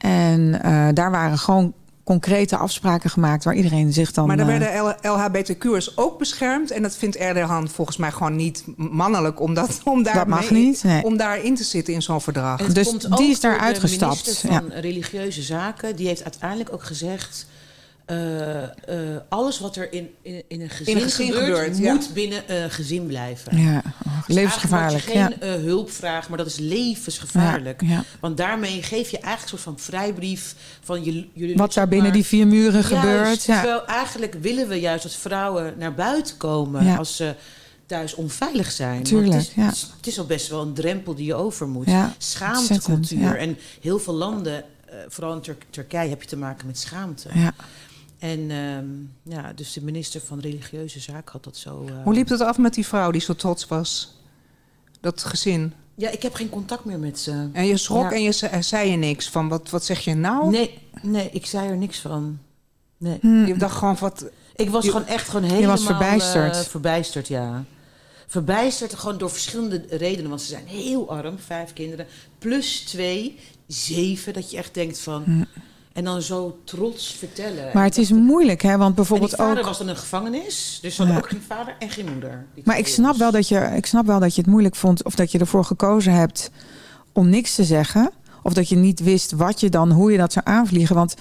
En 0.00 0.62
eh, 0.62 0.88
daar 0.94 1.10
waren 1.10 1.38
gewoon 1.38 1.74
concrete 2.04 2.56
afspraken 2.56 3.10
gemaakt... 3.10 3.44
waar 3.44 3.54
iedereen 3.54 3.92
zich 3.92 4.12
dan... 4.12 4.26
Maar 4.26 4.36
dan 4.36 4.48
eh, 4.48 4.58
werden 4.58 4.96
L- 5.02 5.08
LHBTQ'ers 5.08 5.96
ook 5.96 6.18
beschermd. 6.18 6.70
En 6.70 6.82
dat 6.82 6.96
vindt 6.96 7.16
Erdogan 7.16 7.68
volgens 7.68 7.96
mij 7.96 8.10
gewoon 8.10 8.36
niet 8.36 8.64
mannelijk 8.76 9.40
om, 9.40 9.54
dat, 9.54 9.80
om, 9.84 10.02
daar 10.02 10.14
Dat 10.14 10.26
mag 10.26 10.50
mee- 10.50 10.64
niet, 10.64 10.82
nee. 10.82 11.04
om 11.04 11.16
daarin 11.16 11.54
te 11.54 11.64
zitten 11.64 11.94
in 11.94 12.02
zo'n 12.02 12.20
verdrag. 12.20 12.72
Dus 12.72 12.86
komt 12.86 13.00
die 13.00 13.12
ook 13.12 13.20
is 13.20 13.40
daar 13.40 13.50
door 13.50 13.60
de 13.60 13.66
uitgestapt, 13.66 14.24
minister 14.24 14.48
van 14.48 14.70
Religieuze 14.72 15.42
Zaken, 15.42 15.96
die 15.96 16.06
heeft 16.06 16.22
uiteindelijk 16.24 16.72
ook 16.72 16.84
gezegd... 16.84 17.46
eh, 18.10 18.62
eh, 18.62 19.16
alles 19.28 19.58
wat 19.58 19.76
er 19.76 19.92
in, 19.92 20.10
in, 20.22 20.42
in 20.48 20.60
een 20.60 20.70
gezin, 20.70 20.96
een 20.96 21.02
gezin 21.02 21.26
gebeurt, 21.32 21.46
gebeurt, 21.46 21.78
ja. 21.78 21.92
moet 21.94 22.10
binnen 22.14 22.62
een 22.62 22.70
gezin 22.70 23.06
blijven. 23.06 23.58
ja, 23.58 23.82
oh, 24.06 24.26
Dus 24.26 24.34
levensgevaarlijk. 24.34 25.08
Ja. 25.12 25.26
geen 25.26 25.40
eh, 25.40 25.54
hulp 25.54 25.90
vragen, 25.90 26.28
maar 26.28 26.38
dat 26.38 26.46
is 26.46 26.58
levensgevaarlijk. 26.58 27.80
Ja, 27.82 27.88
ja. 27.88 28.04
Want 28.20 28.36
daarmee 28.36 28.82
geef 28.82 29.10
je 29.10 29.18
eigenlijk 29.18 29.42
een 29.42 29.48
soort 29.48 29.62
van 29.62 29.78
vrijbrief 29.78 30.54
van 30.82 31.02
jullie. 31.02 31.30
jullie 31.34 31.56
Wat 31.56 31.74
daar 31.74 31.88
binnen 31.88 32.06
maar- 32.06 32.16
die 32.16 32.26
vier 32.26 32.46
muren 32.46 32.72
Juist, 32.72 32.88
gebeurt. 32.88 33.44
Ja. 33.44 33.60
Terwijl 33.60 33.86
eigenlijk 33.86 34.34
willen 34.40 34.68
we 34.68 34.80
juist 34.80 35.02
dat 35.02 35.14
vrouwen 35.14 35.74
naar 35.78 35.94
buiten 35.94 36.36
komen 36.36 36.84
Ja. 36.84 36.96
als 36.96 37.16
ze 37.16 37.34
thuis 37.86 38.14
onveilig 38.14 38.70
zijn. 38.70 39.02
Tuurlijk, 39.02 39.32
het, 39.32 39.42
is, 39.42 39.52
ja. 39.54 39.66
het, 39.96 40.06
is, 40.06 40.18
al 40.18 40.26
best 40.26 40.48
wel 40.48 40.62
een 40.62 40.74
drempel 40.74 41.14
die 41.14 41.26
je 41.26 41.34
over 41.34 41.68
moet. 41.68 41.86
Ja, 41.86 42.14
Schaamtecultuur. 42.18 43.18
ja. 43.18 43.34
En 43.34 43.58
heel 43.80 43.98
veel 43.98 44.14
landen, 44.14 44.54
eh, 44.86 44.94
vooral 45.08 45.32
in 45.34 45.40
Tur- 45.40 45.56
Turkije, 45.70 46.08
heb 46.08 46.22
je 46.22 46.28
te 46.28 46.36
maken 46.36 46.66
met 46.66 46.78
schaamte. 46.78 47.28
Ja. 47.34 47.52
En 48.20 48.50
ehm, 48.50 48.86
ja, 49.34 49.52
dus 49.52 49.72
de 49.72 49.84
minister 49.84 50.20
van 50.20 50.40
Religieuze 50.40 51.00
Zaken 51.00 51.32
had 51.32 51.44
dat 51.44 51.56
zo. 51.56 51.84
eh, 51.86 51.92
Hoe 52.04 52.14
liep 52.14 52.28
het 52.28 52.40
af 52.40 52.58
met 52.58 52.74
die 52.74 52.86
vrouw 52.86 53.10
die 53.10 53.20
zo 53.20 53.34
trots 53.34 53.66
was? 53.66 54.18
Dat 55.00 55.24
gezin. 55.24 55.72
Ja, 55.94 56.10
ik 56.10 56.22
heb 56.22 56.34
geen 56.34 56.48
contact 56.48 56.84
meer 56.84 56.98
met 56.98 57.18
ze. 57.18 57.48
En 57.52 57.66
je 57.66 57.76
schrok 57.76 58.02
Ja. 58.02 58.12
en 58.12 58.22
je 58.22 58.30
ze- 58.32 58.50
zei 58.60 58.90
je 58.90 58.96
niks 58.96 59.28
van 59.28 59.48
wat, 59.48 59.70
wat 59.70 59.84
zeg 59.84 60.00
je 60.00 60.14
nou? 60.14 60.50
Nee, 60.50 60.78
nee, 61.02 61.28
ik 61.32 61.46
zei 61.46 61.68
er 61.68 61.76
niks 61.76 61.98
van. 61.98 62.38
Nee. 62.98 63.18
Je 63.46 63.54
dacht 63.58 63.76
gewoon 63.76 63.96
wat. 64.00 64.24
Ik 64.56 64.70
was 64.70 64.84
Je- 64.84 64.90
gewoon 64.90 65.06
echt 65.06 65.28
gewoon 65.28 65.50
helemaal 65.50 65.76
was 65.76 65.84
verbijsterd. 65.84 66.54
eh, 66.56 66.60
verbijsterd, 66.62 67.28
ja. 67.28 67.64
Verbijsterd 68.26 68.94
gewoon 68.94 69.18
door 69.18 69.30
verschillende 69.30 69.84
redenen. 69.90 70.28
Want 70.28 70.40
ze 70.42 70.46
zijn 70.48 70.66
heel 70.66 71.10
arm, 71.10 71.38
vijf 71.38 71.72
kinderen. 71.72 72.06
Plus 72.38 72.80
twee, 72.80 73.38
zeven. 73.66 74.32
Dat 74.32 74.50
je 74.50 74.56
echt 74.56 74.74
denkt 74.74 74.98
van... 75.00 75.46
En 75.92 76.04
dan 76.04 76.22
zo 76.22 76.58
trots 76.64 77.14
vertellen. 77.18 77.70
Maar 77.74 77.84
het 77.84 77.98
is 77.98 78.10
moeilijk, 78.12 78.62
hè? 78.62 78.76
Want 78.76 78.94
bijvoorbeeld 78.94 79.34
vader 79.34 79.58
ook. 79.58 79.64
was 79.64 79.78
dan 79.78 79.88
een 79.88 79.96
gevangenis. 79.96 80.78
Dus 80.82 80.96
dan 80.96 81.08
Ja. 81.08 81.16
ook 81.16 81.28
geen 81.28 81.42
vader 81.48 81.74
en 81.78 81.90
geen 81.90 82.06
moeder. 82.12 82.46
Maar 82.64 82.78
ik 82.78 82.86
snap, 82.86 83.16
wel 83.16 83.30
dat 83.30 83.48
je, 83.48 83.70
ik 83.76 83.86
snap 83.86 84.06
wel 84.06 84.20
dat 84.20 84.34
je 84.34 84.40
het 84.40 84.50
moeilijk 84.50 84.76
vond. 84.76 85.04
Of 85.04 85.14
dat 85.14 85.32
je 85.32 85.38
ervoor 85.38 85.64
gekozen 85.64 86.12
hebt 86.12 86.50
om 87.12 87.28
niks 87.28 87.54
te 87.54 87.64
zeggen. 87.64 88.10
Of 88.42 88.52
dat 88.52 88.68
je 88.68 88.76
niet 88.76 89.00
wist 89.00 89.32
wat 89.32 89.60
je 89.60 89.68
dan, 89.68 89.90
hoe 89.92 90.12
je 90.12 90.18
dat 90.18 90.32
zou 90.32 90.44
aanvliegen. 90.48 90.94
Want 90.96 91.14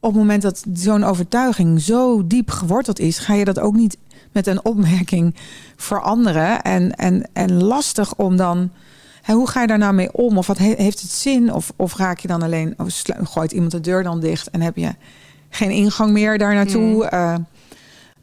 op 0.00 0.10
het 0.12 0.20
moment 0.20 0.42
dat 0.42 0.64
zo'n 0.74 1.04
overtuiging 1.04 1.80
zo 1.80 2.26
diep 2.26 2.50
geworteld 2.50 2.98
is, 2.98 3.18
ga 3.18 3.34
je 3.34 3.44
dat 3.44 3.58
ook 3.58 3.74
niet 3.74 3.96
met 4.32 4.46
een 4.46 4.64
opmerking 4.64 5.34
veranderen. 5.76 6.62
En, 6.62 6.94
en, 6.94 7.28
en 7.32 7.62
lastig 7.62 8.14
om 8.14 8.36
dan 8.36 8.70
hoe 9.34 9.48
ga 9.48 9.60
je 9.60 9.66
daar 9.66 9.78
nou 9.78 9.94
mee 9.94 10.12
om? 10.12 10.38
Of 10.38 10.46
wat 10.46 10.58
he- 10.58 10.74
heeft 10.76 11.00
het 11.00 11.10
zin? 11.10 11.52
Of, 11.52 11.72
of 11.76 11.96
raak 11.96 12.18
je 12.18 12.28
dan 12.28 12.42
alleen, 12.42 12.74
of 12.76 13.02
gooit 13.22 13.52
iemand 13.52 13.72
de 13.72 13.80
deur 13.80 14.02
dan 14.02 14.20
dicht 14.20 14.50
en 14.50 14.60
heb 14.60 14.76
je 14.76 14.94
geen 15.50 15.70
ingang 15.70 16.10
meer 16.12 16.38
daar 16.38 16.54
naartoe? 16.54 17.04
Eh, 17.06 17.34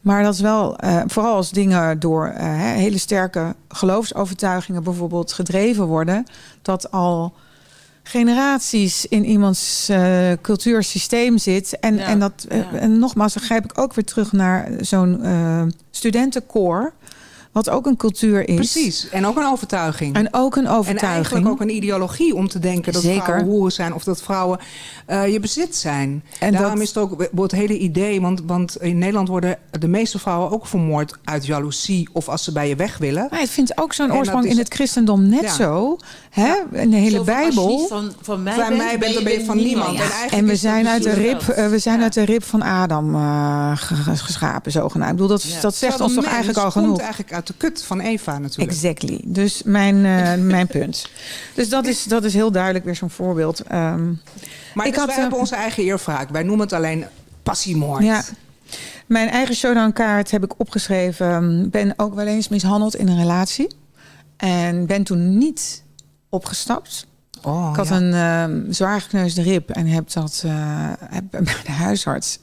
maar 0.00 0.22
dat 0.22 0.34
is 0.34 0.40
wel, 0.40 0.76
eh, 0.78 1.02
vooral 1.06 1.34
als 1.34 1.50
dingen 1.50 1.98
door 2.00 2.26
eh, 2.26 2.44
hè, 2.46 2.72
hele 2.72 2.98
sterke 2.98 3.54
geloofsovertuigingen 3.68 4.82
bijvoorbeeld 4.82 5.32
gedreven 5.32 5.86
worden, 5.86 6.26
dat 6.62 6.90
al 6.90 7.32
generaties 8.02 9.06
in 9.06 9.24
iemands 9.24 9.88
eh, 9.88 10.32
cultuursysteem 10.42 11.38
zit. 11.38 11.78
En, 11.80 11.96
Ja, 11.96 12.04
en, 12.06 12.18
dat, 12.18 12.46
ja. 12.48 12.72
en 12.72 12.98
nogmaals, 12.98 13.34
dan 13.34 13.42
grijp 13.42 13.64
ik 13.64 13.78
ook 13.78 13.94
weer 13.94 14.04
terug 14.04 14.32
naar 14.32 14.68
zo'n 14.80 15.22
studentenkoor, 15.90 16.92
wat 17.54 17.70
ook 17.70 17.86
een 17.86 17.96
cultuur 17.96 18.48
is. 18.48 18.54
Precies. 18.54 19.08
En 19.08 19.26
ook 19.26 19.36
een 19.36 19.46
overtuiging. 19.46 20.14
En 20.16 20.28
ook 20.30 20.56
een 20.56 20.64
En 20.66 20.70
overtuiging. 20.72 21.12
eigenlijk 21.14 21.48
ook 21.48 21.60
een 21.60 21.74
ideologie 21.76 22.34
om 22.34 22.48
te 22.48 22.58
denken 22.58 22.92
dat 22.92 23.02
Zeker. 23.02 23.22
vrouwen 23.22 23.46
hoeren 23.46 23.72
zijn 23.72 23.94
of 23.94 24.04
dat 24.04 24.22
vrouwen 24.22 24.58
eh, 25.06 25.32
je 25.32 25.40
bezit 25.40 25.76
zijn. 25.76 26.22
En 26.40 26.52
Daarom 26.52 26.70
dat- 26.72 26.82
is 26.82 26.88
het 26.88 26.98
ook 26.98 27.28
het 27.36 27.52
hele 27.52 27.78
idee, 27.78 28.20
want, 28.20 28.42
want 28.46 28.76
in 28.82 28.98
Nederland 28.98 29.28
worden 29.28 29.58
de 29.78 29.88
meeste 29.88 30.18
vrouwen 30.18 30.50
ook 30.50 30.66
vermoord 30.66 31.14
uit 31.24 31.46
jaloezie 31.46 32.08
of 32.12 32.28
als 32.28 32.44
ze 32.44 32.52
bij 32.52 32.68
je 32.68 32.76
weg 32.76 32.98
willen. 32.98 33.26
Maar 33.30 33.40
het 33.40 33.50
vindt 33.50 33.78
ook 33.80 33.92
zo'n 33.92 34.10
En 34.10 34.16
oorsprong 34.16 34.44
is- 34.44 34.50
in 34.50 34.58
het 34.58 34.74
christendom 34.74 35.28
net 35.28 35.42
Ja. 35.42 35.52
zo. 35.54 35.96
Hè? 36.30 36.52
In 36.72 36.90
de 36.90 36.96
hele 36.96 37.16
Zo 37.16 37.24
Bijbel. 37.24 37.86
van, 37.88 38.12
van 38.22 38.42
mij 38.42 38.54
Van 38.54 38.64
bent, 38.68 38.76
mij 38.78 38.98
bent, 38.98 39.14
dan 39.14 39.24
ben 39.24 39.32
je 39.32 39.44
van 39.44 39.56
niemand. 39.56 39.96
Ja. 39.96 40.02
En 40.04 40.10
eigenlijk 40.10 40.32
En 40.32 40.46
we 40.46 40.56
zijn, 40.56 40.88
uit 40.88 41.02
de, 41.02 41.10
rib, 41.12 41.40
eh, 41.48 41.68
we 41.68 41.78
zijn 41.78 41.96
Ja. 41.98 42.02
uit 42.02 42.12
de 42.14 42.24
rib 42.24 42.44
van 42.44 42.62
Adam 42.62 43.14
eh, 43.14 43.70
ge- 43.74 44.16
geschapen, 44.16 44.72
zogenaamd. 44.72 45.10
Ik 45.10 45.16
bedoel, 45.16 45.36
dat, 45.36 45.42
Ja. 45.42 45.60
dat 45.60 45.74
zegt 45.74 46.00
ons 46.00 46.14
toch 46.14 46.24
eigenlijk 46.24 46.58
al 46.58 46.70
komt 46.70 46.84
genoeg. 46.84 46.98
eigenlijk 47.00 47.32
uit 47.48 47.60
de 47.60 47.66
kut 47.66 47.84
van 47.84 48.00
Eva 48.00 48.38
natuurlijk. 48.38 48.70
Exactly. 48.70 49.20
Dus 49.24 49.62
mijn, 49.62 50.04
eh, 50.04 50.34
mijn 50.54 50.66
punt. 50.66 51.08
Dus 51.54 51.68
dat 51.68 51.86
is, 51.86 52.04
dat 52.04 52.24
is 52.24 52.34
heel 52.34 52.50
duidelijk 52.52 52.84
weer 52.84 52.96
zo'n 52.96 53.10
voorbeeld. 53.10 53.60
Ehm, 53.60 54.12
Maar 54.74 54.86
Ik 54.86 54.92
dus 54.92 54.96
had, 55.00 55.06
wij 55.06 55.14
eh, 55.14 55.20
hebben 55.20 55.38
onze 55.38 55.54
eigen 55.54 55.82
eervraak. 55.82 56.30
Wij 56.30 56.42
noemen 56.42 56.64
het 56.64 56.72
alleen 56.74 57.04
passiemoord. 57.42 58.02
ja. 58.04 58.22
Mijn 59.06 59.28
eigen 59.28 59.54
showdown-kaart 59.54 60.30
heb 60.30 60.44
ik 60.44 60.60
opgeschreven. 60.60 61.70
Ben 61.70 61.92
ook 61.96 62.14
wel 62.14 62.26
eens 62.26 62.48
mishandeld 62.48 62.96
in 62.96 63.08
een 63.08 63.18
relatie. 63.18 63.66
En 64.36 64.86
ben 64.86 65.04
toen 65.04 65.38
niet 65.38 65.82
opgestapt. 66.28 67.06
Oh, 67.42 67.68
Ik 67.70 67.76
had 67.76 67.88
ja. 67.88 67.96
een 67.96 68.12
ehm, 68.12 68.72
zwaar 68.72 69.00
gekneusde 69.00 69.42
rib 69.42 69.70
en 69.70 69.86
heb 69.86 70.12
dat 70.12 70.42
eh, 70.46 70.52
heb 71.10 71.24
bij 71.30 71.56
de 71.64 71.72
huisarts 71.72 72.38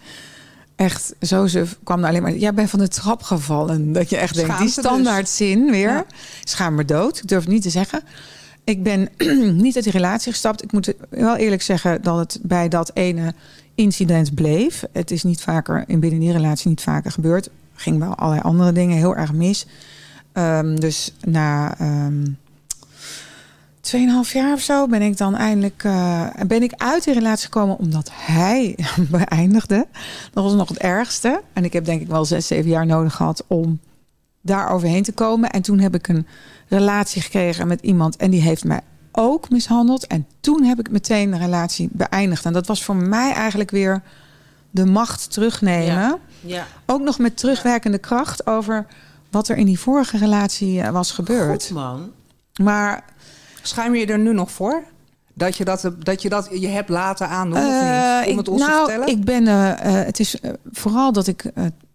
echt 0.81 1.13
zo 1.21 1.47
ze 1.47 1.65
kwam 1.83 2.01
er 2.01 2.07
alleen 2.07 2.21
maar. 2.21 2.35
Jij 2.35 2.53
bent 2.53 2.69
van 2.69 2.79
de 2.79 2.87
trap 2.87 3.23
gevallen. 3.23 3.93
Dat 3.93 4.09
je 4.09 4.17
echt 4.17 4.35
denkt, 4.35 4.57
die 4.57 4.65
dus. 4.65 4.73
standaard 4.73 5.29
zin 5.29 5.71
weer. 5.71 5.89
Ja. 5.89 6.05
Schaam 6.43 6.75
me 6.75 6.85
dood. 6.85 7.17
Ik 7.17 7.27
durf 7.27 7.41
het 7.43 7.51
niet 7.51 7.61
te 7.61 7.69
zeggen. 7.69 8.01
Ik 8.63 8.83
ben 8.83 9.09
niet 9.63 9.75
uit 9.75 9.83
die 9.83 9.93
relatie 9.93 10.31
gestapt. 10.31 10.63
Ik 10.63 10.71
moet 10.71 10.93
wel 11.09 11.35
eerlijk 11.35 11.61
zeggen 11.61 12.01
dat 12.01 12.17
het 12.17 12.39
bij 12.41 12.67
dat 12.67 12.91
ene 12.93 13.33
incident 13.75 14.33
bleef. 14.33 14.83
Het 14.91 15.11
is 15.11 15.23
niet 15.23 15.41
vaker 15.41 15.83
in 15.87 15.99
binnen 15.99 16.19
die 16.19 16.31
relatie 16.31 16.69
niet 16.69 16.81
vaker 16.81 17.11
gebeurd. 17.11 17.49
Ging 17.73 17.99
wel 17.99 18.15
allerlei 18.15 18.41
andere 18.41 18.71
dingen 18.71 18.97
heel 18.97 19.15
erg 19.15 19.33
mis. 19.33 19.65
Ehm, 20.33 20.75
dus 20.75 21.13
na 21.21 21.77
ehm 21.77 22.23
2,5 23.81 24.31
jaar 24.33 24.53
of 24.53 24.61
zo 24.61 24.87
ben 24.87 25.01
ik 25.01 25.17
dan 25.17 25.35
eindelijk 25.35 25.83
eh, 25.83 26.27
ben 26.47 26.63
ik 26.63 26.73
uit 26.77 27.03
die 27.03 27.13
relatie 27.13 27.45
gekomen 27.45 27.77
omdat 27.77 28.11
hij 28.13 28.75
beëindigde. 29.09 29.87
Dat 30.33 30.43
was 30.43 30.53
nog 30.53 30.69
het 30.69 30.77
ergste. 30.77 31.41
En 31.53 31.63
ik 31.63 31.73
heb 31.73 31.85
denk 31.85 32.01
ik 32.01 32.07
wel 32.07 32.25
zes, 32.25 32.47
zeven 32.47 32.69
jaar 32.69 32.85
nodig 32.85 33.15
gehad 33.15 33.43
om 33.47 33.79
daar 34.41 34.69
overheen 34.69 35.03
te 35.03 35.11
komen. 35.11 35.49
En 35.49 35.61
toen 35.61 35.79
heb 35.79 35.95
ik 35.95 36.07
een 36.07 36.27
relatie 36.67 37.21
gekregen 37.21 37.67
met 37.67 37.81
iemand 37.81 38.15
en 38.15 38.31
die 38.31 38.41
heeft 38.41 38.63
mij 38.63 38.81
ook 39.11 39.49
mishandeld. 39.49 40.07
En 40.07 40.27
toen 40.39 40.63
heb 40.63 40.79
ik 40.79 40.89
meteen 40.89 41.31
de 41.31 41.37
relatie 41.37 41.89
beëindigd. 41.91 42.45
En 42.45 42.53
dat 42.53 42.67
was 42.67 42.83
voor 42.83 42.95
mij 42.95 43.33
eigenlijk 43.33 43.71
weer 43.71 44.01
de 44.71 44.85
macht 44.85 45.31
terugnemen. 45.31 45.85
Ja. 45.85 46.17
Ja. 46.39 46.67
Ook 46.85 47.01
nog 47.01 47.19
met 47.19 47.37
terugwerkende 47.37 47.97
kracht 47.97 48.47
over 48.47 48.85
wat 49.31 49.47
er 49.47 49.57
in 49.57 49.65
die 49.65 49.79
vorige 49.79 50.17
relatie 50.17 50.81
eh, 50.81 50.89
was 50.89 51.11
gebeurd. 51.11 51.65
Goed 51.65 51.75
man. 51.75 52.11
Maar 52.61 53.03
Schuim 53.61 53.95
je 53.95 54.05
er 54.05 54.19
nu 54.19 54.33
nog 54.33 54.51
voor? 54.51 54.83
Dat 55.33 55.57
je 55.57 55.65
dat, 55.65 55.91
dat, 55.99 56.21
je, 56.21 56.29
dat 56.29 56.47
je 56.51 56.67
hebt 56.67 56.89
laten 56.89 57.27
aandoen 57.29 57.57
of 57.57 57.63
niet? 57.63 58.25
Om 58.25 58.31
ik- 58.31 58.37
het 58.37 58.47
ons 58.49 58.61
nou, 58.61 58.85
te 58.85 58.91
vertellen? 58.91 59.07
ik 59.17 59.25
ben. 59.25 59.47
eh, 59.47 59.99
eh, 59.99 60.05
het 60.05 60.19
is 60.19 60.35
vooral 60.71 61.11
dat 61.11 61.27
ik 61.27 61.51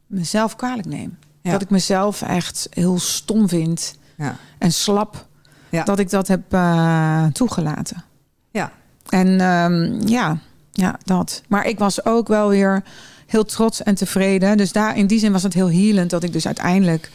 mezelf 0.07 0.57
kwalijk 0.57 0.87
neem. 0.89 1.19
Ja. 1.43 1.53
Dat 1.53 1.63
ik 1.63 1.71
mezelf 1.71 2.23
echt 2.23 2.67
heel 2.71 2.99
stom 2.99 3.49
vind 3.49 3.99
ja. 4.17 4.37
en 4.59 4.73
slap. 4.73 5.27
Ja. 5.69 5.85
Dat 5.85 5.99
ik 5.99 6.11
dat 6.11 6.29
heb 6.29 6.43
toegelaten. 7.33 8.05
Ja. 8.51 8.73
En 9.09 9.41
ehm, 9.41 10.09
ja, 10.09 10.39
ja, 10.73 10.99
dat. 11.05 11.43
Maar 11.49 11.67
ik 11.67 11.79
was 11.79 12.05
ook 12.05 12.29
wel 12.29 12.49
weer 12.49 12.83
heel 13.27 13.45
trots 13.45 13.83
en 13.83 13.95
tevreden. 13.95 14.57
Dus 14.57 14.73
daar 14.73 14.97
in 14.97 15.07
die 15.07 15.19
zin 15.19 15.33
was 15.33 15.43
het 15.43 15.55
heel 15.55 15.71
healend 15.71 16.11
dat 16.11 16.23
ik 16.23 16.33
dus 16.33 16.47
uiteindelijk 16.47 17.11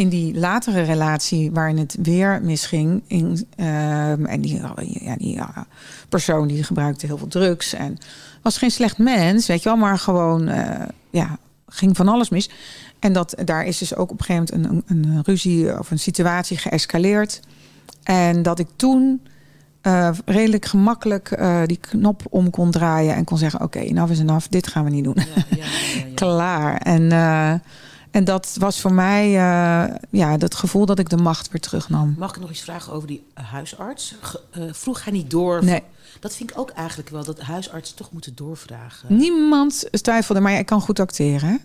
in 0.00 0.08
die 0.08 0.38
latere 0.38 0.82
relatie 0.82 1.50
waarin 1.50 1.78
het 1.78 1.96
weer 2.02 2.40
misging. 2.42 3.02
In, 3.06 3.46
ehm, 3.56 4.24
en 4.24 4.40
die, 4.40 4.60
ja, 5.00 5.16
die 5.16 5.40
persoon 6.08 6.48
die 6.48 6.64
gebruikte 6.64 7.06
heel 7.06 7.18
veel 7.18 7.28
drugs 7.28 7.72
en 7.72 7.98
was 8.42 8.58
geen 8.58 8.70
slecht 8.70 8.98
mens, 8.98 9.46
weet 9.46 9.62
je 9.62 9.68
wel, 9.68 9.78
maar 9.78 9.98
gewoon 9.98 10.48
eh, 10.48 10.86
ja, 11.10 11.38
ging 11.66 11.96
van 11.96 12.08
alles 12.08 12.28
mis. 12.28 12.50
En 12.98 13.12
dat, 13.12 13.34
daar 13.44 13.64
is 13.64 13.78
dus 13.78 13.94
ook 13.94 14.10
op 14.10 14.18
een 14.18 14.24
gegeven 14.24 14.60
moment 14.60 14.84
een, 14.88 14.96
een, 14.96 15.16
een 15.16 15.22
ruzie 15.24 15.78
of 15.78 15.90
een 15.90 15.98
situatie 15.98 16.56
geëscaleerd. 16.56 17.40
En 18.02 18.42
dat 18.42 18.58
ik 18.58 18.68
toen 18.76 19.22
eh, 19.80 20.10
redelijk 20.24 20.64
gemakkelijk 20.64 21.30
eh, 21.30 21.62
die 21.66 21.78
knop 21.80 22.22
om 22.30 22.50
kon 22.50 22.70
draaien 22.70 23.14
en 23.14 23.24
kon 23.24 23.38
zeggen: 23.38 23.60
Oké, 23.62 23.92
nou 23.92 24.10
is 24.10 24.18
enough, 24.18 24.46
dit 24.48 24.66
gaan 24.66 24.84
we 24.84 24.90
niet 24.90 25.04
doen. 25.04 25.16
Ja, 25.16 25.24
ja, 25.34 25.56
ja, 25.56 25.64
ja. 25.96 26.04
Klaar. 26.14 26.76
En, 26.76 27.08
en 28.10 28.24
dat 28.24 28.56
was 28.58 28.80
voor 28.80 28.92
mij 28.92 29.24
eh, 29.26 29.94
ja, 30.10 30.36
dat 30.36 30.54
gevoel 30.54 30.86
dat 30.86 30.98
ik 30.98 31.08
de 31.08 31.16
macht 31.16 31.50
weer 31.50 31.60
terugnam. 31.60 32.14
Mag 32.18 32.30
ik 32.34 32.40
nog 32.40 32.50
iets 32.50 32.60
vragen 32.62 32.92
over 32.92 33.08
die 33.08 33.24
huisarts? 33.34 34.14
Ge- 34.20 34.40
eh, 34.50 34.62
vroeg 34.72 35.04
hij 35.04 35.12
niet 35.12 35.30
door? 35.30 35.64
Nee. 35.64 35.82
Dat 36.20 36.34
vind 36.34 36.50
ik 36.50 36.58
ook 36.58 36.70
eigenlijk 36.70 37.08
wel, 37.08 37.24
dat 37.24 37.40
huisartsen 37.40 37.96
toch 37.96 38.12
moeten 38.12 38.34
doorvragen. 38.34 39.16
Niemand 39.16 39.88
twijfelde, 40.02 40.40
maar 40.40 40.52
ik 40.52 40.66
kan 40.66 40.80
goed 40.80 41.00
acteren. 41.00 41.60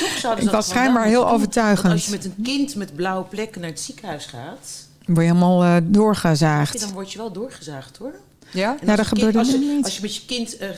Toch 0.00 0.16
zouden 0.18 0.44
Ik 0.44 0.50
was 0.50 0.68
schijnbaar 0.68 1.04
heel 1.06 1.28
overtuigend. 1.30 1.92
Als 1.92 2.04
je 2.04 2.10
met 2.10 2.24
een 2.24 2.34
kind 2.42 2.74
met 2.74 2.94
blauwe 2.94 3.24
plekken 3.24 3.60
naar 3.60 3.70
het 3.70 3.80
ziekenhuis 3.80 4.26
gaat... 4.26 4.86
Word 5.06 5.18
je 5.26 5.32
helemaal 5.32 5.64
eh, 5.64 5.76
doorgezaagd. 5.82 6.80
dan 6.80 6.92
word 6.92 7.12
je 7.12 7.18
wel 7.18 7.32
doorgezaagd, 7.32 7.96
hoor. 7.96 8.14
Ja? 8.54 8.76
En 8.80 8.86
Ja, 8.86 8.94
als 8.96 9.08
dat 9.08 9.18
kind, 9.18 9.36
als, 9.36 9.50
je, 9.50 9.58
niet. 9.58 9.84
als 9.84 9.94
je 9.96 10.02
met 10.02 10.14
je 10.16 10.24
kind 10.26 10.56
eh, 10.56 10.68
eh, 10.70 10.76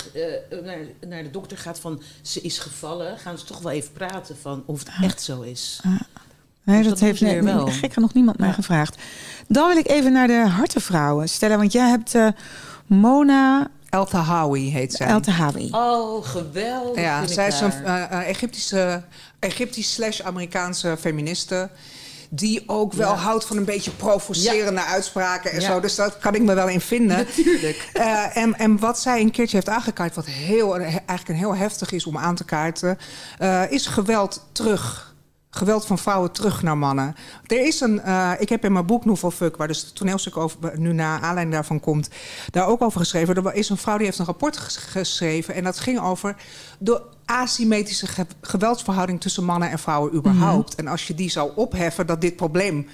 naar, 0.64 0.78
naar 1.08 1.22
de 1.22 1.30
dokter 1.30 1.58
gaat 1.58 1.78
van 1.80 2.02
ze 2.22 2.40
is 2.40 2.58
gevallen, 2.58 3.18
gaan 3.18 3.38
ze 3.38 3.44
toch 3.44 3.60
wel 3.60 3.72
even 3.72 3.92
praten 3.92 4.36
van 4.42 4.62
of 4.66 4.78
het 4.78 4.88
echt 5.02 5.22
zo 5.22 5.40
is. 5.40 5.80
Nee, 6.62 6.76
Dus 6.76 6.86
dat, 6.86 6.98
dat 6.98 7.08
heeft 7.08 7.20
nee, 7.20 7.32
weer 7.32 7.44
wel. 7.44 7.64
nee, 7.64 7.74
gek 7.74 7.96
nog 7.96 8.14
niemand 8.14 8.38
mij 8.38 8.48
Ja. 8.48 8.54
gevraagd. 8.54 8.96
Dan 9.48 9.68
wil 9.68 9.76
ik 9.76 9.88
even 9.88 10.12
naar 10.12 10.26
de 10.26 10.46
hartenvrouwen 10.48 11.28
stellen. 11.28 11.58
Want 11.58 11.72
jij 11.72 11.88
hebt 11.88 12.14
eh, 12.14 12.28
Mona 12.86 13.68
El 13.90 14.04
Tahawi 14.06 14.70
heet 14.70 14.92
zij. 14.94 15.06
El 15.06 15.20
Tahawi. 15.20 15.68
Oh, 15.72 16.24
geweldig. 16.26 17.02
Ja, 17.02 17.16
vind 17.18 17.28
ik 17.30 17.34
zij 17.34 17.48
is 17.48 17.60
een 17.60 17.70
haar. 17.84 18.10
Egyptische, 18.22 19.02
Egyptisch 19.38 19.92
slash 19.92 20.20
Amerikaanse 20.20 20.96
feministe. 21.00 21.70
Die 22.30 22.62
ook 22.66 22.92
wel 22.92 23.10
Ja. 23.14 23.16
houdt 23.20 23.44
van 23.44 23.56
een 23.56 23.64
beetje 23.64 23.90
provocerende 23.90 24.84
uitspraken 24.84 25.50
en 25.52 25.60
Ja. 25.60 25.66
zo. 25.66 25.80
Dus 25.80 25.94
dat 25.94 26.18
kan 26.18 26.34
ik 26.34 26.42
me 26.42 26.54
wel 26.54 26.68
in 26.68 26.80
vinden. 26.80 27.16
Natuurlijk. 27.16 27.88
Eh, 27.92 28.36
en, 28.36 28.58
en 28.58 28.78
wat 28.78 28.98
zij 28.98 29.20
een 29.20 29.30
keertje 29.30 29.56
heeft 29.56 29.68
aangekaart, 29.68 30.14
wat 30.14 30.26
heel, 30.26 30.76
eigenlijk 30.78 31.28
een 31.28 31.34
heel 31.34 31.56
heftig 31.56 31.92
is 31.92 32.06
om 32.06 32.18
aan 32.18 32.34
te 32.34 32.44
kaarten, 32.44 32.98
eh, 33.38 33.70
is 33.70 33.86
geweld 33.86 34.46
terug. 34.52 35.14
Geweld 35.56 35.86
van 35.86 35.98
vrouwen 35.98 36.32
terug 36.32 36.62
naar 36.62 36.78
mannen. 36.78 37.14
Er 37.46 37.66
is 37.66 37.80
een, 37.80 38.00
eh, 38.00 38.30
ik 38.38 38.48
heb 38.48 38.64
in 38.64 38.72
mijn 38.72 38.86
boek 38.86 39.04
Novel 39.04 39.30
Fuck, 39.30 39.56
waar 39.56 39.68
dus 39.68 39.80
het 39.80 39.94
toneelstuk 39.94 40.36
over, 40.36 40.58
nu 40.78 40.92
naar 40.92 41.14
aanleiding 41.20 41.52
daarvan 41.52 41.80
komt, 41.80 42.08
daar 42.50 42.66
ook 42.66 42.82
over 42.82 43.00
geschreven. 43.00 43.34
Er 43.36 43.54
is 43.54 43.68
een 43.68 43.76
vrouw 43.76 43.96
die 43.96 44.06
heeft 44.06 44.18
een 44.18 44.24
rapport 44.24 44.56
ges- 44.56 44.76
geschreven 44.76 45.54
en 45.54 45.64
dat 45.64 45.78
ging 45.78 46.00
over 46.00 46.36
de 46.78 47.02
asymmetrische 47.24 48.06
ge- 48.06 48.26
geweldsverhouding 48.40 49.20
tussen 49.20 49.44
mannen 49.44 49.70
en 49.70 49.78
vrouwen 49.78 50.14
überhaupt. 50.14 50.74
En 50.74 50.86
als 50.86 51.06
je 51.06 51.14
die 51.14 51.30
zou 51.30 51.50
opheffen, 51.54 52.06
dat 52.06 52.20
dit 52.20 52.36
probleem 52.36 52.86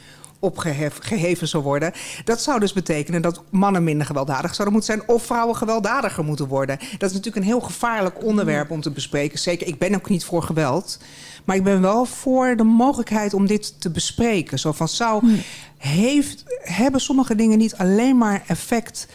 opgeheven 0.43 1.49
zou 1.49 1.62
worden. 1.62 1.93
Dat 2.24 2.43
zou 2.43 2.61
dus 2.61 2.72
betekenen 2.72 3.22
dat 3.22 3.43
mannen 3.51 3.84
minder 3.84 4.07
gewelddadig 4.07 4.55
zouden 4.55 4.76
moeten 4.76 4.95
zijn... 4.95 5.09
of 5.09 5.26
vrouwen 5.26 5.57
gewelddadiger 5.57 6.24
moeten 6.24 6.47
worden. 6.47 6.78
Dat 6.78 7.11
is 7.11 7.16
natuurlijk 7.16 7.36
een 7.36 7.51
heel 7.51 7.61
gevaarlijk 7.61 8.24
onderwerp 8.24 8.70
om 8.70 8.80
te 8.80 8.90
bespreken. 8.90 9.38
Zeker, 9.38 9.66
ik 9.66 9.78
ben 9.78 9.95
ook 9.95 10.09
niet 10.09 10.24
voor 10.24 10.43
geweld. 10.43 10.99
Maar 11.45 11.57
ik 11.57 11.64
ben 11.64 11.80
wel 11.80 12.05
voor 12.05 12.57
de 12.57 12.62
mogelijkheid 12.62 13.34
om 13.34 13.47
dit 13.47 13.80
te 13.80 13.90
bespreken. 13.90 14.59
Zo 14.59 14.72
van, 14.72 14.88
zou, 14.88 15.40
heeft, 15.78 16.45
hebben 16.62 17.01
sommige 17.01 17.34
dingen 17.34 17.59
niet 17.59 17.76
alleen 17.76 18.18
maar 18.18 18.43
effect... 18.47 19.07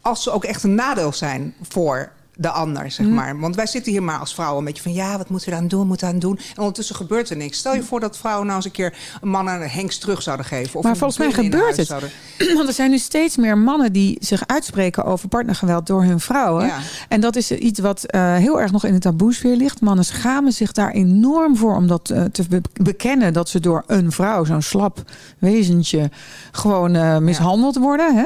als 0.00 0.22
ze 0.22 0.30
ook 0.30 0.44
echt 0.44 0.62
een 0.62 0.74
nadeel 0.74 1.12
zijn 1.12 1.54
voor 1.68 2.12
de 2.36 2.50
ander, 2.50 2.90
zeg 2.90 3.06
Mhm. 3.06 3.14
maar. 3.14 3.38
Want 3.38 3.56
wij 3.56 3.66
zitten 3.66 3.92
hier 3.92 4.02
maar 4.02 4.18
als 4.18 4.34
vrouwen 4.34 4.58
een 4.58 4.64
beetje 4.64 4.82
van... 4.82 4.92
ja, 4.92 5.16
wat 5.18 5.28
moeten 5.28 5.48
we 5.50 5.54
dan 5.56 5.68
doen, 5.68 5.86
moeten 5.86 6.06
we 6.06 6.12
aan 6.12 6.18
doen? 6.18 6.36
En 6.38 6.58
ondertussen 6.58 6.96
gebeurt 6.96 7.30
er 7.30 7.36
niks. 7.36 7.58
Stel 7.58 7.74
je 7.74 7.82
voor 7.82 8.00
dat 8.00 8.16
vrouwen 8.18 8.44
nou 8.44 8.56
eens 8.56 8.64
een 8.66 8.70
keer... 8.72 8.94
een 9.20 9.28
man 9.28 9.48
een 9.48 9.68
hengst 9.68 10.00
terug 10.00 10.22
zouden 10.22 10.46
geven. 10.46 10.78
Of 10.78 10.84
Maar 10.84 10.96
volgens 10.96 11.18
mij 11.18 11.32
gebeurt 11.32 11.76
het. 11.76 11.86
zouden- 11.86 12.10
Want 12.56 12.68
er 12.68 12.74
zijn 12.74 12.90
nu 12.90 12.98
steeds 12.98 13.36
meer 13.36 13.58
mannen 13.58 13.92
die 13.92 14.16
zich 14.20 14.46
uitspreken 14.46 15.04
over 15.04 15.28
partnergeweld 15.28 15.86
door 15.86 16.02
hun 16.04 16.20
vrouwen. 16.20 16.66
Ja. 16.66 16.78
En 17.08 17.20
dat 17.20 17.36
is 17.36 17.50
iets 17.50 17.80
wat 17.80 18.04
eh, 18.04 18.34
heel 18.36 18.60
erg 18.60 18.72
nog 18.72 18.84
in 18.84 18.92
het 18.92 19.02
taboesfeer 19.02 19.56
ligt. 19.56 19.80
Mannen 19.80 20.04
schamen 20.04 20.52
zich 20.52 20.72
daar 20.72 20.90
enorm 20.90 21.56
voor 21.56 21.76
om 21.76 21.86
dat 21.86 22.10
eh, 22.10 22.24
te 22.24 22.44
be- 22.48 22.60
bekennen 22.82 23.32
dat 23.32 23.48
ze 23.48 23.60
door 23.60 23.84
een 23.86 24.12
vrouw, 24.12 24.44
zo'n 24.44 24.62
slap 24.62 25.02
wezentje, 25.38 26.10
gewoon 26.52 26.94
eh, 26.94 27.18
mishandeld 27.18 27.76
worden. 27.76 28.16
Hè? 28.16 28.24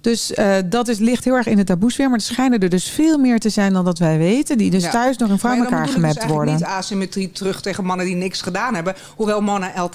Dus 0.00 0.34
eh, 0.34 0.54
dat 0.64 0.88
is, 0.88 0.98
ligt 0.98 1.24
heel 1.24 1.34
erg 1.34 1.46
in 1.46 1.58
het 1.58 1.66
taboesfeer. 1.66 2.08
Maar 2.08 2.18
er 2.18 2.24
schijnen 2.24 2.58
er 2.60 2.68
dus 2.68 2.88
veel 2.90 3.18
meer 3.18 3.38
te 3.38 3.48
zijn 3.48 3.72
dan 3.72 3.84
dat 3.84 3.98
wij 3.98 4.18
weten. 4.18 4.58
Die 4.58 4.70
dus 4.70 4.82
Ja. 4.82 4.90
thuis 4.90 5.16
vrouw 5.38 5.50
Maar 5.50 5.60
dan 5.60 5.72
elkaar 5.72 5.86
ik 5.88 5.92
gemapt 5.94 6.14
dus 6.20 6.30
worden. 6.30 6.54
niet 6.54 6.64
asymmetrie 6.64 7.32
terug 7.32 7.60
tegen 7.60 7.84
mannen 7.84 8.06
die 8.06 8.14
niks 8.14 8.42
gedaan 8.42 8.74
hebben. 8.74 8.94
Hoewel 9.16 9.40
Mona 9.40 9.74
El 9.74 9.88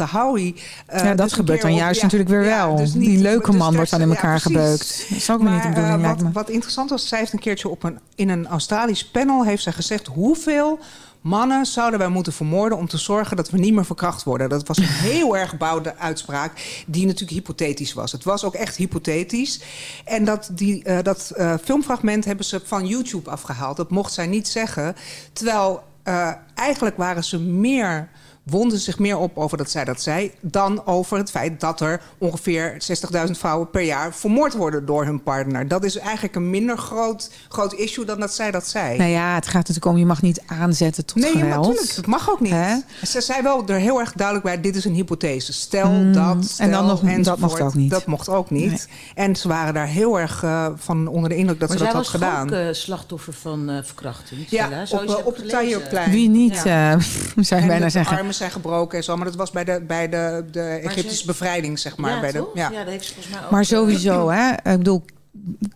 eh, 0.85 0.99
ja, 1.03 1.05
dat 1.09 1.17
dus 1.17 1.31
een 1.31 1.37
gebeurt 1.37 1.61
dan 1.61 1.73
juist 1.75 1.97
ja, 1.99 2.03
natuurlijk 2.03 2.29
weer 2.31 2.43
wel. 2.43 2.75
dus 2.75 2.93
niet- 2.93 3.09
die 3.09 3.21
leuke 3.21 3.51
dus 3.51 3.59
man 3.59 3.75
wordt 3.75 3.89
dan 3.89 4.01
in 4.01 4.09
elkaar 4.09 4.39
gebeukt. 4.39 5.05
Dat 5.09 5.17
is 5.17 5.29
ook 5.29 5.41
weer 5.41 5.51
niet 5.51 5.61
de 5.63 5.69
Maar, 5.69 5.97
bedoeling, 5.97 6.21
wat, 6.23 6.31
wat 6.33 6.49
interessant 6.49 6.89
was, 6.89 7.07
zij 7.07 7.19
heeft 7.19 7.33
een 7.33 7.39
keertje 7.39 7.69
op 7.69 7.83
een, 7.83 7.99
in 8.15 8.29
een 8.29 8.47
Australisch 8.47 9.05
panel 9.05 9.43
heeft 9.45 9.63
zij 9.63 9.73
gezegd 9.73 10.07
hoeveel 10.07 10.79
mannen 11.25 11.65
zouden 11.65 11.99
wij 11.99 12.09
moeten 12.09 12.33
vermoorden 12.33 12.77
om 12.77 12.87
te 12.87 12.97
zorgen 12.97 13.37
dat 13.37 13.49
we 13.49 13.57
niet 13.57 13.73
meer 13.73 13.85
verkracht 13.85 14.23
worden. 14.23 14.49
Dat 14.49 14.67
was 14.67 14.77
een 14.77 14.83
heel 15.11 15.37
erg 15.37 15.57
bouwde 15.57 15.95
uitspraak 15.97 16.83
die 16.87 17.05
natuurlijk 17.05 17.31
hypothetisch 17.31 17.93
was. 17.93 18.11
Het 18.11 18.23
was 18.23 18.43
ook 18.43 18.53
echt 18.53 18.75
hypothetisch. 18.75 19.61
En 20.03 20.25
dat, 20.25 20.49
die, 20.51 20.83
eh, 20.83 21.03
dat 21.03 21.31
eh, 21.35 21.53
filmfragment 21.63 22.25
hebben 22.25 22.45
ze 22.45 22.61
van 22.63 22.87
YouTube 22.87 23.29
afgehaald. 23.29 23.77
Dat 23.77 23.89
mocht 23.89 24.13
zij 24.13 24.27
niet 24.27 24.47
zeggen. 24.47 24.95
Terwijl 25.33 25.83
eh, 26.03 26.31
eigenlijk 26.55 26.97
waren 26.97 27.23
ze 27.23 27.39
meer 27.39 28.09
wonden 28.45 28.79
zich 28.79 28.99
meer 28.99 29.17
op 29.17 29.37
over 29.37 29.57
dat 29.57 29.69
zij 29.69 29.85
dat 29.85 30.01
zei... 30.01 30.31
dan 30.41 30.85
over 30.85 31.17
het 31.17 31.31
feit 31.31 31.59
dat 31.59 31.81
er 31.81 32.01
ongeveer 32.17 32.77
60.000 33.25 33.31
vrouwen 33.31 33.69
per 33.69 33.81
jaar... 33.81 34.13
vermoord 34.13 34.53
worden 34.53 34.85
door 34.85 35.05
hun 35.05 35.23
partner. 35.23 35.67
Dat 35.67 35.83
is 35.83 35.97
eigenlijk 35.97 36.35
een 36.35 36.49
minder 36.49 36.77
groot, 36.77 37.31
groot 37.49 37.73
issue 37.73 38.05
dan 38.05 38.19
dat 38.19 38.33
zij 38.33 38.51
dat 38.51 38.67
zei. 38.67 38.97
Nou 38.97 39.09
ja, 39.09 39.35
het 39.35 39.45
gaat 39.45 39.53
natuurlijk 39.67 39.85
om, 39.85 39.97
je 39.97 40.05
mag 40.05 40.21
niet 40.21 40.41
aanzetten 40.45 41.05
tot 41.05 41.15
Nee, 41.15 41.33
maar 41.33 41.41
geweld. 41.43 41.65
natuurlijk, 41.67 41.95
dat 41.95 42.05
mag 42.05 42.29
ook 42.29 42.39
niet. 42.39 42.51
Hè? 42.51 42.75
Ze 43.05 43.21
zei 43.21 43.41
wel 43.41 43.67
er 43.67 43.75
heel 43.79 43.99
erg 43.99 44.13
duidelijk 44.13 44.45
bij: 44.45 44.61
dit 44.61 44.75
is 44.75 44.85
een 44.85 44.93
hypothese. 44.93 45.53
Stel 45.53 45.89
Mm, 45.91 46.13
dat. 46.13 46.35
en 46.35 46.43
Stel, 46.43 46.69
dan 46.71 46.85
nog- 46.85 47.23
dat 47.23 47.39
mocht 47.39 47.61
ook 47.61 47.73
niet. 47.73 47.89
Dat 47.89 48.05
mocht 48.05 48.29
ook 48.29 48.49
niet. 48.49 48.69
Nee. 48.69 49.25
En 49.27 49.35
ze 49.35 49.47
waren 49.47 49.73
daar 49.73 49.87
heel 49.87 50.19
erg 50.19 50.43
eh, 50.43 50.67
van 50.75 51.07
onder 51.07 51.29
de 51.29 51.35
indruk 51.35 51.59
dat 51.59 51.69
maar 51.69 51.77
ze 51.77 51.83
dat 51.83 51.93
zij 51.93 52.01
had 52.01 52.11
was 52.11 52.21
toch 52.21 52.29
gedaan. 52.31 52.47
ook 52.63 52.67
eh, 52.69 52.73
slachtoffer 52.73 53.33
van 53.33 53.69
eh, 53.69 53.77
verkrachting. 53.83 54.45
ja, 54.49 54.65
Stella? 54.65 54.81
op, 54.81 54.87
Zoals 54.87 55.11
hebt 55.15 55.23
op 55.27 55.35
het. 55.35 55.49
Tahrirplein. 55.49 56.11
Wie 56.11 56.29
niet, 56.29 56.61
Ja. 56.63 56.91
eh, 56.93 56.99
zou 57.35 57.45
je 57.49 57.55
En 57.55 57.67
bijna 57.67 57.89
zeggen. 57.89 58.33
Armen 58.41 58.51
zijn 58.53 58.63
gebroken 58.63 58.97
en 58.97 59.03
zo, 59.03 59.15
maar 59.15 59.25
dat 59.25 59.35
was 59.35 59.51
bij 59.51 59.63
de, 59.63 59.83
bij 59.87 60.09
de, 60.09 60.45
de 60.51 60.61
Egyptische 60.61 61.15
ze- 61.19 61.25
bevrijding, 61.25 61.79
zeg 61.79 61.97
maar. 61.97 62.11
ja, 62.11 62.19
bij 62.19 62.31
de, 62.31 62.49
ja. 62.53 62.69
Ja, 62.71 62.83
dat 62.83 62.87
heeft 62.93 63.05
ze 63.05 63.13
volgens 63.13 63.35
mij 63.35 63.43
ook. 63.45 63.51
Maar 63.51 63.65
sowieso, 63.65 64.29
hè. 64.29 64.51
Ik 64.51 64.77
bedoel, 64.77 65.03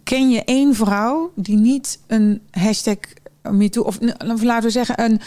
ken 0.03 0.29
je 0.29 0.43
één 0.43 0.75
vrouw 0.75 1.31
die 1.35 1.57
niet 1.57 1.99
een 2.07 2.41
hashtag 2.51 2.97
MeToo... 3.41 3.83
of 3.83 3.97
of 4.31 4.43
laten 4.43 4.63
we 4.63 4.69
zeggen 4.69 5.03
een 5.03 5.21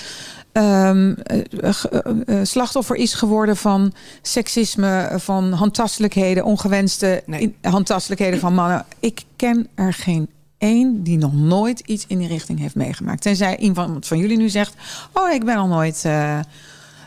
ehm, 0.52 1.12
eh, 1.22 1.38
eh, 1.60 2.40
eh, 2.40 2.44
slachtoffer 2.46 2.96
is 2.96 3.14
geworden 3.14 3.56
van 3.56 3.92
seksisme... 4.22 5.10
van 5.16 5.52
handtastelijkheden, 5.52 6.44
ongewenste 6.44 7.22
Nee. 7.26 7.54
handtastelijkheden 7.62 8.40
van 8.40 8.54
mannen. 8.54 8.84
Ik 9.00 9.22
ken 9.36 9.68
er 9.74 9.92
geen 9.92 10.28
één 10.58 11.02
die 11.02 11.18
nog 11.18 11.34
nooit 11.34 11.80
iets 11.80 12.04
in 12.08 12.18
die 12.18 12.28
richting 12.28 12.58
heeft 12.58 12.74
meegemaakt. 12.74 13.22
Tenzij 13.22 13.56
iemand 13.56 14.06
van 14.06 14.18
jullie 14.18 14.36
nu 14.36 14.48
zegt... 14.48 14.74
oh, 15.12 15.30
ik 15.30 15.44
ben 15.44 15.56
al 15.56 15.66
nooit... 15.66 16.04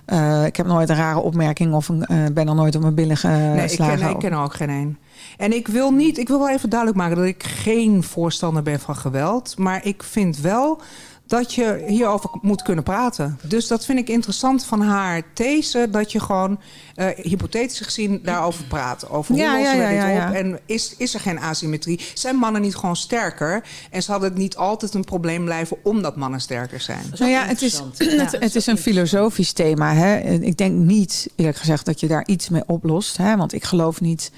eh, 0.06 0.39
eh, 0.39 0.45
ik 0.45 0.56
heb 0.56 0.66
nooit 0.66 0.89
een 0.89 0.95
rare 0.95 1.20
opmerking 1.20 1.74
of 1.74 1.89
een, 1.89 2.06
eh, 2.06 2.18
ben 2.34 2.47
al 2.47 2.56
nooit 2.56 2.76
op 2.76 2.82
mijn 2.82 2.95
billen 2.95 3.18
Nee, 3.24 3.53
ik 3.53 3.62
geslagen. 3.62 3.99
ken, 3.99 4.10
ik 4.10 4.20
ken 4.20 4.32
er 4.32 4.38
ook 4.43 4.53
geen 4.53 4.70
één. 4.70 4.97
En 5.38 5.53
ik 5.53 5.68
wil 5.68 5.91
niet, 5.91 6.18
ik 6.18 6.28
wil 6.28 6.39
wel 6.39 6.49
even 6.49 6.70
duidelijk 6.70 6.99
maken 6.99 7.16
dat 7.16 7.26
ik 7.26 7.43
geen 7.43 8.03
voorstander 8.03 8.64
ben 8.64 8.80
van 8.80 8.95
geweld. 8.95 9.58
Maar 9.58 9.86
ik 9.86 10.03
vind 10.03 10.38
wel 10.38 10.82
dat 11.28 11.54
je 11.54 11.84
hierover 11.88 12.30
moet 12.42 12.62
kunnen 12.62 12.84
praten. 12.84 13.40
Dus 13.44 13.68
dat 13.68 13.86
vind 13.86 14.00
ik 14.00 14.10
interessant 14.10 14.66
van 14.66 14.82
haar 14.82 15.24
these, 15.34 15.88
dat 15.92 16.12
je 16.12 16.20
gewoon 16.20 16.60
eh, 16.96 17.08
hypothetisch 17.16 17.80
gezien 17.80 18.20
daarover 18.24 18.64
praat. 18.64 19.10
Over 19.10 19.34
hoe 19.34 19.44
Ja, 19.44 19.58
lossen 19.58 19.78
ja, 19.78 19.84
we 19.84 19.94
dit 19.94 20.02
ja, 20.02 20.28
op 20.28 20.34
ja. 20.34 20.34
en 20.34 20.60
is, 20.66 20.96
is 20.98 21.14
er 21.14 21.20
geen 21.20 21.40
asymmetrie? 21.40 22.00
Zijn 22.14 22.36
mannen 22.36 22.62
niet 22.62 22.76
gewoon 22.76 22.96
sterker? 22.96 23.64
En 23.92 24.04
zal 24.04 24.22
het 24.22 24.36
niet 24.36 24.56
altijd 24.56 24.94
een 24.94 25.04
probleem 25.04 25.46
blijven 25.46 25.78
omdat 25.84 26.16
mannen 26.16 26.42
sterker 26.42 26.82
zijn? 26.82 27.04
Nou 27.18 27.32
ja, 27.32 27.46
het 27.46 27.62
is, 27.62 27.82
het, 28.40 28.56
is 28.56 28.68
een 28.68 28.78
filosofisch 28.78 29.52
thema. 29.52 29.94
Hè? 29.94 30.16
En 30.16 30.44
Ik 30.44 30.58
denk 30.58 30.74
niet, 30.74 31.30
eerlijk 31.36 31.58
gezegd, 31.58 31.86
dat 31.86 32.00
je 32.00 32.08
daar 32.08 32.28
iets 32.28 32.50
mee 32.50 32.64
oplost. 32.66 33.18
Hè? 33.18 33.38
Want 33.38 33.54
ik 33.54 33.64
geloof 33.64 34.02
niet 34.02 34.32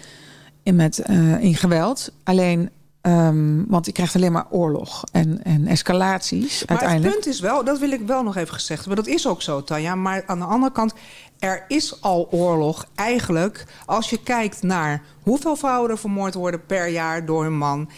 in, 0.63 0.75
met, 0.75 0.99
eh, 0.99 1.43
in 1.43 1.55
geweld. 1.55 2.11
Alleen, 2.23 2.69
ehm, 3.01 3.63
want 3.67 3.85
je 3.85 3.91
krijgt 3.91 4.15
alleen 4.15 4.31
maar 4.31 4.45
oorlog 4.49 5.03
en, 5.11 5.43
en 5.43 5.67
escalaties 5.67 6.59
Maar 6.65 6.77
uiteindelijk. 6.77 7.13
het 7.15 7.23
punt 7.23 7.35
is 7.35 7.41
wel, 7.41 7.63
dat 7.63 7.79
wil 7.79 7.91
ik 7.91 8.01
wel 8.07 8.23
nog 8.23 8.35
even 8.35 8.53
gezegd 8.53 8.85
hebben. 8.85 9.05
Dat 9.05 9.13
is 9.13 9.27
ook 9.27 9.41
zo, 9.41 9.63
Tanja. 9.63 9.95
Maar 9.95 10.23
aan 10.25 10.39
de 10.39 10.45
andere 10.45 10.71
kant, 10.71 10.93
er 11.39 11.65
is 11.67 12.01
al 12.01 12.27
oorlog 12.31 12.85
eigenlijk. 12.95 13.65
Als 13.85 14.09
je 14.09 14.23
kijkt 14.23 14.61
naar 14.63 15.01
hoeveel 15.23 15.55
vrouwen 15.55 15.89
er 15.89 15.97
vermoord 15.97 16.33
worden 16.33 16.65
per 16.65 16.87
jaar 16.87 17.25
door 17.25 17.43
hun 17.43 17.57
man. 17.57 17.89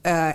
eh, 0.00 0.28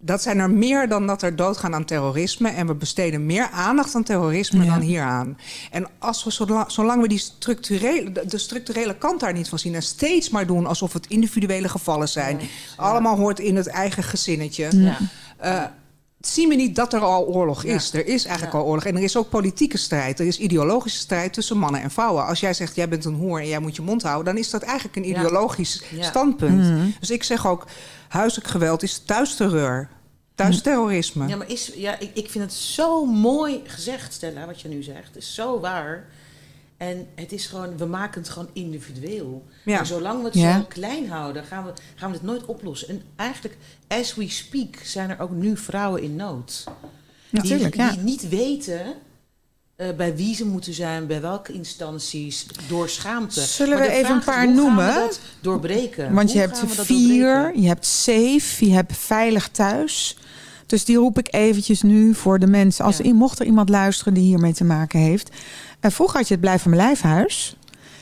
dat 0.00 0.22
zijn 0.22 0.38
er 0.38 0.50
meer 0.50 0.88
dan 0.88 1.06
dat 1.06 1.22
er 1.22 1.36
doodgaan 1.36 1.74
aan 1.74 1.84
terrorisme. 1.84 2.48
En 2.48 2.66
we 2.66 2.74
besteden 2.74 3.26
meer 3.26 3.48
aandacht 3.50 3.94
aan 3.94 4.02
terrorisme 4.02 4.64
Ja. 4.64 4.70
dan 4.70 4.80
hieraan. 4.80 5.38
En 5.70 5.86
als 5.98 6.24
we, 6.24 6.30
zolang, 6.30 6.70
zolang 6.70 7.02
we 7.02 7.08
die 7.08 7.18
structurele, 7.18 8.12
de, 8.12 8.26
de 8.26 8.38
structurele 8.38 8.98
kant 8.98 9.20
daar 9.20 9.32
niet 9.32 9.48
van 9.48 9.58
zien... 9.58 9.74
en 9.74 9.82
steeds 9.82 10.30
maar 10.30 10.46
doen 10.46 10.66
alsof 10.66 10.92
het 10.92 11.06
individuele 11.06 11.68
gevallen 11.68 12.08
zijn... 12.08 12.40
Ja. 12.40 12.46
allemaal 12.76 13.16
hoort 13.16 13.38
in 13.40 13.56
het 13.56 13.66
eigen 13.66 14.02
gezinnetje... 14.02 14.68
Ja. 14.72 14.98
Eh, 15.36 15.64
zien 16.20 16.48
we 16.48 16.54
niet 16.54 16.76
dat 16.76 16.92
er 16.92 17.00
al 17.00 17.26
oorlog 17.26 17.64
is. 17.64 17.92
Er 17.92 18.06
is 18.06 18.24
eigenlijk 18.24 18.52
Ja. 18.52 18.58
al 18.60 18.66
oorlog. 18.66 18.84
En 18.84 18.96
er 18.96 19.02
is 19.02 19.16
ook 19.16 19.28
politieke 19.28 19.78
strijd. 19.78 20.20
Er 20.20 20.26
is 20.26 20.38
ideologische 20.38 20.98
strijd 20.98 21.32
tussen 21.32 21.58
mannen 21.58 21.82
en 21.82 21.90
vrouwen. 21.90 22.26
Als 22.26 22.40
jij 22.40 22.54
zegt, 22.54 22.74
jij 22.74 22.88
bent 22.88 23.04
een 23.04 23.14
hoer 23.14 23.40
en 23.40 23.48
jij 23.48 23.58
moet 23.58 23.76
je 23.76 23.82
mond 23.82 24.02
houden... 24.02 24.24
dan 24.34 24.42
is 24.42 24.50
dat 24.50 24.62
eigenlijk 24.62 24.96
een 24.96 25.08
ideologisch 25.08 25.82
Ja. 25.90 26.02
standpunt. 26.02 26.58
Mhm. 26.64 26.86
Dus 27.00 27.10
ik 27.10 27.22
zeg 27.22 27.46
ook, 27.46 27.66
huiselijk 28.08 28.48
geweld 28.48 28.82
is 28.82 28.98
thuisterreur. 28.98 29.88
Thuisterrorisme. 30.34 31.26
Ja, 31.28 31.36
maar 31.36 31.50
is, 31.50 31.72
ja, 31.74 31.98
ik, 31.98 32.10
ik 32.14 32.30
vind 32.30 32.44
het 32.44 32.52
zo 32.52 33.04
mooi 33.06 33.60
gezegd, 33.66 34.12
Stella, 34.12 34.46
wat 34.46 34.60
je 34.60 34.68
nu 34.68 34.82
zegt. 34.82 35.06
Het 35.06 35.16
is 35.16 35.34
zo 35.34 35.60
waar. 35.60 36.06
En 36.80 37.06
het 37.14 37.32
is 37.32 37.46
gewoon, 37.46 37.76
we 37.76 37.84
maken 37.84 38.20
het 38.20 38.30
gewoon 38.30 38.48
individueel. 38.52 39.44
Ja. 39.64 39.78
En 39.78 39.86
zolang 39.86 40.18
we 40.18 40.24
het 40.24 40.34
Ja. 40.34 40.58
zo 40.58 40.64
klein 40.68 41.08
houden, 41.08 41.44
gaan 41.44 41.64
we, 41.64 41.72
gaan 41.94 42.10
we 42.10 42.16
het 42.16 42.26
nooit 42.26 42.44
oplossen. 42.44 42.88
En 42.88 43.02
eigenlijk, 43.16 43.56
as 43.88 44.14
we 44.14 44.28
speak, 44.28 44.76
zijn 44.84 45.10
er 45.10 45.20
ook 45.20 45.30
nu 45.30 45.56
vrouwen 45.56 46.02
in 46.02 46.16
nood. 46.16 46.64
Natuurlijk, 47.30 47.72
die, 47.72 47.82
ja. 47.82 47.90
die 47.90 48.00
niet 48.00 48.28
weten 48.28 48.80
eh, 49.76 49.88
bij 49.96 50.16
wie 50.16 50.34
ze 50.34 50.46
moeten 50.46 50.74
zijn, 50.74 51.06
bij 51.06 51.20
welke 51.20 51.52
instanties, 51.52 52.46
door 52.68 52.88
schaamte. 52.88 53.40
Zullen 53.40 53.78
we 53.78 53.90
even 53.90 54.10
een 54.12 54.18
is, 54.18 54.24
paar 54.24 54.52
noemen? 54.52 55.10
doorbreken. 55.40 56.12
Want 56.14 56.32
je 56.32 56.38
hebt 56.38 56.58
vier, 56.66 57.56
je 57.58 57.66
hebt 57.68 57.86
safe, 57.86 58.66
je 58.66 58.72
hebt 58.72 58.96
veilig 58.96 59.48
thuis. 59.48 60.16
Dus 60.66 60.84
die 60.84 60.96
roep 60.96 61.18
ik 61.18 61.34
eventjes 61.34 61.82
nu 61.82 62.14
voor 62.14 62.38
de 62.38 62.46
mensen. 62.46 62.84
Als 62.84 62.96
Ja. 62.96 63.12
mocht 63.14 63.38
er 63.38 63.46
iemand 63.46 63.68
luisteren 63.68 64.14
die 64.14 64.22
hiermee 64.22 64.52
te 64.52 64.64
maken 64.64 65.00
heeft. 65.00 65.30
En 65.80 65.92
vroeger 65.92 66.16
had 66.18 66.28
je 66.28 66.32
het 66.34 66.42
Blijf 66.42 66.62
van 66.62 66.70
mijn 66.70 66.82
lijfhuis. 66.82 67.56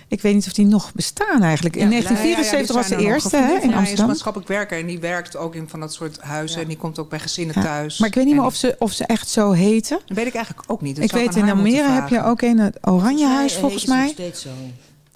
Ik 0.09 0.21
weet 0.23 0.35
niet 0.35 0.47
of 0.47 0.53
die 0.53 0.67
nog 0.67 0.93
bestaan 0.95 1.43
eigenlijk. 1.43 1.77
In 1.77 1.83
Ja, 1.83 1.89
1974 1.91 2.75
ja, 2.75 2.81
was 2.81 2.89
de 2.89 2.95
er 2.95 3.13
eerste 3.13 3.37
hè, 3.37 3.43
in 3.43 3.49
van 3.49 3.59
mij 3.61 3.69
is 3.71 3.77
Amsterdam. 3.79 4.07
maatschappelijk 4.07 4.49
werker 4.51 4.79
en 4.79 4.87
die 4.87 4.99
werkt 4.99 5.37
ook 5.37 5.55
in 5.55 5.69
van 5.69 5.81
dat 5.81 5.93
soort 5.95 6.21
huizen. 6.21 6.57
Ja. 6.57 6.63
En 6.63 6.69
die 6.69 6.77
komt 6.77 6.99
ook 6.99 7.09
bij 7.09 7.19
gezinnen 7.19 7.55
Ja. 7.59 7.63
thuis. 7.63 7.99
Maar 7.99 8.09
ik 8.09 8.15
weet 8.15 8.25
niet 8.25 8.35
meer 8.35 8.45
of 8.45 8.55
ze, 8.55 8.77
of 8.79 8.93
ze 8.93 9.05
echt 9.05 9.29
zo 9.29 9.51
heten. 9.53 10.01
Dat 10.07 10.17
weet 10.17 10.27
ik 10.27 10.35
eigenlijk 10.35 10.71
ook 10.71 10.81
niet. 10.83 10.97
Dat 10.97 11.05
ik 11.05 11.11
weet 11.13 11.37
in 11.37 11.51
Almere 11.51 11.89
heb 11.89 12.09
je 12.09 12.23
ook 12.23 12.43
een, 12.43 12.59
het 12.59 12.79
Oranjehuis 12.87 13.55
volgens 13.57 13.83
heet 13.83 13.91
ze 13.91 13.97
nog 13.97 14.05
mij. 14.05 14.09
steeds 14.13 14.43
zo. 14.43 14.51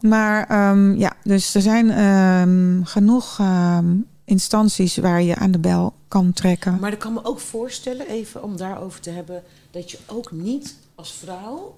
Maar 0.00 0.46
ehm, 0.48 0.94
ja, 0.98 1.12
dus 1.24 1.54
er 1.54 1.60
zijn 1.62 1.90
ehm, 1.90 2.82
genoeg 2.84 3.38
ehm, 3.40 3.86
instanties 4.24 4.96
waar 4.96 5.22
je 5.22 5.36
aan 5.36 5.50
de 5.50 5.58
bel 5.58 5.94
kan 6.08 6.32
trekken. 6.32 6.76
Maar 6.80 6.92
ik 6.92 6.98
kan 6.98 7.12
me 7.12 7.24
ook 7.24 7.40
voorstellen, 7.40 8.08
even 8.08 8.42
om 8.42 8.56
daarover 8.56 9.00
te 9.00 9.10
hebben, 9.10 9.42
dat 9.70 9.90
je 9.90 9.98
ook 10.06 10.32
niet 10.32 10.74
als 10.94 11.12
vrouw. 11.24 11.74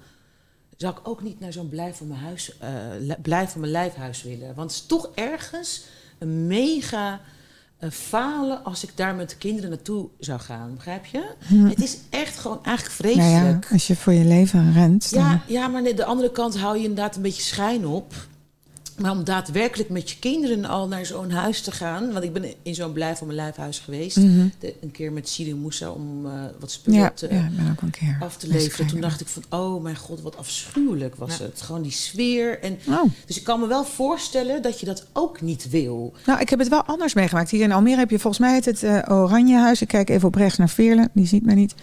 Zou 0.85 0.97
ik 0.97 1.09
ook 1.09 1.23
niet 1.23 1.41
naar 1.41 1.53
zo'n 1.53 1.69
blijf 1.69 1.97
van 1.97 2.07
mijn 2.09 2.21
huis, 2.21 2.59
eh, 2.59 2.69
li- 3.01 3.15
blijf 3.23 3.51
van 3.51 3.61
mijn 3.61 3.73
lijfhuis 3.73 4.23
willen. 4.23 4.55
Want 4.55 4.71
het 4.71 4.81
is 4.81 4.87
toch 4.87 5.11
ergens 5.15 5.85
een 6.19 6.47
mega 6.47 7.21
eh, 7.79 7.91
falen 7.91 8.65
als 8.65 8.83
ik 8.85 8.91
daar 8.95 9.15
met 9.15 9.31
de 9.31 9.37
kinderen 9.37 9.71
naartoe 9.71 10.09
zou 10.19 10.41
gaan. 10.41 10.75
Begrijp 10.75 11.05
je? 11.05 11.31
Het 11.45 11.83
is 11.83 11.99
echt 12.11 12.39
gewoon 12.39 12.65
eigenlijk 12.65 12.97
Hm. 12.99 13.07
nou 13.07 13.15
vreselijk. 13.31 13.65
ja, 13.65 13.71
als 13.73 13.87
je 13.87 13.97
voor 13.97 14.13
je 14.13 14.25
leven 14.25 14.73
rent. 14.73 15.13
dan- 15.13 15.23
Ja, 15.23 15.43
ja, 15.47 15.69
maar 15.69 15.83
nee, 15.83 15.95
de 15.95 16.05
andere 16.05 16.31
kant 16.31 16.59
hou 16.59 16.77
je 16.77 16.83
inderdaad 16.83 17.17
een 17.17 17.23
beetje 17.23 17.43
schijn 17.43 17.87
op. 17.87 18.15
Maar 19.01 19.11
om 19.11 19.25
daadwerkelijk 19.25 19.89
met 19.91 20.11
je 20.11 20.19
kinderen 20.19 20.65
al 20.65 20.89
naar 20.89 21.07
zo'n 21.07 21.31
huis 21.31 21.61
te 21.61 21.71
gaan. 21.71 22.13
Want 22.13 22.25
ik 22.25 22.33
ben 22.33 22.45
in 22.63 22.75
zo'n 22.75 22.93
blijf 22.93 23.19
van 23.19 23.27
mijn 23.27 23.39
lijfhuis 23.39 23.79
geweest. 23.79 24.17
Mhm. 24.17 24.47
De- 24.59 24.75
een 24.81 24.91
keer 24.91 25.13
met 25.13 25.29
Siri 25.29 25.55
Moussa 25.55 25.91
om 25.91 26.27
eh, 26.27 26.33
wat 26.61 26.71
spullen 26.71 27.01
Ja, 27.01 27.11
te, 27.11 27.29
ja, 27.31 28.17
af 28.21 28.37
te 28.37 28.49
leveren. 28.49 28.87
Toen 28.87 29.01
dacht 29.01 29.21
ik 29.21 29.27
van, 29.27 29.43
oh 29.49 29.83
mijn 29.83 29.97
god, 29.97 30.21
wat 30.23 30.37
afschuwelijk 30.37 31.17
was 31.17 31.37
Ja. 31.37 31.45
het. 31.45 31.63
Gewoon 31.63 31.83
die 31.83 31.93
sfeer. 31.93 32.61
En, 32.61 32.79
Oh. 32.89 33.03
Dus 33.27 33.37
ik 33.37 33.45
kan 33.45 33.61
me 33.61 33.67
wel 33.67 33.85
voorstellen 33.85 34.63
dat 34.63 34.81
je 34.81 34.87
dat 34.87 35.07
ook 35.13 35.41
niet 35.41 35.71
wil. 35.71 36.13
Nou, 36.27 36.41
ik 36.41 36.49
heb 36.49 36.59
het 36.59 36.69
wel 36.69 36.83
anders 36.85 37.15
meegemaakt. 37.15 37.51
Hier 37.51 37.63
in 37.63 37.73
Almere 37.73 37.99
heb 37.99 38.11
je 38.11 38.19
volgens 38.19 38.43
mij 38.47 38.55
het, 38.55 38.65
het 38.65 38.83
eh, 38.83 38.99
Oranjehuis. 39.09 39.83
Ik 39.83 39.89
kijk 39.89 40.09
even 40.11 40.29
op 40.29 40.35
rechts 40.35 40.59
naar 40.59 40.69
Veerle. 40.69 41.09
Die 41.13 41.27
ziet 41.27 41.45
mij 41.45 41.55
niet. 41.55 41.75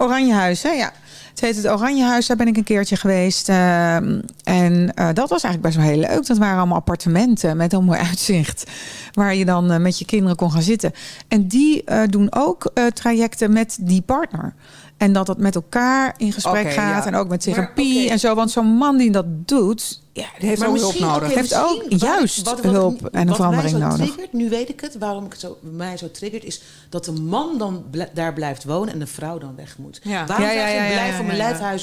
Oranjehuis, 0.00 0.62
hè? 0.62 0.70
Ja. 0.70 0.92
Het 1.30 1.40
heet 1.40 1.56
het 1.56 1.68
Oranjehuis. 1.68 2.26
Daar 2.26 2.36
ben 2.36 2.46
ik 2.46 2.56
een 2.56 2.64
keertje 2.64 2.96
geweest. 2.96 3.48
Ehm, 3.48 4.20
en 4.44 4.94
eh, 4.94 5.08
dat 5.12 5.28
was 5.28 5.42
eigenlijk 5.42 5.62
best 5.62 5.76
wel 5.76 5.84
heel 5.84 6.14
leuk. 6.14 6.26
Dat 6.26 6.38
waren 6.38 6.58
allemaal 6.58 6.76
appartementen 6.76 7.56
met 7.56 7.72
een 7.72 7.84
mooi 7.84 7.98
uitzicht. 8.08 8.70
Waar 9.12 9.34
je 9.34 9.44
dan 9.44 9.70
eh, 9.70 9.78
met 9.78 9.98
je 9.98 10.04
kinderen 10.04 10.36
kon 10.36 10.52
gaan 10.52 10.62
zitten. 10.62 10.92
En 11.28 11.46
die 11.48 11.84
eh, 11.84 12.02
doen 12.08 12.34
ook 12.34 12.72
trajecten 12.94 13.52
met 13.52 13.78
die 13.80 14.02
partner. 14.02 14.54
En 14.96 15.12
dat 15.12 15.26
dat 15.26 15.38
met 15.38 15.54
elkaar 15.54 16.14
in 16.16 16.32
gesprek 16.32 16.72
gaat. 16.72 17.04
ja. 17.04 17.06
En 17.06 17.14
ook 17.14 17.28
met 17.28 17.40
therapie 17.40 18.02
Maar, 18.02 18.12
en 18.12 18.18
zo. 18.18 18.34
Want 18.34 18.50
zo'n 18.50 18.66
man 18.66 18.96
die 18.96 19.10
dat 19.10 19.26
doet... 19.28 19.99
Ja, 20.20 20.26
die 20.38 20.48
heeft 20.48 20.60
Maar 20.60 20.68
ook 20.68 20.76
hulp 20.76 20.98
nodig. 20.98 21.34
Heeft 21.34 21.54
ook 21.54 21.84
juist 21.88 22.62
hulp 22.62 23.06
en 23.06 23.28
een 23.28 23.34
verandering 23.34 23.78
mij 23.78 23.80
zo 23.82 23.88
nodig. 23.88 24.06
Triggert, 24.06 24.32
nu 24.32 24.48
weet 24.48 24.68
ik 24.68 24.80
het, 24.80 24.98
waarom 24.98 25.24
ik 25.24 25.32
het 25.32 25.40
zo, 25.40 25.58
mij 25.60 25.96
zo 25.96 26.10
triggert, 26.10 26.44
is 26.44 26.60
dat 26.88 27.04
de 27.04 27.12
man 27.12 27.58
dan 27.58 27.84
bl- 27.90 28.02
daar 28.14 28.32
blijft 28.32 28.64
wonen 28.64 28.92
en 28.92 28.98
de 28.98 29.06
vrouw 29.06 29.38
dan 29.38 29.56
weg 29.56 29.78
moet. 29.78 30.00
Ja. 30.02 30.26
Waarom 30.26 30.46
Ja, 30.46 30.52
ja, 30.52 30.68
ja, 30.68 30.82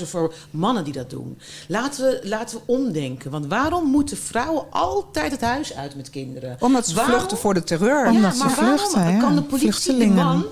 voor 0.05 0.33
mannen 0.51 0.83
die 0.83 0.93
dat 0.93 1.09
doen? 1.09 1.37
Laten 1.67 2.03
we, 2.03 2.19
laten 2.23 2.57
we 2.57 2.63
omdenken. 2.65 3.31
Want 3.31 3.45
waarom 3.45 3.89
moeten 3.89 4.17
vrouwen 4.17 4.63
altijd 4.69 5.31
het 5.31 5.41
huis 5.41 5.75
uit 5.75 5.95
met 5.95 6.09
kinderen? 6.09 6.57
Omdat 6.59 6.87
ze 6.87 6.95
Waarom- 6.95 7.13
vluchten 7.13 7.37
voor 7.37 7.53
de 7.53 7.63
terreur. 7.63 8.07
Omdat 8.07 8.35
ze 8.35 8.43
maar 8.43 8.51
vluchten, 8.51 8.99
waarom 8.99 9.19
kan 9.19 9.35
de 9.35 9.41
politie 9.43 9.97
de 9.97 10.05
man 10.07 10.45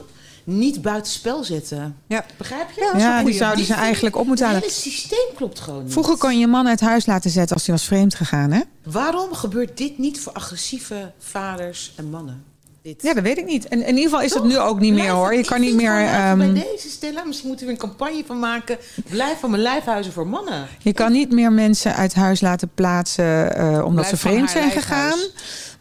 niet 0.46 0.82
buitenspel 0.82 1.44
zetten? 1.44 1.98
Ja. 2.08 2.26
Begrijp 2.38 2.68
je? 2.76 2.94
Ja, 2.98 3.18
dat 3.18 3.26
die 3.26 3.36
zouden 3.36 3.66
ze 3.66 3.74
eigenlijk 3.74 4.16
op 4.16 4.26
moeten 4.28 4.46
Het 4.46 4.56
halen. 4.56 4.70
hele 4.70 4.82
systeem 4.82 5.36
klopt 5.36 5.60
gewoon 5.60 5.84
niet. 5.84 5.92
Vroeger 5.92 6.18
kon 6.18 6.34
je 6.34 6.40
je 6.40 6.48
man 6.48 6.68
uit 6.68 6.80
huis 6.80 7.06
laten 7.06 7.30
zetten 7.30 7.56
als 7.56 7.66
hij 7.66 7.76
was 7.76 7.86
vreemd 7.86 8.16
gegaan, 8.16 8.52
hè? 8.52 8.62
Waarom 8.84 9.34
gebeurt 9.34 9.78
dit 9.78 9.98
niet 9.98 10.20
voor 10.20 10.34
agressieve 10.34 11.12
vaders 11.20 11.94
en 11.96 12.10
mannen? 12.10 12.44
Dit. 12.82 13.02
Ja, 13.02 13.14
dat 13.14 13.24
weet 13.24 13.38
ik 13.38 13.46
niet. 13.46 13.68
En 13.68 13.80
in 13.82 13.88
ieder 13.88 14.04
geval 14.04 14.22
is 14.22 14.34
het 14.34 14.42
Toch? 14.42 14.52
nu 14.52 14.58
ook 14.60 14.80
niet 14.80 14.94
meer, 14.94 15.10
hoor. 15.10 15.34
Je 15.36 15.46
kan 15.46 15.62
niet 15.62 15.76
meer... 15.76 16.06
ehm, 16.06 16.38
bij 16.38 16.54
deze 16.54 16.90
stellen, 16.90 17.28
misschien 17.28 17.48
moeten 17.48 17.66
we 17.66 17.72
een 17.72 17.78
campagne 17.78 18.24
van 18.26 18.40
maken. 18.40 18.78
Blijf 19.10 19.40
van 19.40 19.50
mijn 19.50 19.62
lijfhuizen 19.62 20.14
voor 20.14 20.28
mannen. 20.28 20.68
je 20.80 20.94
kan 20.94 21.12
niet 21.12 21.32
meer 21.32 21.52
mensen 21.52 21.96
uit 21.96 22.14
huis 22.14 22.42
laten 22.42 22.70
plaatsen 22.76 23.56
eh, 23.56 23.68
omdat 23.74 23.92
Blijf 23.94 24.08
ze 24.10 24.18
vreemd 24.18 24.50
zijn 24.50 24.72
gegaan. 24.72 25.18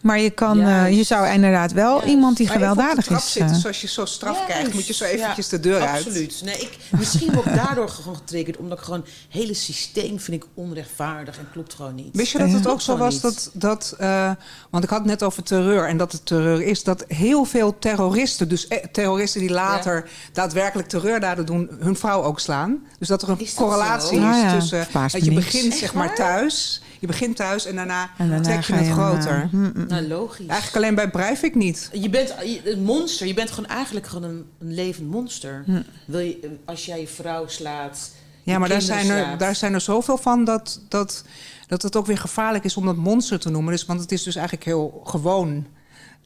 Maar 0.04 0.20
je, 0.20 0.30
kan, 0.30 0.60
eh, 0.60 0.96
je 0.96 1.02
zou 1.02 1.28
inderdaad 1.28 1.72
wel 1.72 2.02
iemand 2.02 2.36
die 2.36 2.46
Maar 2.46 2.56
gewelddadig 2.56 3.10
is... 3.10 3.32
zitten, 3.32 3.54
eh, 3.54 3.60
zoals 3.60 3.80
je 3.80 3.88
zo 3.88 4.04
straf 4.04 4.44
krijgt, 4.44 4.74
moet 4.74 4.86
je 4.86 4.92
zo 4.92 5.04
Ja, 5.04 5.10
eventjes 5.10 5.48
de 5.48 5.60
deur 5.60 5.80
uit. 5.80 6.06
Absoluut. 6.06 6.40
Nee, 6.44 6.58
ik, 6.58 6.78
misschien 6.90 7.32
word 7.32 7.46
ik 7.46 7.54
daardoor 7.54 7.88
gewoon 7.88 8.16
getriggerd. 8.16 8.56
Omdat 8.56 8.78
ik 8.78 8.84
gewoon... 8.84 9.00
Het 9.00 9.08
hele 9.28 9.54
systeem 9.54 10.20
vind 10.20 10.42
ik 10.42 10.48
onrechtvaardig 10.54 11.38
en 11.38 11.48
klopt 11.52 11.74
gewoon 11.74 11.94
niet. 11.94 12.16
Wist 12.16 12.32
je 12.32 12.38
dat 12.38 12.52
het 12.52 12.66
ook 12.66 12.80
zo 12.80 12.96
was 12.96 13.20
dat, 13.20 13.50
dat 13.52 13.94
eh, 13.98 14.30
want 14.70 14.84
ik 14.84 14.90
had 14.90 14.98
het 14.98 15.08
net 15.08 15.22
over 15.22 15.42
terreur 15.42 15.88
en 15.88 15.96
dat 15.96 16.12
het 16.12 16.26
terreur 16.26 16.62
is, 16.62 16.82
dat 16.82 17.04
heel 17.08 17.44
veel 17.44 17.78
terroristen, 17.78 18.48
dus 18.48 18.68
eh, 18.68 18.84
terroristen 18.92 19.40
die 19.40 19.50
later 19.50 20.08
daadwerkelijk 20.32 20.88
terreurdaden 20.88 21.46
doen, 21.46 21.70
hun 21.78 21.96
vrouw 21.96 22.22
ook 22.22 22.40
slaan. 22.40 22.82
Dus 22.98 23.08
dat 23.08 23.22
er 23.22 23.28
een 23.28 23.40
Is 23.40 23.54
correlatie 23.54 24.20
zo? 24.20 24.30
is 24.30 24.36
ja, 24.36 24.58
tussen 24.58 24.84
verbaast 24.84 25.14
dat 25.14 25.24
je 25.24 25.32
begint 25.32 25.74
zeg 25.74 25.94
maar 25.94 26.14
thuis, 26.14 26.82
je 27.06 27.10
begint 27.12 27.36
thuis 27.36 27.66
en 27.66 27.76
daarna, 27.76 28.10
en 28.18 28.28
daarna 28.28 28.42
trek 28.44 28.64
je 28.64 28.72
het 28.72 28.86
hem, 28.86 28.98
eh, 28.98 29.08
groter. 29.08 29.48
hm, 29.50 29.64
hm. 29.74 29.86
Nou, 29.86 30.08
logisch. 30.08 30.46
Eigenlijk 30.46 30.76
alleen 30.84 30.94
bij 30.94 31.10
Breivik 31.10 31.54
niet. 31.54 31.88
Je 31.92 32.10
bent 32.10 32.34
je- 32.44 32.72
een 32.72 32.82
monster. 32.82 33.26
Je 33.26 33.34
bent 33.34 33.50
gewoon 33.50 33.70
eigenlijk 33.70 34.06
gewoon 34.06 34.30
een, 34.30 34.44
een 34.58 34.74
levend 34.74 35.10
monster. 35.10 35.64
Wil 36.06 36.20
je, 36.20 36.56
als 36.64 36.84
jij 36.86 37.00
je 37.00 37.06
vrouw 37.08 37.46
slaat... 37.48 38.10
Ja, 38.42 38.58
maar 38.58 38.68
daar 38.68 38.80
zijn, 38.82 39.08
er, 39.10 39.22
slaat. 39.24 39.38
daar 39.38 39.54
zijn 39.54 39.74
er 39.74 39.80
zoveel 39.80 40.16
van 40.18 40.44
dat, 40.44 40.80
dat, 40.88 41.24
dat 41.66 41.82
het 41.82 41.96
ook 41.96 42.06
weer 42.06 42.18
gevaarlijk 42.18 42.64
is 42.64 42.76
om 42.76 42.84
dat 42.86 42.96
monster 42.96 43.38
te 43.40 43.50
noemen. 43.50 43.72
Dus, 43.72 43.84
want 43.86 44.00
het 44.00 44.12
is 44.12 44.22
dus 44.22 44.34
eigenlijk 44.36 44.66
heel 44.66 45.00
gewoon. 45.04 45.66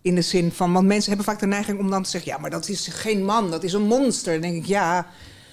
In 0.03 0.15
de 0.15 0.23
zin 0.23 0.53
van, 0.53 0.73
want 0.73 0.87
mensen 0.87 1.09
hebben 1.09 1.27
vaak 1.27 1.41
de 1.41 1.47
neiging 1.47 1.79
om 1.79 1.91
dan 1.91 2.03
te 2.03 2.11
zeggen: 2.11 2.33
ja, 2.33 2.39
maar 2.39 2.51
dat 2.51 2.69
is 2.69 2.87
geen 2.91 3.25
man, 3.25 3.51
dat 3.51 3.63
is 3.63 3.73
een 3.73 3.87
monster. 3.87 4.33
Dan 4.33 4.43
denk 4.51 4.57
ik 4.57 4.67
ja. 4.67 5.07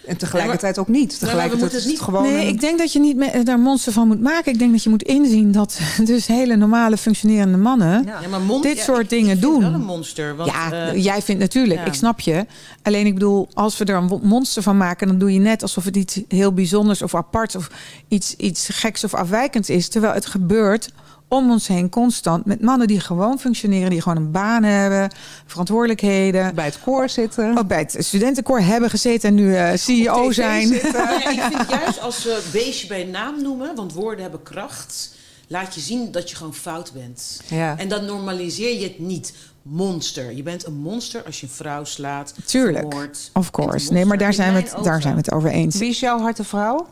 En 0.08 0.18
tegelijkertijd 0.18 0.78
ook 0.78 0.88
niet. 0.88 1.20
Tegelijkertijd 1.20 1.74
is 1.74 1.86
het 1.86 2.00
gewoon. 2.00 2.24
Nee, 2.24 2.48
ik 2.48 2.60
denk 2.62 2.78
dat 2.80 2.94
je 2.94 3.00
niet 3.00 3.46
daar 3.46 3.60
monster 3.60 3.94
van 3.94 4.08
moet 4.08 4.22
maken. 4.22 4.52
Ik 4.52 4.60
denk 4.60 4.72
dat 4.72 4.84
je 4.84 4.90
moet 4.90 5.04
inzien 5.04 5.52
dat 5.52 5.80
dus 6.04 6.28
hele 6.28 6.56
normale 6.56 6.98
functionerende 6.98 7.58
mannen... 7.58 8.04
Ja. 8.06 8.22
Ja, 8.22 8.28
maar 8.28 8.42
mon- 8.42 8.62
dit 8.62 8.78
ja, 8.78 8.84
soort 8.84 9.02
ik- 9.02 9.10
dingen 9.10 9.36
ik 9.36 9.40
vind 9.40 9.52
doen. 9.52 9.62
wel 9.62 9.74
een 9.74 9.86
monster. 9.86 10.36
Want, 10.36 10.52
ja, 10.52 10.72
eh, 10.72 11.04
jij 11.04 11.22
vindt 11.22 11.42
natuurlijk, 11.42 11.80
ja. 11.80 11.86
ik 11.86 11.94
snap 11.94 12.20
je. 12.20 12.46
Alleen 12.82 13.06
ik 13.06 13.14
bedoel, 13.14 13.48
als 13.54 13.78
we 13.78 13.86
er 13.86 13.96
een 13.96 14.20
monster 14.24 14.64
van 14.64 14.78
maken... 14.78 15.08
dan 15.08 15.18
doe 15.18 15.34
je 15.34 15.40
net 15.40 15.62
alsof 15.62 15.84
het 15.86 15.96
iets 15.96 16.20
heel 16.28 16.54
bijzonders 16.54 17.02
of 17.02 17.16
aparts... 17.16 17.56
of 17.56 17.70
iets, 18.08 18.36
iets 18.36 18.70
geks 18.72 19.04
of 19.04 19.14
afwijkends 19.14 19.70
is. 19.70 19.88
Terwijl 19.90 20.14
het 20.14 20.26
gebeurt 20.26 20.90
om 21.28 21.52
ons 21.52 21.68
heen 21.68 21.90
constant... 21.90 22.46
met 22.46 22.62
mannen 22.62 22.88
die 22.88 23.00
gewoon 23.00 23.40
functioneren, 23.40 23.90
die 23.90 24.02
gewoon 24.02 24.18
een 24.18 24.32
baan 24.32 24.64
hebben... 24.64 25.12
verantwoordelijkheden... 25.46 26.56
bij 26.56 26.66
het 26.66 26.80
koor 26.84 27.10
zitten. 27.10 27.58
ook 27.58 27.68
bij 27.68 27.80
het 27.80 27.96
studentenkoor 28.00 28.60
hebben 28.60 28.90
gezeten 28.90 29.30
en 29.30 29.36
nu 29.36 29.56
eh, 29.56 29.74
CEO 29.74 30.32
zijn. 30.32 30.68
ja, 30.94 31.30
ik 31.30 31.42
vind 31.42 31.70
juist 31.70 32.02
als 32.02 32.24
we 32.24 32.50
beestje 32.52 32.88
bij 32.88 33.04
naam 33.04 33.42
noemen, 33.42 33.76
want 33.76 33.94
woorden 33.94 34.22
hebben 34.22 34.44
kracht, 34.44 35.16
laat 35.48 35.76
je 35.76 35.82
zien 35.82 36.12
dat 36.12 36.30
je 36.30 36.36
gewoon 36.36 36.56
fout 36.56 36.92
bent. 36.94 37.42
Ja. 37.48 37.78
En 37.78 37.88
dan 37.88 38.06
normaliseer 38.06 38.80
je 38.80 38.84
het 38.84 39.00
niet. 39.00 39.34
Monster. 39.62 40.34
Je 40.34 40.44
bent 40.44 40.66
een 40.66 40.78
monster 40.78 41.24
als 41.24 41.40
je 41.40 41.46
een 41.46 41.52
vrouw 41.52 41.84
slaat. 41.84 42.34
Tuurlijk. 42.46 42.96
Of 43.34 43.52
course. 43.52 43.94
Nee, 43.94 44.06
maar 44.06 44.18
daar 44.18 44.34
zijn, 44.34 44.54
we 44.54 44.60
het, 44.60 44.84
daar 44.84 45.02
zijn 45.02 45.14
we 45.14 45.20
het 45.20 45.32
over 45.32 45.50
eens. 45.50 45.78
Wie 45.78 45.90
is 45.90 46.00
jouw 46.00 46.20
harte 46.20 46.44
vrouw? 46.44 46.88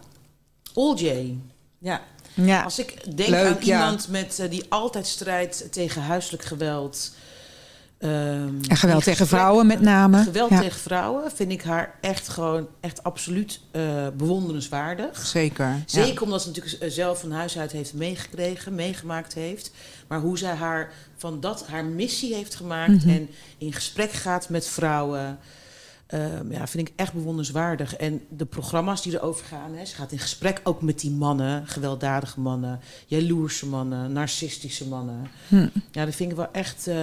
Old 0.74 1.00
J. 1.00 1.38
Ja. 1.80 2.02
Ja. 2.34 2.62
Als 2.64 2.80
ik 2.80 3.18
denk 3.18 3.30
Leuk, 3.30 3.46
aan 3.58 3.66
ja. 3.66 3.80
iemand 3.82 4.08
met, 4.08 4.40
eh, 4.40 4.50
die 4.50 4.66
altijd 4.70 5.08
strijdt 5.08 5.72
tegen 5.72 6.02
huiselijk 6.02 6.44
geweld. 6.46 7.12
ehm, 7.98 8.50
En 8.68 8.76
geweld 8.78 9.04
tegen 9.04 9.28
vrouwen 9.28 9.68
met 9.68 9.82
name. 9.82 10.24
Geweld 10.24 10.50
Ja. 10.50 10.60
tegen 10.60 10.80
vrouwen 10.80 11.32
vind 11.36 11.52
ik 11.52 11.62
haar 11.64 11.96
echt 12.02 12.28
gewoon 12.30 12.68
echt 12.80 13.04
absoluut 13.04 13.60
eh, 13.72 13.82
bewonderenswaardig. 14.18 15.26
Zeker. 15.26 15.66
ja. 15.66 15.82
Zeker 15.86 16.22
omdat 16.24 16.42
ze 16.42 16.48
natuurlijk 16.48 16.92
zelf 16.92 17.20
van 17.20 17.32
huis 17.32 17.58
uit 17.58 17.72
heeft 17.72 17.94
meegekregen, 17.94 18.76
meegemaakt 18.76 19.34
heeft. 19.34 19.72
Maar 20.08 20.20
hoe 20.20 20.38
zij 20.38 20.54
haar 20.54 20.92
van 21.18 21.40
dat 21.40 21.66
haar 21.68 21.86
missie 21.86 22.34
heeft 22.36 22.56
gemaakt 22.56 23.06
Mhm. 23.06 23.10
en 23.10 23.30
in 23.58 23.74
gesprek 23.74 24.12
gaat 24.12 24.50
met 24.50 24.68
vrouwen. 24.68 25.40
Ehm, 26.08 26.52
ja, 26.52 26.68
vind 26.68 26.88
ik 26.88 26.94
echt 26.96 27.14
bewonderenswaardig. 27.14 27.96
En 27.96 28.22
de 28.30 28.46
programma's 28.46 29.02
die 29.02 29.14
erover 29.14 29.46
gaan, 29.46 29.74
hè, 29.76 29.86
ze 29.86 29.96
gaat 29.96 30.12
in 30.12 30.20
gesprek 30.20 30.62
ook 30.64 30.82
met 30.82 31.00
die 31.00 31.12
mannen, 31.12 31.68
gewelddadige 31.68 32.40
mannen, 32.40 32.80
jaloerse 33.08 33.66
mannen, 33.68 34.12
narcistische 34.14 34.88
mannen. 34.88 35.28
Hm. 35.48 35.68
Ja, 35.92 36.06
dat 36.06 36.16
vind 36.16 36.32
ik 36.32 36.38
wel 36.38 36.52
echt, 36.52 36.88
eh, 36.88 36.96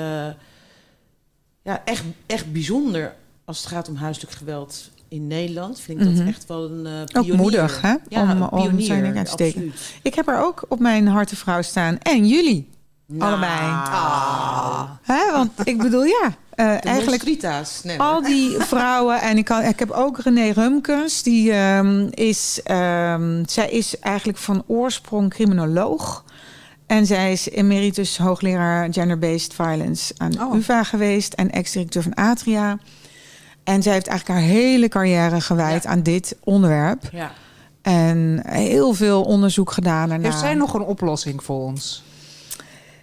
ja, 1.62 1.82
echt, 1.84 2.04
echt 2.26 2.52
bijzonder 2.52 3.14
als 3.44 3.58
het 3.58 3.66
gaat 3.66 3.88
om 3.88 3.94
huiselijk 3.96 4.32
geweld 4.32 4.90
in 5.08 5.26
Nederland. 5.26 5.80
Vind 5.80 6.00
ik 6.00 6.04
dat 6.06 6.14
Mhm. 6.14 6.26
echt 6.28 6.46
wel 6.46 6.70
een 6.70 6.86
eh 6.86 7.04
pionier. 7.04 7.36
moedig, 7.36 7.80
hè? 7.80 7.94
Ja, 8.08 8.22
Om- 8.22 8.28
een 8.30 8.50
om 8.50 8.62
pionier, 8.62 8.86
zijn 8.86 9.02
ding 9.02 9.16
uit 9.16 9.26
te 9.26 9.32
steken. 9.32 9.60
absoluut. 9.60 9.94
Ik 10.02 10.14
heb 10.14 10.28
er 10.28 10.38
ook 10.42 10.64
op 10.68 10.78
mijn 10.78 11.06
hartenvrouw 11.06 11.62
staan. 11.62 11.98
En 11.98 12.26
jullie. 12.28 12.68
Nou, 13.06 13.30
Allebei. 13.30 13.60
Ah. 13.60 14.90
Hè? 15.02 15.32
Want 15.32 15.50
ik 15.64 15.78
bedoel, 15.78 16.04
ja. 16.04 16.34
De 16.64 16.88
eigenlijk. 16.88 17.24
Nee, 17.82 17.96
hoor. 17.96 18.06
al 18.06 18.22
die 18.22 18.56
vrouwen. 18.72 19.20
En 19.20 19.36
ik, 19.38 19.44
kan, 19.44 19.62
ik 19.62 19.78
heb 19.78 19.90
ook 19.90 20.18
René 20.18 20.50
Rumkens. 20.50 21.22
Die 21.22 21.52
ehm, 21.52 22.06
is... 22.10 22.60
ehm, 22.64 23.42
zij 23.46 23.70
is 23.70 23.98
eigenlijk 23.98 24.38
van 24.38 24.62
oorsprong 24.66 25.30
criminoloog. 25.30 26.24
En 26.86 27.06
zij 27.06 27.32
is 27.32 27.50
emeritus 27.50 28.18
hoogleraar 28.18 28.88
gender-based 28.92 29.54
violence 29.54 30.14
aan 30.16 30.40
Oh. 30.40 30.54
UvA 30.56 30.82
geweest. 30.82 31.32
En 31.32 31.50
ex-directeur 31.50 32.02
van 32.02 32.14
Atria. 32.14 32.78
En 33.64 33.82
zij 33.82 33.92
heeft 33.92 34.06
eigenlijk 34.06 34.40
haar 34.40 34.48
hele 34.48 34.88
carrière 34.88 35.40
gewijd 35.40 35.82
Ja. 35.82 35.88
aan 35.90 36.02
dit 36.02 36.36
onderwerp. 36.44 37.02
Ja. 37.12 37.30
En 37.82 38.42
heel 38.46 38.92
veel 38.94 39.22
onderzoek 39.22 39.70
gedaan 39.72 40.08
daarna. 40.08 40.24
Heeft 40.24 40.38
zij 40.38 40.54
nog 40.54 40.74
een 40.74 40.82
oplossing 40.82 41.42
voor 41.44 41.60
ons? 41.60 42.02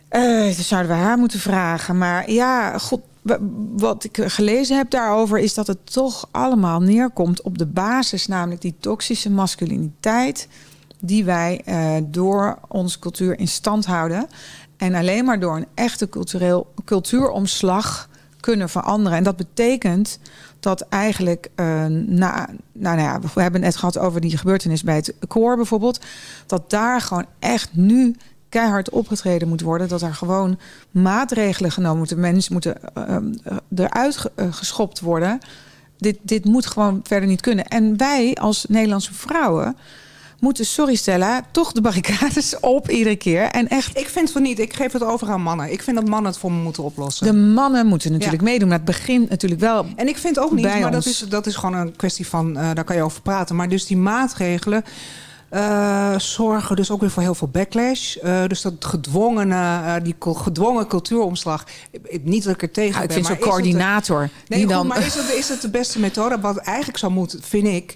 Eh, 0.10 0.44
dat 0.46 0.56
zouden 0.56 0.92
we 0.92 0.98
haar 0.98 1.18
moeten 1.18 1.40
vragen. 1.40 1.98
Maar 1.98 2.32
ja, 2.32 2.78
god, 2.78 3.02
wat 3.76 4.04
ik 4.04 4.20
gelezen 4.22 4.78
heb 4.78 4.90
daarover... 4.90 5.40
is 5.40 5.54
dat 5.54 5.68
het 5.68 5.94
toch 5.94 6.28
allemaal 6.32 6.80
neerkomt 6.80 7.42
op 7.42 7.58
de 7.58 7.66
basis... 7.66 8.28
namelijk 8.28 8.62
die 8.62 8.76
toxische 8.80 9.30
masculiniteit... 9.30 10.48
die 11.00 11.26
wij 11.26 11.62
eh, 11.66 11.96
door 12.04 12.60
onze 12.68 13.00
cultuur 13.00 13.40
in 13.40 13.48
stand 13.48 13.86
houden. 13.86 14.28
En 14.78 14.96
alleen 14.96 15.26
maar 15.26 15.40
door 15.40 15.56
een 15.56 15.68
echte 15.74 16.10
cultureel, 16.10 16.74
cultuuromslag 16.86 18.10
kunnen 18.40 18.70
veranderen. 18.70 19.18
En 19.18 19.24
dat 19.24 19.38
betekent 19.38 20.20
dat 20.60 20.82
eigenlijk... 20.82 21.50
nou, 21.56 22.48
nou 22.72 23.00
ja, 23.00 23.20
we 23.20 23.42
hebben 23.42 23.62
het 23.62 23.72
net 23.72 23.76
gehad 23.76 23.98
over 23.98 24.22
die 24.22 24.38
gebeurtenis 24.38 24.84
bij 24.84 24.96
het 24.96 25.14
koor 25.28 25.56
bijvoorbeeld... 25.56 26.06
dat 26.46 26.70
daar 26.70 27.02
gewoon 27.02 27.26
echt 27.40 27.70
nu 27.74 28.16
keihard 28.50 28.90
opgetreden 28.90 29.48
moet 29.48 29.62
worden. 29.62 29.88
Dat 29.88 30.02
er 30.02 30.14
gewoon 30.14 30.60
maatregelen 30.92 31.72
genomen 31.72 31.98
moeten. 31.98 32.20
Mensen 32.20 32.54
moeten 32.54 32.76
uh, 32.98 33.04
uh, 33.52 33.86
eruit 33.86 34.20
uh, 34.36 34.54
geschopt 34.54 35.00
worden. 35.00 35.40
Dit, 35.98 36.18
dit 36.22 36.46
moet 36.46 36.66
gewoon 36.66 37.00
verder 37.04 37.30
niet 37.30 37.42
kunnen. 37.42 37.66
En 37.66 37.98
wij 37.98 38.36
als 38.36 38.66
Nederlandse 38.70 39.14
vrouwen 39.14 39.76
moeten, 40.40 40.66
sorry 40.66 40.96
Stella, 40.96 41.42
toch 41.52 41.72
de 41.72 41.82
barricades 41.82 42.60
op 42.76 42.90
iedere 42.90 43.16
keer. 43.16 43.44
En 43.44 43.68
echt, 43.68 43.98
Ik 43.98 44.08
vind 44.08 44.32
van 44.32 44.42
niet. 44.42 44.60
Ik 44.60 44.74
geef 44.74 44.92
het 44.92 45.04
over 45.04 45.30
aan 45.30 45.42
mannen. 45.42 45.72
Ik 45.72 45.82
vind 45.82 45.98
dat 45.98 46.08
mannen 46.08 46.32
het 46.32 46.40
voor 46.40 46.52
me 46.52 46.62
moeten 46.62 46.84
oplossen. 46.84 47.26
de 47.28 47.34
mannen 47.34 47.88
moeten 47.88 48.12
natuurlijk 48.12 48.42
Ja. 48.42 48.50
meedoen. 48.50 48.68
Maar 48.68 48.78
het 48.78 48.86
begint 48.86 49.30
natuurlijk 49.30 49.62
wel 49.62 49.86
En 49.96 50.08
ik 50.08 50.18
vind 50.18 50.40
ook 50.40 50.52
niet, 50.52 50.66
maar 50.66 50.92
dat 50.92 51.06
is, 51.06 51.20
dat 51.30 51.48
is 51.48 51.56
gewoon 51.56 51.76
een 51.76 51.96
kwestie 51.96 52.28
van, 52.28 52.58
eh, 52.58 52.70
daar 52.74 52.84
kan 52.84 52.96
je 52.96 53.02
over 53.02 53.22
praten. 53.22 53.56
Maar 53.56 53.70
dus 53.70 53.86
die 53.86 53.98
maatregelen 53.98 54.84
eh, 55.50 56.20
zorgen 56.20 56.76
dus 56.76 56.92
ook 56.92 57.00
weer 57.00 57.10
voor 57.10 57.24
heel 57.24 57.36
veel 57.36 57.48
backlash. 57.48 58.16
Eh, 58.16 58.44
dus 58.48 58.62
dat 58.62 58.74
gedwongene, 58.80 59.56
eh, 59.56 59.94
die 60.04 60.16
gedwongen 60.20 60.88
cultuuromslag. 60.88 61.64
Ik- 61.92 62.24
Niet 62.24 62.44
dat 62.44 62.54
ik 62.54 62.62
er 62.62 62.72
tegen 62.72 63.02
ik 63.02 63.08
ben, 63.08 63.16
vind 63.16 63.28
maar 63.28 63.38
zo'n 63.38 63.46
de- 63.46 63.50
coördinator. 63.52 64.30
Nee, 64.48 64.60
goed, 64.62 64.70
dan, 64.70 64.88
maar 64.88 65.06
is 65.06 65.16
het, 65.16 65.34
is 65.34 65.50
het 65.50 65.62
de 65.62 65.70
beste 65.70 66.00
methode? 66.00 66.40
Wat 66.40 66.58
eigenlijk 66.58 66.98
zou 66.98 67.12
moeten, 67.12 67.42
vind 67.44 67.68
ik... 67.68 67.96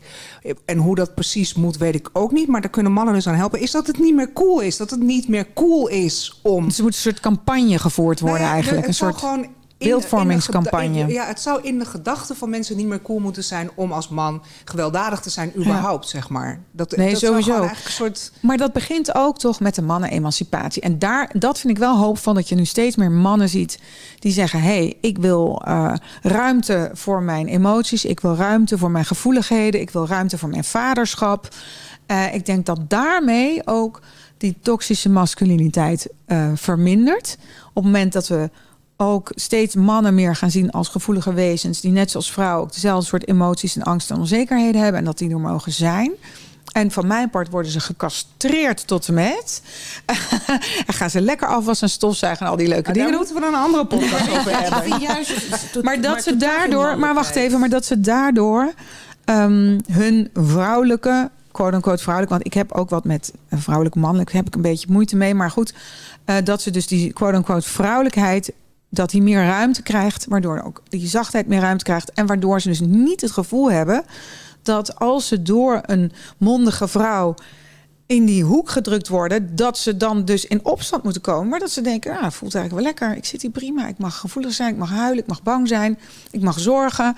en 0.65 0.77
hoe 0.77 0.95
dat 0.95 1.15
precies 1.15 1.53
moet, 1.53 1.77
weet 1.77 1.95
ik 1.95 2.09
ook 2.13 2.31
niet... 2.31 2.47
maar 2.47 2.61
daar 2.61 2.69
kunnen 2.69 2.91
mannen 2.91 3.13
dus 3.13 3.27
aan 3.27 3.35
helpen... 3.35 3.59
is 3.59 3.71
dat 3.71 3.87
het 3.87 3.99
niet 3.99 4.15
meer 4.15 4.33
cool 4.33 4.59
is. 4.59 4.77
Dat 4.77 4.89
het 4.89 5.01
niet 5.01 5.27
meer 5.27 5.47
cool 5.53 5.87
is 5.87 6.39
om... 6.43 6.65
Dus 6.65 6.77
er 6.77 6.83
moet 6.83 6.93
een 6.93 6.99
soort 6.99 7.19
campagne 7.19 7.79
gevoerd 7.79 8.19
worden 8.19 8.37
Nou 8.39 8.49
ja, 8.49 8.53
eigenlijk. 8.55 8.85
het 8.87 8.99
Een 8.99 9.07
soort 9.07 9.17
gewoon 9.17 9.47
beeldvormingscampagne. 9.89 10.85
in 10.85 10.93
de 10.93 10.99
geda- 10.99 11.21
Ja, 11.21 11.27
het 11.27 11.39
zou 11.41 11.61
in 11.61 11.79
de 11.79 11.85
gedachten 11.85 12.35
van 12.35 12.49
mensen 12.49 12.77
niet 12.77 12.87
meer 12.87 13.01
cool 13.01 13.19
moeten 13.19 13.43
zijn... 13.43 13.69
om 13.75 13.91
als 13.91 14.09
man 14.09 14.41
gewelddadig 14.65 15.19
te 15.19 15.29
zijn 15.29 15.51
überhaupt, 15.57 16.07
zeg 16.09 16.29
maar. 16.29 16.59
Dat, 16.71 16.95
Nee, 16.95 17.11
dat 17.11 17.19
sowieso. 17.19 17.51
eigenlijk 17.51 17.85
een 17.85 17.91
soort... 17.91 18.31
Maar 18.39 18.57
dat 18.57 18.73
begint 18.73 19.15
ook 19.15 19.39
toch 19.39 19.59
met 19.59 19.75
de 19.75 19.81
mannen-emancipatie. 19.81 20.81
En 20.81 20.99
daar, 20.99 21.29
dat 21.37 21.59
vind 21.59 21.73
ik 21.73 21.79
wel 21.79 21.97
hoopvol 21.97 22.33
dat 22.33 22.49
je 22.49 22.55
nu 22.55 22.65
steeds 22.65 22.95
meer 22.95 23.11
mannen 23.11 23.49
ziet 23.49 23.79
die 24.19 24.31
zeggen: 24.31 24.59
hé, 24.61 24.67
hey, 24.67 24.97
ik 25.01 25.17
wil 25.17 25.61
eh, 25.65 25.93
ruimte 26.21 26.89
voor 26.93 27.23
mijn 27.23 27.47
emoties, 27.47 28.05
ik 28.05 28.19
wil 28.19 28.35
ruimte 28.35 28.77
voor 28.77 28.91
mijn 28.91 29.05
gevoeligheden, 29.05 29.81
ik 29.81 29.89
wil 29.89 30.07
ruimte 30.07 30.37
voor 30.37 30.49
mijn 30.49 30.63
vaderschap. 30.63 31.47
Eh, 32.05 32.33
ik 32.33 32.45
denk 32.45 32.65
dat 32.65 32.79
daarmee 32.87 33.61
ook 33.67 34.01
die 34.37 34.57
toxische 34.61 35.09
masculiniteit 35.09 36.07
eh, 36.25 36.51
vermindert. 36.55 37.37
Op 37.69 37.75
het 37.75 37.83
moment 37.83 38.13
dat 38.13 38.27
we 38.27 38.49
ook 39.01 39.31
steeds 39.35 39.75
mannen 39.75 40.15
meer 40.15 40.35
gaan 40.35 40.51
zien 40.51 40.71
als 40.71 40.87
gevoelige 40.87 41.33
wezens, 41.33 41.81
die 41.81 41.91
net 41.91 42.11
zoals 42.11 42.31
vrouwen 42.31 42.63
ook 42.63 42.73
dezelfde 42.73 43.05
soort 43.05 43.27
emoties 43.27 43.75
en 43.75 43.83
angsten 43.83 44.15
en 44.15 44.21
onzekerheden 44.21 44.81
hebben 44.81 44.99
en 44.99 45.05
dat 45.05 45.17
die 45.17 45.29
er 45.29 45.39
mogen 45.39 45.71
zijn. 45.71 46.11
En 46.71 46.91
van 46.91 47.07
mijn 47.07 47.29
part 47.29 47.49
worden 47.49 47.71
ze 47.71 47.79
gecastreerd 47.79 48.87
tot 48.87 49.07
en 49.07 49.13
met. 49.13 49.61
en 50.87 50.93
gaan 50.93 51.09
ze 51.09 51.21
lekker 51.21 51.47
afwassen 51.47 51.87
en 51.87 51.93
stofzuigen 51.93 52.45
en 52.45 52.51
al 52.51 52.57
die 52.57 52.67
leuke 52.67 52.83
Daar 52.83 52.93
dingen 52.93 53.09
doen. 53.09 53.17
moeten 53.17 53.35
we 53.35 53.41
dan 53.41 53.53
een 53.53 53.59
andere 53.59 53.85
podcast 53.85 54.29
over 54.37 54.61
hebben. 54.61 54.99
Juist 54.99 55.81
Maar 55.81 56.01
dat 56.01 56.23
ze 56.23 56.37
daardoor, 56.37 56.99
maar 56.99 57.13
wacht 57.13 57.35
even, 57.35 57.59
maar 57.59 57.69
dat 57.69 57.85
ze 57.85 57.99
daardoor 57.99 58.73
ehm, 59.25 59.79
hun 59.91 60.29
vrouwelijke, 60.33 61.29
quote-unquote 61.51 62.01
vrouwelijk, 62.01 62.31
want 62.31 62.45
ik 62.45 62.53
heb 62.53 62.71
ook 62.71 62.89
wat 62.89 63.03
met 63.03 63.33
eh, 63.49 63.59
vrouwelijk 63.59 63.95
mannelijk, 63.95 64.31
heb 64.31 64.47
ik 64.47 64.55
een 64.55 64.61
beetje 64.61 64.87
moeite 64.89 65.15
mee, 65.15 65.35
maar 65.35 65.51
goed, 65.51 65.73
eh, 66.25 66.35
dat 66.43 66.61
ze 66.61 66.71
dus 66.71 66.87
die 66.87 67.13
quote-unquote 67.13 67.69
vrouwelijkheid, 67.69 68.51
dat 68.93 69.09
die 69.09 69.21
meer 69.21 69.45
ruimte 69.45 69.81
krijgt, 69.81 70.25
waardoor 70.29 70.61
ook 70.65 70.83
die 70.89 71.07
zachtheid 71.07 71.47
meer 71.47 71.59
ruimte 71.59 71.83
krijgt 71.83 72.11
en 72.11 72.25
waardoor 72.25 72.61
ze 72.61 72.67
dus 72.67 72.79
niet 72.79 73.21
het 73.21 73.31
gevoel 73.31 73.71
hebben 73.71 74.03
dat 74.61 74.95
als 74.95 75.27
ze 75.27 75.41
door 75.41 75.81
een 75.85 76.11
mondige 76.37 76.87
vrouw 76.87 77.35
in 78.05 78.25
die 78.25 78.43
hoek 78.43 78.69
gedrukt 78.69 79.07
worden, 79.07 79.55
dat 79.55 79.77
ze 79.77 79.97
dan 79.97 80.25
dus 80.25 80.45
in 80.45 80.65
opstand 80.65 81.03
moeten 81.03 81.21
komen. 81.21 81.47
Maar 81.47 81.59
dat 81.59 81.71
ze 81.71 81.81
denken, 81.81 82.11
ah, 82.11 82.31
voelt 82.31 82.55
eigenlijk 82.55 82.73
wel 82.73 82.93
lekker. 82.93 83.17
Ik 83.17 83.25
zit 83.25 83.41
hier 83.41 83.51
prima. 83.51 83.87
Ik 83.87 83.97
mag 83.97 84.17
gevoelig 84.17 84.53
zijn, 84.53 84.71
ik 84.71 84.79
mag 84.79 84.89
huilen, 84.89 85.23
ik 85.23 85.27
mag 85.27 85.43
bang 85.43 85.67
zijn, 85.67 85.99
ik 86.31 86.41
mag 86.41 86.59
zorgen. 86.59 87.15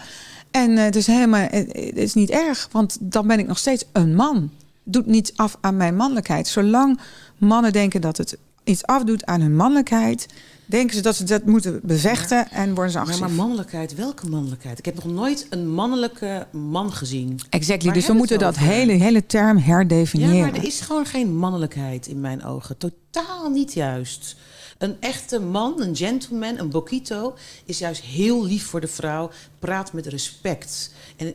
En 0.51 0.77
eh, 0.77 0.83
het 0.83 0.95
is 0.95 1.07
helemaal, 1.07 1.47
eh, 1.47 1.67
het 1.67 1.97
is 1.97 2.13
niet 2.13 2.29
erg, 2.29 2.69
want 2.71 2.97
dan 2.99 3.27
ben 3.27 3.39
ik 3.39 3.47
nog 3.47 3.57
steeds 3.57 3.85
een 3.91 4.15
man. 4.15 4.49
Doet 4.83 5.05
niets 5.05 5.37
af 5.37 5.57
aan 5.61 5.77
mijn 5.77 5.95
mannelijkheid. 5.95 6.47
Zolang 6.47 6.99
mannen 7.37 7.71
denken 7.71 8.01
dat 8.01 8.17
het 8.17 8.37
iets 8.63 8.85
afdoet 8.85 9.25
aan 9.25 9.41
hun 9.41 9.55
mannelijkheid, 9.55 10.27
denken 10.77 10.95
ze 10.95 11.01
dat 11.01 11.15
ze 11.15 11.23
dat 11.23 11.45
moeten 11.45 11.79
bevechten 11.83 12.51
en 12.51 12.73
worden 12.73 12.91
ze 12.91 12.97
Ja, 12.97 13.03
agressief. 13.03 13.27
maar 13.27 13.35
mannelijkheid, 13.35 13.95
welke 13.95 14.29
mannelijkheid? 14.29 14.79
Ik 14.79 14.85
heb 14.85 14.95
nog 14.95 15.05
nooit 15.05 15.47
een 15.49 15.69
mannelijke 15.69 16.47
man 16.51 16.93
gezien. 16.93 17.39
Exactly. 17.49 17.85
Waar 17.85 17.97
Dus 17.97 18.07
we 18.07 18.13
moeten 18.13 18.39
dat 18.39 18.57
hele, 18.57 18.91
hele 18.91 19.25
term 19.25 19.57
Ja, 19.57 19.63
herdefiniëren. 19.63 20.39
maar 20.39 20.53
er 20.53 20.65
is 20.65 20.79
gewoon 20.81 21.05
geen 21.05 21.35
mannelijkheid 21.35 22.07
in 22.07 22.19
mijn 22.21 22.43
ogen. 22.43 22.77
Totaal 22.77 23.49
niet 23.49 23.73
juist. 23.73 24.35
Een 24.77 24.95
echte 24.99 25.39
man, 25.39 25.81
een 25.81 25.95
gentleman, 25.95 26.59
een 26.59 26.69
boquito... 26.69 27.33
is 27.65 27.77
juist 27.79 28.01
heel 28.01 28.45
lief 28.45 28.65
voor 28.65 28.81
de 28.81 28.87
vrouw. 28.87 29.29
Praat 29.59 29.93
met 29.93 30.05
respect 30.07 30.93
en, 31.17 31.33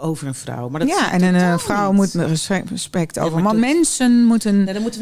over 0.00 0.26
een 0.26 0.34
vrouw. 0.34 0.68
Maar 0.68 0.80
dat 0.80 0.88
ja, 0.88 1.12
en 1.12 1.22
een 1.22 1.34
eh, 1.34 1.58
vrouw 1.58 1.86
niet. 1.92 1.96
moet 1.96 2.14
respect, 2.14 2.70
respect 2.70 3.18
over 3.18 3.40
maar 3.42 3.52
dat- 3.52 3.60
Mensen 3.60 4.24
moeten 4.24 4.66
dan 4.72 4.82
moeten 4.82 5.00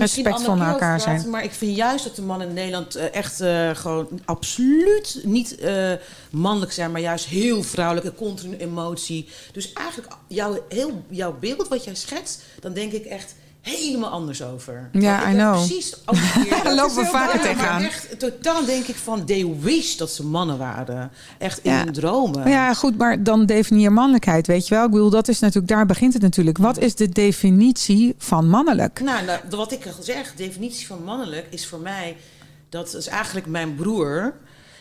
naar 0.56 0.74
keer 0.74 0.74
elkaar 0.74 0.98
praten, 0.98 1.20
zijn. 1.20 1.30
Maar 1.32 1.44
ik 1.44 1.52
vind 1.52 1.76
juist 1.76 2.04
dat 2.04 2.16
de 2.16 2.22
mannen 2.22 2.48
in 2.48 2.54
Nederland 2.54 2.94
eh, 2.94 3.14
echt 3.14 3.40
eh, 3.40 3.70
gewoon 3.74 4.06
absoluut 4.24 5.20
niet 5.24 5.56
eh, 5.58 5.92
mannelijk 6.30 6.72
zijn, 6.72 6.90
maar 6.90 7.00
juist 7.00 7.24
heel 7.26 7.62
vrouwelijk 7.62 8.06
en 8.06 8.14
continu 8.14 8.56
emotie. 8.56 9.28
Dus 9.52 9.72
eigenlijk 9.72 10.12
jouw, 10.26 10.58
heel, 10.68 11.04
jouw 11.08 11.36
beeld 11.40 11.68
wat 11.68 11.84
jij 11.84 11.94
schetst, 11.94 12.42
dan 12.60 12.72
denk 12.72 12.92
ik 12.92 13.04
echt 13.04 13.34
helemaal 13.74 14.10
anders 14.10 14.42
over. 14.42 14.88
Ja, 14.92 15.30
I 15.30 15.34
know. 15.34 15.52
Precies. 15.54 15.94
Daar 16.64 16.74
lopen 16.74 16.94
we 16.96 17.04
vaker 17.06 17.40
tegenaan. 17.40 17.82
Echt, 17.82 18.18
totaal 18.18 18.64
denk 18.64 18.86
ik 18.86 18.96
van, 18.96 19.24
they 19.24 19.54
wish 19.60 19.94
dat 19.96 20.10
ze 20.10 20.24
mannen 20.24 20.58
waren. 20.58 21.10
Echt 21.38 21.58
in 21.62 21.72
Ja. 21.72 21.84
hun 21.84 21.92
dromen. 21.92 22.48
Ja, 22.50 22.74
goed, 22.74 22.98
maar 22.98 23.22
dan 23.22 23.46
definieer 23.46 23.92
mannelijkheid, 23.92 24.46
weet 24.46 24.68
je 24.68 24.74
wel? 24.74 24.84
Ik 24.84 24.90
bedoel, 24.90 25.10
dat 25.10 25.28
is 25.28 25.38
natuurlijk, 25.38 25.68
daar 25.72 25.86
begint 25.86 26.12
het 26.12 26.22
natuurlijk. 26.22 26.58
Wat 26.58 26.78
is 26.78 26.94
de 26.94 27.08
definitie 27.08 28.14
van 28.18 28.48
mannelijk? 28.48 29.00
Nou, 29.00 29.24
nou, 29.24 29.38
wat 29.50 29.72
ik 29.72 29.86
al 29.86 30.02
zeg, 30.02 30.30
de 30.30 30.42
definitie 30.44 30.86
van 30.86 31.04
mannelijk 31.04 31.46
is 31.50 31.66
voor 31.66 31.80
mij... 31.80 32.16
dat 32.68 32.94
is 32.94 33.06
eigenlijk 33.06 33.46
mijn 33.46 33.74
broer... 33.74 34.34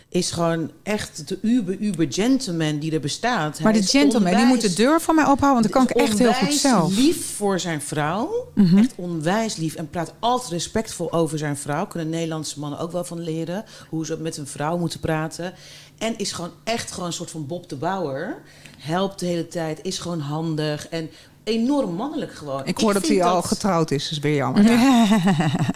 is 0.10 0.32
gewoon 0.32 0.72
echt 0.84 1.28
de 1.28 1.40
uber, 1.42 1.78
uber 1.78 2.06
gentleman 2.10 2.80
die 2.80 2.92
er 2.92 3.00
bestaat. 3.00 3.60
Maar 3.60 3.72
Hij 3.72 3.82
de 3.82 3.88
gentleman, 3.88 4.36
die 4.36 4.46
moet 4.46 4.62
de 4.62 4.74
deur 4.74 5.02
van 5.02 5.16
mij 5.16 5.24
ophouden, 5.24 5.54
want 5.54 5.64
dat 5.64 5.72
kan 5.72 6.04
ik 6.04 6.10
echt 6.10 6.20
heel 6.20 6.34
goed 6.34 6.54
zelf. 6.54 6.92
Mhm. 6.92 7.02
lief 7.02 7.36
voor 7.36 7.60
zijn 7.60 7.82
vrouw. 7.82 8.52
Echt 8.76 8.94
onwijs 8.96 9.56
lief. 9.56 9.76
En 9.76 9.90
praat 9.90 10.14
altijd 10.20 10.52
respectvol 10.52 11.12
over 11.12 11.38
zijn 11.38 11.58
vrouw. 11.58 11.88
Kunnen 11.88 12.10
Nederlandse 12.10 12.60
mannen 12.60 12.80
ook 12.80 12.92
wel 12.92 13.04
van 13.04 13.20
leren. 13.20 13.66
Hoe 13.90 14.06
ze 14.06 14.18
met 14.18 14.38
een 14.38 14.48
vrouw 14.48 14.78
moeten 14.78 15.00
praten. 15.00 15.54
En 15.98 16.18
is 16.18 16.32
gewoon 16.32 16.52
echt 16.64 16.92
gewoon 16.92 17.08
een 17.08 17.14
soort 17.14 17.32
van 17.32 17.48
Bob 17.48 17.70
de 17.70 17.76
Bouwer. 17.76 18.42
Helpt 18.78 19.20
de 19.20 19.26
hele 19.26 19.48
tijd. 19.48 19.80
Is 19.82 20.00
gewoon 20.00 20.20
handig. 20.20 20.88
En 20.88 21.10
enorm 21.46 21.94
mannelijk 21.96 22.34
gewoon. 22.34 22.66
Ik 22.66 22.78
hoor 22.78 22.94
dat 22.94 23.08
hij 23.08 23.24
al 23.24 23.42
getrouwd 23.42 23.92
is, 23.92 24.10
dus 24.10 24.20
weer 24.20 24.36
jammer. 24.36 24.66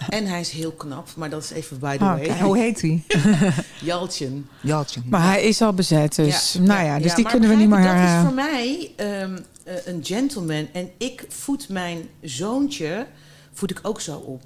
En 0.08 0.26
hij 0.26 0.40
is 0.40 0.50
heel 0.50 0.72
knap. 0.72 1.08
Maar 1.16 1.30
dat 1.30 1.42
is 1.42 1.50
even 1.50 1.78
by 1.78 1.96
the 1.96 2.04
Oh, 2.04 2.14
way. 2.14 2.40
Hoe 2.40 2.58
heet 2.58 2.80
hij? 2.80 3.02
Jaltjen. 3.90 4.48
Jaltje. 4.60 5.00
Maar 5.06 5.22
hij 5.22 5.42
is 5.42 5.62
al 5.62 5.72
bezet, 5.72 6.14
dus 6.14 6.52
Ja, 6.52 6.60
nou 6.60 6.84
ja, 6.84 6.98
dus 6.98 7.14
die 7.14 7.24
kunnen 7.24 7.48
we 7.48 7.54
niet 7.54 7.68
meer... 7.68 7.82
Dat 7.82 7.94
eh, 7.94 8.16
is 8.16 8.24
voor 8.24 8.34
mij 8.34 8.92
ehm, 8.96 9.38
eh, 9.64 9.74
een 9.84 10.04
gentleman. 10.04 10.68
En 10.72 10.90
ik 10.98 11.24
voed 11.28 11.68
mijn 11.68 12.08
zoontje 12.20 13.06
voed 13.52 13.70
ik 13.70 13.78
ook 13.82 14.00
zo 14.00 14.16
op. 14.16 14.42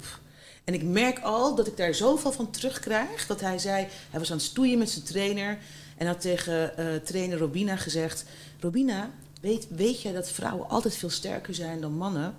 En 0.63 0.73
ik 0.73 0.83
merk 0.83 1.19
al 1.19 1.55
dat 1.55 1.67
ik 1.67 1.77
daar 1.77 1.93
zoveel 1.93 2.31
van 2.31 2.49
terugkrijg. 2.49 3.27
Dat 3.27 3.41
hij 3.41 3.57
zei, 3.57 3.87
hij 4.09 4.19
was 4.19 4.31
aan 4.31 4.37
het 4.37 4.45
stoeien 4.45 4.77
met 4.77 4.89
zijn 4.89 5.05
trainer. 5.05 5.57
En 5.97 6.07
had 6.07 6.21
tegen 6.21 6.77
eh, 6.77 6.85
trainer 7.03 7.37
Robina 7.37 7.75
gezegd... 7.75 8.25
Robina, 8.59 9.09
weet, 9.41 9.67
weet 9.69 10.01
jij 10.01 10.11
dat 10.13 10.29
vrouwen 10.29 10.69
altijd 10.69 10.95
veel 10.95 11.09
sterker 11.09 11.53
zijn 11.55 11.81
dan 11.81 11.97
mannen? 11.97 12.35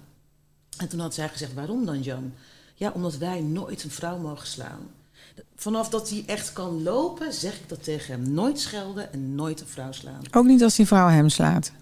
En 0.76 0.88
toen 0.88 1.00
had 1.00 1.14
zij 1.14 1.28
gezegd, 1.28 1.54
waarom 1.54 1.86
dan 1.86 2.02
Jan? 2.02 2.32
Ja, 2.74 2.90
omdat 2.94 3.16
wij 3.16 3.40
nooit 3.40 3.84
een 3.84 3.90
vrouw 3.90 4.18
mogen 4.18 4.46
slaan. 4.46 4.80
Vanaf 5.56 5.88
dat 5.88 6.10
hij 6.10 6.22
echt 6.26 6.52
kan 6.52 6.82
lopen, 6.82 7.32
zeg 7.32 7.54
ik 7.54 7.68
dat 7.68 7.84
tegen 7.84 8.12
hem. 8.14 8.32
Nooit 8.32 8.60
schelden 8.60 9.12
en 9.12 9.34
nooit 9.34 9.60
een 9.60 9.66
vrouw 9.66 9.92
slaan. 9.92 10.20
Ook 10.30 10.44
niet 10.44 10.62
als 10.62 10.74
die 10.76 10.86
vrouw 10.86 11.08
hem 11.08 11.28
slaat. 11.28 11.72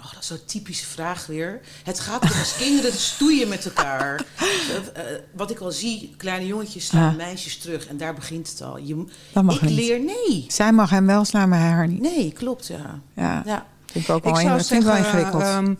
Oh, 0.00 0.12
dat 0.12 0.20
is 0.20 0.26
zo'n 0.26 0.44
typische 0.46 0.86
vraag 0.86 1.26
weer. 1.26 1.60
Het 1.84 2.00
gaat 2.00 2.22
om 2.22 2.38
als 2.38 2.56
kinderen 2.56 2.92
stoeien 2.92 3.48
met 3.48 3.64
elkaar. 3.64 4.24
Eh, 4.94 5.02
wat 5.32 5.50
ik 5.50 5.58
al 5.60 5.70
zie, 5.72 6.14
kleine 6.16 6.46
jongetjes 6.46 6.86
slaan 6.86 7.16
meisjes 7.16 7.58
terug. 7.58 7.86
En 7.86 7.96
daar 7.96 8.14
begint 8.14 8.50
het 8.50 8.62
al. 8.62 8.76
Je, 8.78 9.04
Dat 9.32 9.44
mag 9.44 9.54
ik 9.54 9.62
niet. 9.62 9.70
leer, 9.78 10.00
nee. 10.00 10.44
Zij 10.48 10.72
mag 10.72 10.90
hem 10.90 11.06
wel 11.06 11.24
slaan, 11.24 11.48
maar 11.48 11.58
hij 11.58 11.68
haar 11.70 11.88
niet. 11.88 12.00
Nee, 12.00 12.32
klopt, 12.32 12.66
ja. 12.66 13.00
Ja, 13.14 13.42
ja. 13.46 13.66
Vind 13.92 14.04
ik 14.04 14.10
ook 14.10 14.16
Ik 14.16 14.24
wel, 14.24 14.34
zou 14.34 14.46
in- 14.46 14.54
wel 14.54 14.62
zeggen, 14.64 14.96
ingewikkeld. 14.96 15.42
ehm, 15.42 15.74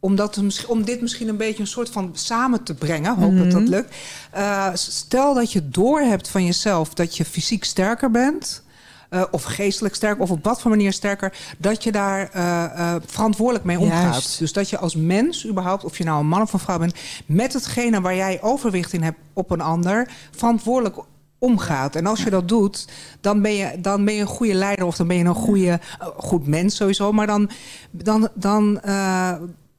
om, 0.00 0.16
dat 0.16 0.40
om 0.66 0.84
dit 0.84 1.00
misschien 1.00 1.28
een 1.28 1.36
beetje 1.36 1.60
een 1.60 1.66
soort 1.66 1.90
van 1.90 2.10
samen 2.12 2.62
te 2.62 2.74
brengen, 2.74 3.14
hoop 3.16 3.36
dat 3.36 3.46
Mhm. 3.46 3.58
dat 3.58 3.68
lukt. 3.68 3.94
Eh, 4.30 4.68
stel 4.74 5.34
dat 5.34 5.52
je 5.52 5.68
doorhebt 5.68 6.28
van 6.28 6.44
jezelf 6.44 6.94
dat 6.94 7.16
je 7.16 7.24
fysiek 7.24 7.64
sterker 7.64 8.10
bent. 8.10 8.66
eh, 9.08 9.22
of 9.30 9.42
geestelijk 9.42 9.94
sterker, 9.94 10.22
of 10.22 10.30
op 10.30 10.44
wat 10.44 10.60
voor 10.60 10.70
manier 10.70 10.92
sterker, 10.92 11.32
dat 11.58 11.82
je 11.84 11.92
daar 11.92 12.28
eh, 12.30 12.94
verantwoordelijk 13.06 13.64
mee 13.64 13.78
omgaat. 13.78 14.12
Juist. 14.12 14.38
Dus 14.38 14.52
dat 14.52 14.70
je 14.70 14.78
als 14.78 14.94
mens 14.96 15.46
überhaupt, 15.46 15.84
of 15.84 15.98
je 15.98 16.04
nou 16.04 16.20
een 16.20 16.26
man 16.26 16.42
of 16.42 16.52
een 16.52 16.58
vrouw 16.58 16.78
bent, 16.78 16.94
met 17.26 17.52
hetgene 17.52 18.00
waar 18.00 18.14
jij 18.14 18.42
overwicht 18.42 18.92
in 18.92 19.02
hebt 19.02 19.18
op 19.32 19.50
een 19.50 19.60
ander, 19.60 20.08
verantwoordelijk 20.36 20.96
omgaat. 21.38 21.96
En 21.96 22.06
als 22.06 22.22
je 22.22 22.30
dat 22.30 22.48
doet, 22.48 22.88
dan 23.20 23.42
ben 23.42 23.52
je, 23.52 23.80
dan 23.80 24.04
ben 24.04 24.14
je 24.14 24.20
een 24.20 24.26
goede 24.26 24.54
leider 24.54 24.86
of 24.86 24.96
dan 24.96 25.06
ben 25.06 25.16
je 25.16 25.24
een 25.24 25.34
goede, 25.34 25.68
eh, 25.98 26.06
goed 26.16 26.46
mens 26.46 26.76
sowieso. 26.76 27.12
Maar 27.12 27.26
dan, 27.26 27.50
dan, 27.90 28.28
dan 28.34 28.80
eh, 28.80 29.34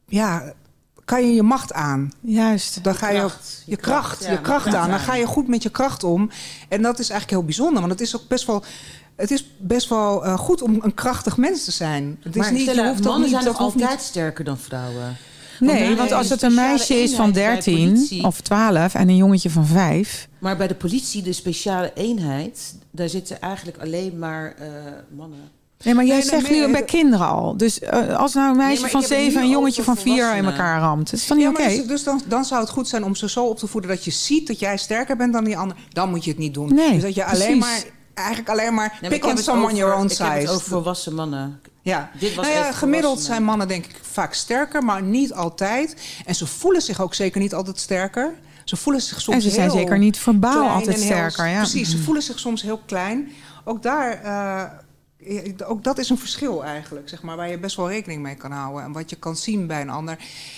ja, 0.05 0.53
kan 1.05 1.28
je 1.28 1.34
je 1.34 1.43
macht 1.43 1.74
aan. 1.74 2.12
Juist. 2.22 2.84
Dan 2.84 2.95
ga 2.95 3.10
je 3.10 3.18
kracht. 3.20 3.64
je 3.66 3.76
kracht, 3.76 4.24
Ja, 4.24 4.32
je 4.32 4.41
kracht 4.41 4.62
kracht 4.62 4.76
aan. 4.78 4.89
Dan 4.89 4.99
ga 4.99 5.16
je 5.16 5.26
goed 5.26 5.47
met 5.47 5.64
je 5.64 5.70
kracht 5.70 6.03
om. 6.03 6.30
En 6.70 6.82
dat 6.82 6.99
is 6.99 7.10
eigenlijk 7.10 7.30
heel 7.39 7.43
bijzonder. 7.45 7.80
Want 7.80 7.91
het 7.91 8.01
is 8.01 8.16
ook 8.16 8.28
best 8.28 8.45
wel. 8.45 8.64
Het 9.16 9.32
is 9.32 9.55
best 9.57 9.89
wel 9.89 10.26
eh, 10.26 10.38
goed 10.38 10.62
om 10.62 10.78
een 10.82 10.93
krachtig 10.93 11.38
mens 11.38 11.64
te 11.64 11.72
zijn. 11.72 12.18
Het 12.24 12.36
is 12.36 12.41
Maar 12.41 12.51
niet, 12.51 12.62
Stella, 12.62 12.84
je 12.84 12.89
hoeft 12.89 13.03
mannen 13.03 13.22
niet, 13.22 13.30
zijn 13.32 13.43
niet- 13.45 13.57
altijd 13.57 14.01
sterker 14.01 14.43
dan 14.43 14.57
vrouwen. 14.57 15.18
Nee, 15.60 15.95
Want 15.95 16.12
als 16.12 16.30
het 16.30 16.41
een 16.41 16.53
meisje 16.53 16.93
is 16.93 17.16
van 17.16 17.26
eenheid 17.26 17.34
bij 17.34 17.53
13 17.74 17.93
politie- 17.93 18.24
of 18.24 18.41
12 18.41 18.93
en 18.93 19.10
een 19.10 19.16
jongetje 19.16 19.49
van 19.49 19.66
5. 19.66 20.28
Maar 20.39 20.57
bij 20.57 20.68
de 20.68 20.76
politie, 20.76 21.22
de 21.22 21.34
speciale 21.34 21.91
eenheid, 21.95 22.76
daar 22.91 23.10
zitten 23.10 23.41
eigenlijk 23.41 23.78
alleen 23.78 24.20
maar 24.20 24.55
eh, 24.60 24.68
mannen. 25.18 25.39
Nee, 25.84 25.93
maar 25.93 26.05
jij 26.05 26.18
Nee, 26.18 26.26
zegt 26.26 26.41
nee, 26.43 26.51
nu 26.51 26.60
nee, 26.60 26.72
bij 26.72 26.80
dat- 26.80 26.89
kinderen 26.89 27.28
al. 27.28 27.57
Dus 27.57 27.80
eh, 27.80 28.18
als 28.18 28.34
nou 28.34 28.49
een 28.51 28.57
meisje 28.57 28.88
van 28.88 29.01
7 29.01 29.38
en 29.39 29.43
een 29.45 29.49
jongetje 29.51 29.84
van 29.84 29.97
4 29.97 30.36
in 30.36 30.45
elkaar 30.45 30.80
ramt. 30.80 31.12
Dat 31.12 31.20
is 31.20 31.28
dan 31.28 31.38
niet 31.38 31.45
Ja, 31.45 31.51
oké? 31.51 31.76
dus, 31.76 31.88
dus 31.88 32.03
dan, 32.03 32.22
dan 32.28 32.45
zou 32.45 32.62
het 32.62 32.70
goed 32.70 32.88
zijn 32.88 33.03
om 33.03 33.16
ze 33.16 33.30
zo 33.30 33.45
op 33.45 33.57
te 33.57 33.68
voeden 33.68 33.89
dat 33.89 34.03
je 34.05 34.12
ziet 34.12 34.47
dat 34.47 34.60
jij 34.60 34.78
sterker 34.78 35.18
bent 35.18 35.34
dan 35.34 35.43
die 35.43 35.57
ander. 35.57 35.78
Dan 35.89 36.10
moet 36.10 36.24
je 36.24 36.30
het 36.30 36.39
niet 36.39 36.53
doen. 36.53 36.74
Nee, 36.74 36.93
dus 36.93 37.01
dat 37.01 37.16
je 37.16 37.26
alleen 37.26 37.60
precies. 37.60 37.84
maar, 37.84 37.84
eigenlijk 38.14 38.49
alleen 38.49 38.74
maar 38.74 38.88
Nee, 39.01 39.10
maar 39.10 39.20
pick 39.20 39.26
on 39.30 39.36
het 39.36 39.43
someone 39.43 39.66
over- 39.66 39.78
your 39.78 39.95
own 39.95 40.05
Ik 40.12 40.18
heb 40.18 40.28
het 40.32 40.39
size. 40.41 40.53
over 40.53 40.68
volwassen 40.68 41.14
mannen. 41.16 41.60
Ja, 41.89 42.09
Dit 42.19 42.35
was 42.35 42.45
nou 42.45 42.57
ja, 42.57 42.71
gemiddeld 42.71 43.19
zijn 43.21 43.43
mannen 43.43 43.67
denk 43.67 43.85
ik 43.85 43.95
vaak 44.01 44.33
sterker, 44.33 44.83
maar 44.83 45.01
niet 45.01 45.33
altijd. 45.33 45.95
En 46.25 46.35
ze 46.35 46.47
voelen 46.47 46.81
zich 46.81 47.01
ook 47.01 47.13
zeker 47.13 47.41
niet 47.41 47.53
altijd 47.53 47.79
sterker. 47.79 48.33
Ze 48.63 48.75
voelen 48.75 49.01
zich 49.01 49.21
soms 49.21 49.35
En 49.35 49.41
ze 49.43 49.49
zijn 49.49 49.69
heel 49.69 49.77
zeker 49.79 49.97
niet 49.97 50.17
verbaal 50.17 50.69
altijd 50.69 50.95
heel- 50.95 51.05
sterker. 51.05 51.47
Ja. 51.47 51.57
Precies, 51.57 51.89
ze 51.89 51.97
voelen 51.97 52.23
zich 52.23 52.39
soms 52.39 52.61
heel 52.61 52.81
klein. 52.85 53.31
Ook 53.63 53.83
daar, 53.83 54.21
eh, 54.23 54.63
ook 55.65 55.84
dat 55.84 55.97
is 55.97 56.09
een 56.09 56.17
verschil 56.17 56.63
eigenlijk, 56.63 57.09
zeg 57.09 57.22
maar, 57.22 57.36
waar 57.36 57.49
je 57.49 57.59
best 57.59 57.76
wel 57.76 57.89
rekening 57.89 58.22
mee 58.22 58.36
kan 58.36 58.51
houden 58.51 58.84
en 58.84 58.91
wat 58.91 59.09
je 59.09 59.15
kan 59.15 59.36
zien 59.36 59.67
bij 59.67 59.82
een 59.82 59.89
ander. 59.89 60.17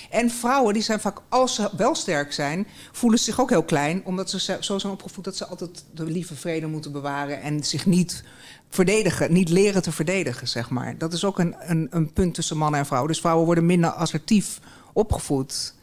En 0.09 0.29
vrouwen 0.29 0.73
die 0.73 0.83
zijn 0.83 0.99
vaak, 0.99 1.17
als 1.29 1.55
ze 1.55 1.69
wel 1.77 1.95
sterk 1.95 2.33
zijn, 2.33 2.67
voelen 2.91 3.19
ze 3.19 3.25
zich 3.25 3.39
ook 3.39 3.49
heel 3.49 3.63
klein, 3.63 4.01
omdat 4.05 4.29
ze 4.29 4.39
ze- 4.39 4.57
zo 4.59 4.79
zijn 4.79 4.93
opgevoed 4.93 5.23
dat 5.23 5.35
ze 5.37 5.45
altijd 5.45 5.83
de 5.93 6.03
lieve 6.05 6.35
vrede 6.35 6.67
moeten 6.67 6.91
bewaren 6.91 7.41
en 7.41 7.63
zich 7.63 7.85
niet 7.85 8.23
verdedigen, 8.69 9.33
niet 9.33 9.49
leren 9.49 9.81
te 9.81 9.91
verdedigen, 9.91 10.47
zeg 10.47 10.69
maar. 10.69 10.97
Dat 10.97 11.13
is 11.13 11.25
ook 11.25 11.39
een, 11.39 11.55
een, 11.59 11.87
een 11.89 12.13
punt 12.13 12.33
tussen 12.33 12.57
mannen 12.57 12.79
en 12.79 12.85
vrouwen. 12.85 13.11
Dus 13.11 13.19
vrouwen 13.21 13.45
worden 13.45 13.65
minder 13.65 13.89
assertief 13.89 14.59
opgevoed. 14.93 15.73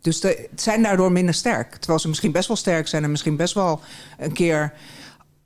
Dus 0.00 0.20
de, 0.20 0.48
zijn 0.54 0.82
daardoor 0.82 1.12
minder 1.12 1.34
sterk. 1.34 1.74
Terwijl 1.76 1.98
ze 1.98 2.08
misschien 2.08 2.32
best 2.32 2.48
wel 2.48 2.56
sterk 2.56 2.88
zijn 2.88 3.04
en 3.04 3.10
misschien 3.10 3.36
best 3.36 3.54
wel 3.54 3.80
een 4.18 4.32
keer, 4.32 4.72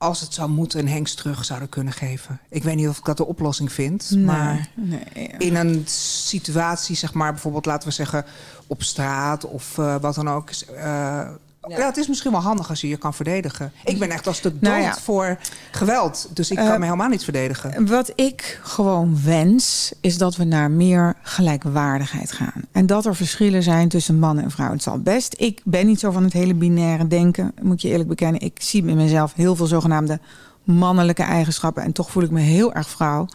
als 0.03 0.21
het 0.21 0.35
zou 0.35 0.51
moeten, 0.51 0.81
een 0.81 0.89
hengst 0.89 1.17
terug 1.17 1.45
zouden 1.45 1.69
kunnen 1.69 1.93
geven. 1.93 2.41
Ik 2.49 2.63
weet 2.63 2.77
niet 2.77 2.89
of 2.89 2.99
ik 2.99 3.05
dat 3.05 3.17
de 3.17 3.27
oplossing 3.27 3.73
vind. 3.73 4.17
Maar 4.25 4.69
Nee, 4.75 5.29
in 5.39 5.57
een 5.57 5.83
situatie, 5.87 6.97
zeg 6.97 7.13
maar, 7.15 7.33
bijvoorbeeld 7.33 7.67
laten 7.67 7.89
we 7.89 7.95
zeggen 7.95 8.25
op 8.67 8.83
straat 8.83 9.45
of 9.45 9.79
eh, 9.79 9.97
wat 10.01 10.15
dan 10.15 10.29
ook. 10.31 10.51
eh, 10.51 11.29
ja. 11.69 11.87
het 11.87 11.97
is 11.97 12.09
misschien 12.09 12.31
wel 12.31 12.41
handig 12.41 12.69
als 12.69 12.81
je 12.81 12.89
je 12.89 12.97
kan 12.97 13.15
verdedigen. 13.15 13.73
Ik 13.85 13.99
ben 13.99 14.11
echt 14.11 14.27
als 14.27 14.41
de 14.41 14.51
dood 14.51 14.61
Nou 14.61 14.83
ja. 14.83 14.95
voor 14.95 15.39
geweld. 15.71 16.29
Dus 16.35 16.51
ik 16.51 16.57
kan 16.57 16.67
Eh, 16.67 16.79
me 16.79 16.85
helemaal 16.85 17.09
niet 17.09 17.25
verdedigen. 17.25 17.87
Wat 17.87 18.13
ik 18.15 18.61
gewoon 18.63 19.23
wens, 19.25 19.93
is 20.01 20.19
dat 20.19 20.37
we 20.37 20.45
naar 20.45 20.71
meer 20.71 21.15
gelijkwaardigheid 21.23 22.33
gaan. 22.33 22.65
En 22.73 22.87
dat 22.87 23.07
er 23.07 23.17
verschillen 23.17 23.63
zijn 23.63 23.89
tussen 23.89 24.19
man 24.19 24.39
en 24.39 24.51
vrouw. 24.51 24.73
Het 24.73 24.83
zal 24.83 24.99
best. 24.99 25.35
Ik 25.39 25.61
ben 25.65 25.87
niet 25.87 26.01
zo 26.01 26.11
van 26.11 26.25
het 26.25 26.33
hele 26.33 26.55
binaire 26.55 27.07
denken, 27.07 27.53
moet 27.63 27.83
je 27.83 27.89
eerlijk 27.89 28.09
bekennen. 28.09 28.41
Ik 28.41 28.57
zie 28.63 28.87
in 28.87 28.97
mezelf 28.97 29.35
heel 29.35 29.57
veel 29.57 29.67
zogenaamde 29.67 30.21
mannelijke 30.65 31.23
eigenschappen. 31.23 31.83
En 31.83 31.93
toch 31.93 32.11
voel 32.11 32.23
ik 32.23 32.31
me 32.31 32.41
heel 32.41 32.73
erg 32.73 32.89
vrouw. 32.89 33.27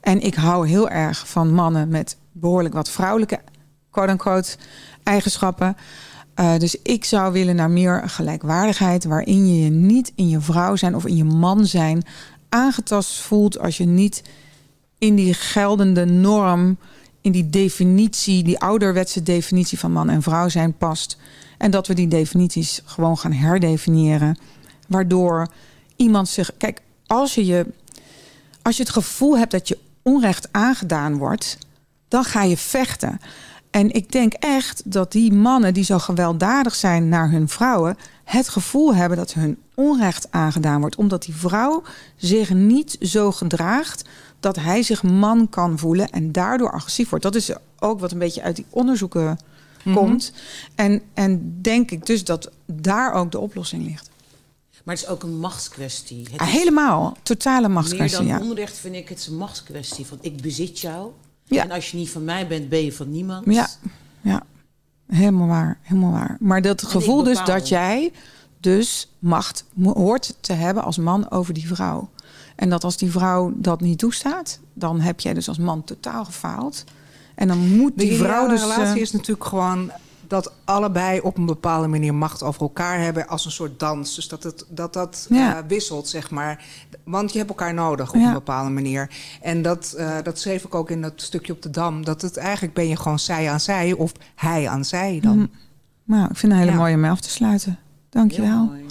En 0.00 0.20
ik 0.20 0.34
hou 0.34 0.68
heel 0.68 0.88
erg 0.88 1.28
van 1.28 1.54
mannen 1.54 1.88
met 1.88 2.16
behoorlijk 2.32 2.74
wat 2.74 2.90
vrouwelijke, 2.90 3.40
quote-unquote, 3.90 4.56
eigenschappen. 5.02 5.76
Eh, 6.34 6.58
dus 6.58 6.76
ik 6.82 7.04
zou 7.04 7.32
willen 7.32 7.56
naar 7.56 7.70
meer 7.70 8.02
gelijkwaardigheid, 8.08 9.04
waarin 9.04 9.48
je 9.48 9.64
je 9.64 9.70
niet 9.70 10.12
in 10.14 10.28
je 10.28 10.40
vrouw 10.40 10.76
zijn 10.76 10.94
of 10.94 11.06
in 11.06 11.16
je 11.16 11.24
man 11.24 11.66
zijn 11.66 12.02
aangetast 12.48 13.20
voelt 13.20 13.58
als 13.58 13.76
je 13.76 13.84
niet 13.84 14.22
in 14.98 15.14
die 15.14 15.34
geldende 15.34 16.04
norm, 16.04 16.76
in 17.20 17.32
die 17.32 17.50
definitie, 17.50 18.42
die 18.42 18.58
ouderwetse 18.58 19.22
definitie 19.22 19.78
van 19.78 19.92
man 19.92 20.10
en 20.10 20.22
vrouw 20.22 20.48
zijn 20.48 20.76
past. 20.76 21.18
En 21.58 21.70
dat 21.70 21.86
we 21.86 21.94
die 21.94 22.08
definities 22.08 22.82
gewoon 22.84 23.18
gaan 23.18 23.32
herdefiniëren, 23.32 24.38
waardoor 24.88 25.48
iemand 25.96 26.28
zich. 26.28 26.50
Kijk, 26.58 26.80
als 27.06 27.34
je, 27.34 27.46
je, 27.46 27.66
als 28.62 28.76
je 28.76 28.82
het 28.82 28.92
gevoel 28.92 29.38
hebt 29.38 29.50
dat 29.50 29.68
je 29.68 29.78
onrecht 30.02 30.48
aangedaan 30.50 31.16
wordt, 31.16 31.58
dan 32.08 32.24
ga 32.24 32.42
je 32.42 32.56
vechten. 32.56 33.20
En 33.74 33.90
ik 33.92 34.12
denk 34.12 34.32
echt 34.32 34.82
dat 34.84 35.12
die 35.12 35.32
mannen 35.32 35.74
die 35.74 35.84
zo 35.84 35.98
gewelddadig 35.98 36.74
zijn 36.74 37.08
naar 37.08 37.30
hun 37.30 37.48
vrouwen, 37.48 37.96
het 38.24 38.48
gevoel 38.48 38.94
hebben 38.94 39.18
dat 39.18 39.32
hun 39.32 39.58
onrecht 39.74 40.26
aangedaan 40.30 40.80
wordt, 40.80 40.96
omdat 40.96 41.22
die 41.22 41.34
vrouw 41.34 41.82
zich 42.16 42.50
niet 42.50 42.96
zo 43.00 43.32
gedraagt 43.32 44.04
dat 44.40 44.56
hij 44.56 44.82
zich 44.82 45.02
man 45.02 45.48
kan 45.48 45.78
voelen 45.78 46.08
en 46.10 46.32
daardoor 46.32 46.72
agressief 46.72 47.08
wordt. 47.08 47.24
Dat 47.24 47.34
is 47.34 47.50
ook 47.78 48.00
wat 48.00 48.12
een 48.12 48.18
beetje 48.18 48.42
uit 48.42 48.56
die 48.56 48.66
onderzoeken 48.70 49.38
komt. 49.94 50.32
En, 50.74 51.02
en 51.14 51.58
denk 51.62 51.90
ik 51.90 52.06
dus 52.06 52.24
dat 52.24 52.50
daar 52.66 53.12
ook 53.12 53.32
de 53.32 53.38
oplossing 53.38 53.84
ligt. 53.86 54.10
Maar 54.84 54.94
het 54.94 55.04
is 55.04 55.10
ook 55.10 55.22
een 55.22 55.38
machtskwestie. 55.38 56.26
Het 56.30 56.40
Ah, 56.40 56.46
helemaal, 56.46 57.16
totale 57.22 57.60
Meer 57.60 57.70
machtskwestie. 57.70 58.18
dan 58.18 58.26
Ja. 58.26 58.40
onrecht 58.40 58.76
vind 58.78 58.94
ik 58.94 59.08
het 59.08 59.26
een 59.30 59.36
machtskwestie. 59.36 60.06
Van 60.06 60.18
ik 60.20 60.42
bezit 60.42 60.80
jou. 60.80 61.10
Ja. 61.44 61.62
En 61.62 61.70
als 61.70 61.90
je 61.90 61.96
niet 61.96 62.10
van 62.10 62.24
mij 62.24 62.46
bent, 62.46 62.68
ben 62.68 62.84
je 62.84 62.92
van 62.92 63.10
niemand. 63.10 63.54
Ja, 63.54 63.68
ja, 64.20 64.42
helemaal 65.06 65.46
waar, 65.46 65.78
helemaal 65.82 66.12
waar. 66.12 66.36
Maar 66.40 66.62
dat 66.62 66.82
gevoel 66.82 67.22
dus 67.22 67.44
dat 67.44 67.68
jij 67.68 68.12
dus 68.60 69.12
macht 69.18 69.64
hoort 69.82 70.34
te 70.40 70.52
hebben 70.52 70.84
als 70.84 70.96
man 70.96 71.30
over 71.30 71.54
die 71.54 71.66
vrouw. 71.66 72.10
En 72.56 72.68
dat 72.68 72.84
als 72.84 72.96
die 72.96 73.10
vrouw 73.10 73.52
dat 73.56 73.80
niet 73.80 73.98
toestaat, 73.98 74.60
dan 74.74 75.00
heb 75.00 75.20
jij 75.20 75.34
dus 75.34 75.48
als 75.48 75.58
man 75.58 75.84
totaal 75.84 76.24
gefaald. 76.24 76.84
En 77.34 77.48
dan 77.48 77.76
moet 77.76 77.92
die 77.94 78.16
vrouw 78.16 78.44
ideale 78.44 78.48
dus... 78.48 78.60
relatie 78.60 78.94
eh, 78.94 79.00
is 79.00 79.12
natuurlijk 79.12 79.44
gewoon 79.44 79.90
dat 80.28 80.52
allebei 80.64 81.20
op 81.20 81.36
een 81.38 81.46
bepaalde 81.46 81.86
manier 81.88 82.14
macht 82.14 82.42
over 82.42 82.60
elkaar 82.60 82.98
hebben 83.00 83.28
als 83.28 83.44
een 83.44 83.50
soort 83.50 83.78
dans. 83.80 84.14
Dus 84.14 84.28
dat 84.28 84.42
het, 84.42 84.64
dat, 84.68 84.92
dat 84.92 85.26
Ja. 85.30 85.56
eh, 85.56 85.62
wisselt, 85.68 86.08
zeg 86.08 86.30
maar. 86.30 86.64
Want 87.04 87.32
je 87.32 87.38
hebt 87.38 87.50
elkaar 87.50 87.74
nodig 87.74 88.08
op 88.12 88.20
Ja. 88.20 88.26
een 88.26 88.32
bepaalde 88.32 88.70
manier. 88.70 89.10
En 89.42 89.62
dat, 89.62 89.92
eh, 89.92 90.16
dat 90.22 90.38
schreef 90.38 90.64
ik 90.64 90.74
ook 90.74 90.90
in 90.90 91.02
dat 91.02 91.12
stukje 91.16 91.52
op 91.52 91.62
de 91.62 91.70
Dam. 91.70 92.04
Dat 92.04 92.22
het 92.22 92.36
eigenlijk 92.36 92.74
ben 92.74 92.88
je 92.88 92.96
gewoon 92.96 93.18
zij 93.18 93.50
aan 93.50 93.60
zij 93.60 93.92
of 93.92 94.12
hij 94.34 94.68
aan 94.68 94.84
zij 94.84 95.18
dan. 95.22 95.36
Mm. 95.38 95.50
Nou, 96.04 96.22
ik 96.30 96.36
vind 96.36 96.42
het 96.42 96.50
een 96.52 96.58
hele 96.58 96.70
Ja. 96.70 96.76
mooie 96.76 96.94
om 96.94 97.00
mee 97.00 97.10
af 97.10 97.20
te 97.20 97.30
sluiten. 97.30 97.70
Heel 97.70 97.78
Dankjewel. 98.10 98.64
mooi. 98.64 98.82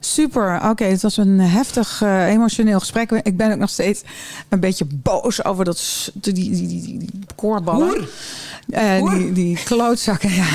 Super. 0.00 0.70
Oké, 0.70 0.84
het 0.84 1.02
was 1.02 1.16
een 1.16 1.40
heftig 1.40 2.02
eh, 2.02 2.26
emotioneel 2.26 2.78
gesprek. 2.78 3.10
Ik 3.10 3.36
ben 3.36 3.52
ook 3.52 3.58
nog 3.58 3.70
steeds 3.70 4.02
een 4.48 4.60
beetje 4.60 4.86
boos 4.88 5.44
over 5.44 5.64
dat 5.64 6.10
die, 6.14 6.32
die, 6.32 6.50
die, 6.50 6.66
die, 6.66 6.98
die 6.98 7.10
koorballen. 7.34 8.08
Eh, 8.70 8.98
Hoer. 8.98 9.14
die, 9.14 9.32
die 9.32 9.58
klootzakken, 9.64 10.32
ja. 10.42 10.46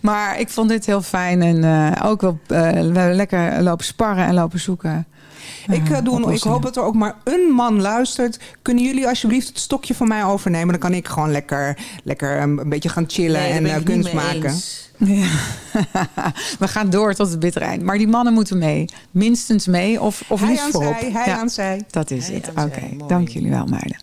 maar 0.00 0.40
ik 0.40 0.48
vond 0.48 0.68
dit 0.68 0.86
heel 0.86 1.02
fijn. 1.02 1.42
En 1.42 1.64
eh, 1.64 2.10
ook 2.10 2.20
wel 2.20 2.38
eh, 2.46 2.58
we 2.70 2.98
hebben 2.98 3.14
lekker 3.14 3.62
lopen 3.62 3.84
sparren 3.84 4.26
en 4.26 4.34
lopen 4.34 4.60
zoeken. 4.60 5.06
Ik, 5.68 6.04
doe, 6.04 6.32
ik 6.32 6.42
hoop 6.42 6.62
dat 6.62 6.76
er 6.76 6.82
ook 6.82 6.94
maar 6.94 7.14
een 7.24 7.50
man 7.54 7.80
luistert. 7.80 8.38
Kunnen 8.62 8.84
jullie 8.84 9.08
alsjeblieft 9.08 9.48
het 9.48 9.58
stokje 9.58 9.94
van 9.94 10.08
mij 10.08 10.24
overnemen? 10.24 10.68
Dan 10.68 10.78
kan 10.78 10.92
ik 10.92 11.08
gewoon 11.08 11.30
lekker, 11.30 11.78
lekker 12.04 12.40
een, 12.40 12.58
een 12.58 12.68
beetje 12.68 12.88
gaan 12.88 13.04
chillen 13.06 13.40
Nee, 13.40 13.52
en 13.52 13.66
eh, 13.66 13.84
kunst 13.84 14.12
maken. 14.12 14.44
eens. 14.50 14.90
Ja. 15.04 15.26
we 16.58 16.68
gaan 16.68 16.90
door 16.90 17.14
tot 17.14 17.30
het 17.30 17.40
bittere 17.40 17.64
eind. 17.64 17.82
Maar 17.82 17.98
die 17.98 18.08
mannen 18.08 18.32
moeten 18.32 18.58
mee. 18.58 18.84
Minstens 19.10 19.66
mee 19.66 20.00
of, 20.00 20.22
of 20.28 20.40
Hij 20.40 20.48
liefst 20.48 20.64
aan 20.64 20.70
voorop. 20.72 20.96
zij, 21.00 21.10
hij 21.12 21.26
Ja, 21.26 21.38
aan 21.38 21.50
zij. 21.50 21.82
dat 21.90 22.10
is 22.10 22.26
Hij 22.26 22.36
het. 22.36 22.48
Oké, 22.64 23.06
dank 23.06 23.28
jullie 23.28 23.50
wel 23.50 23.66
meiden. 23.66 23.96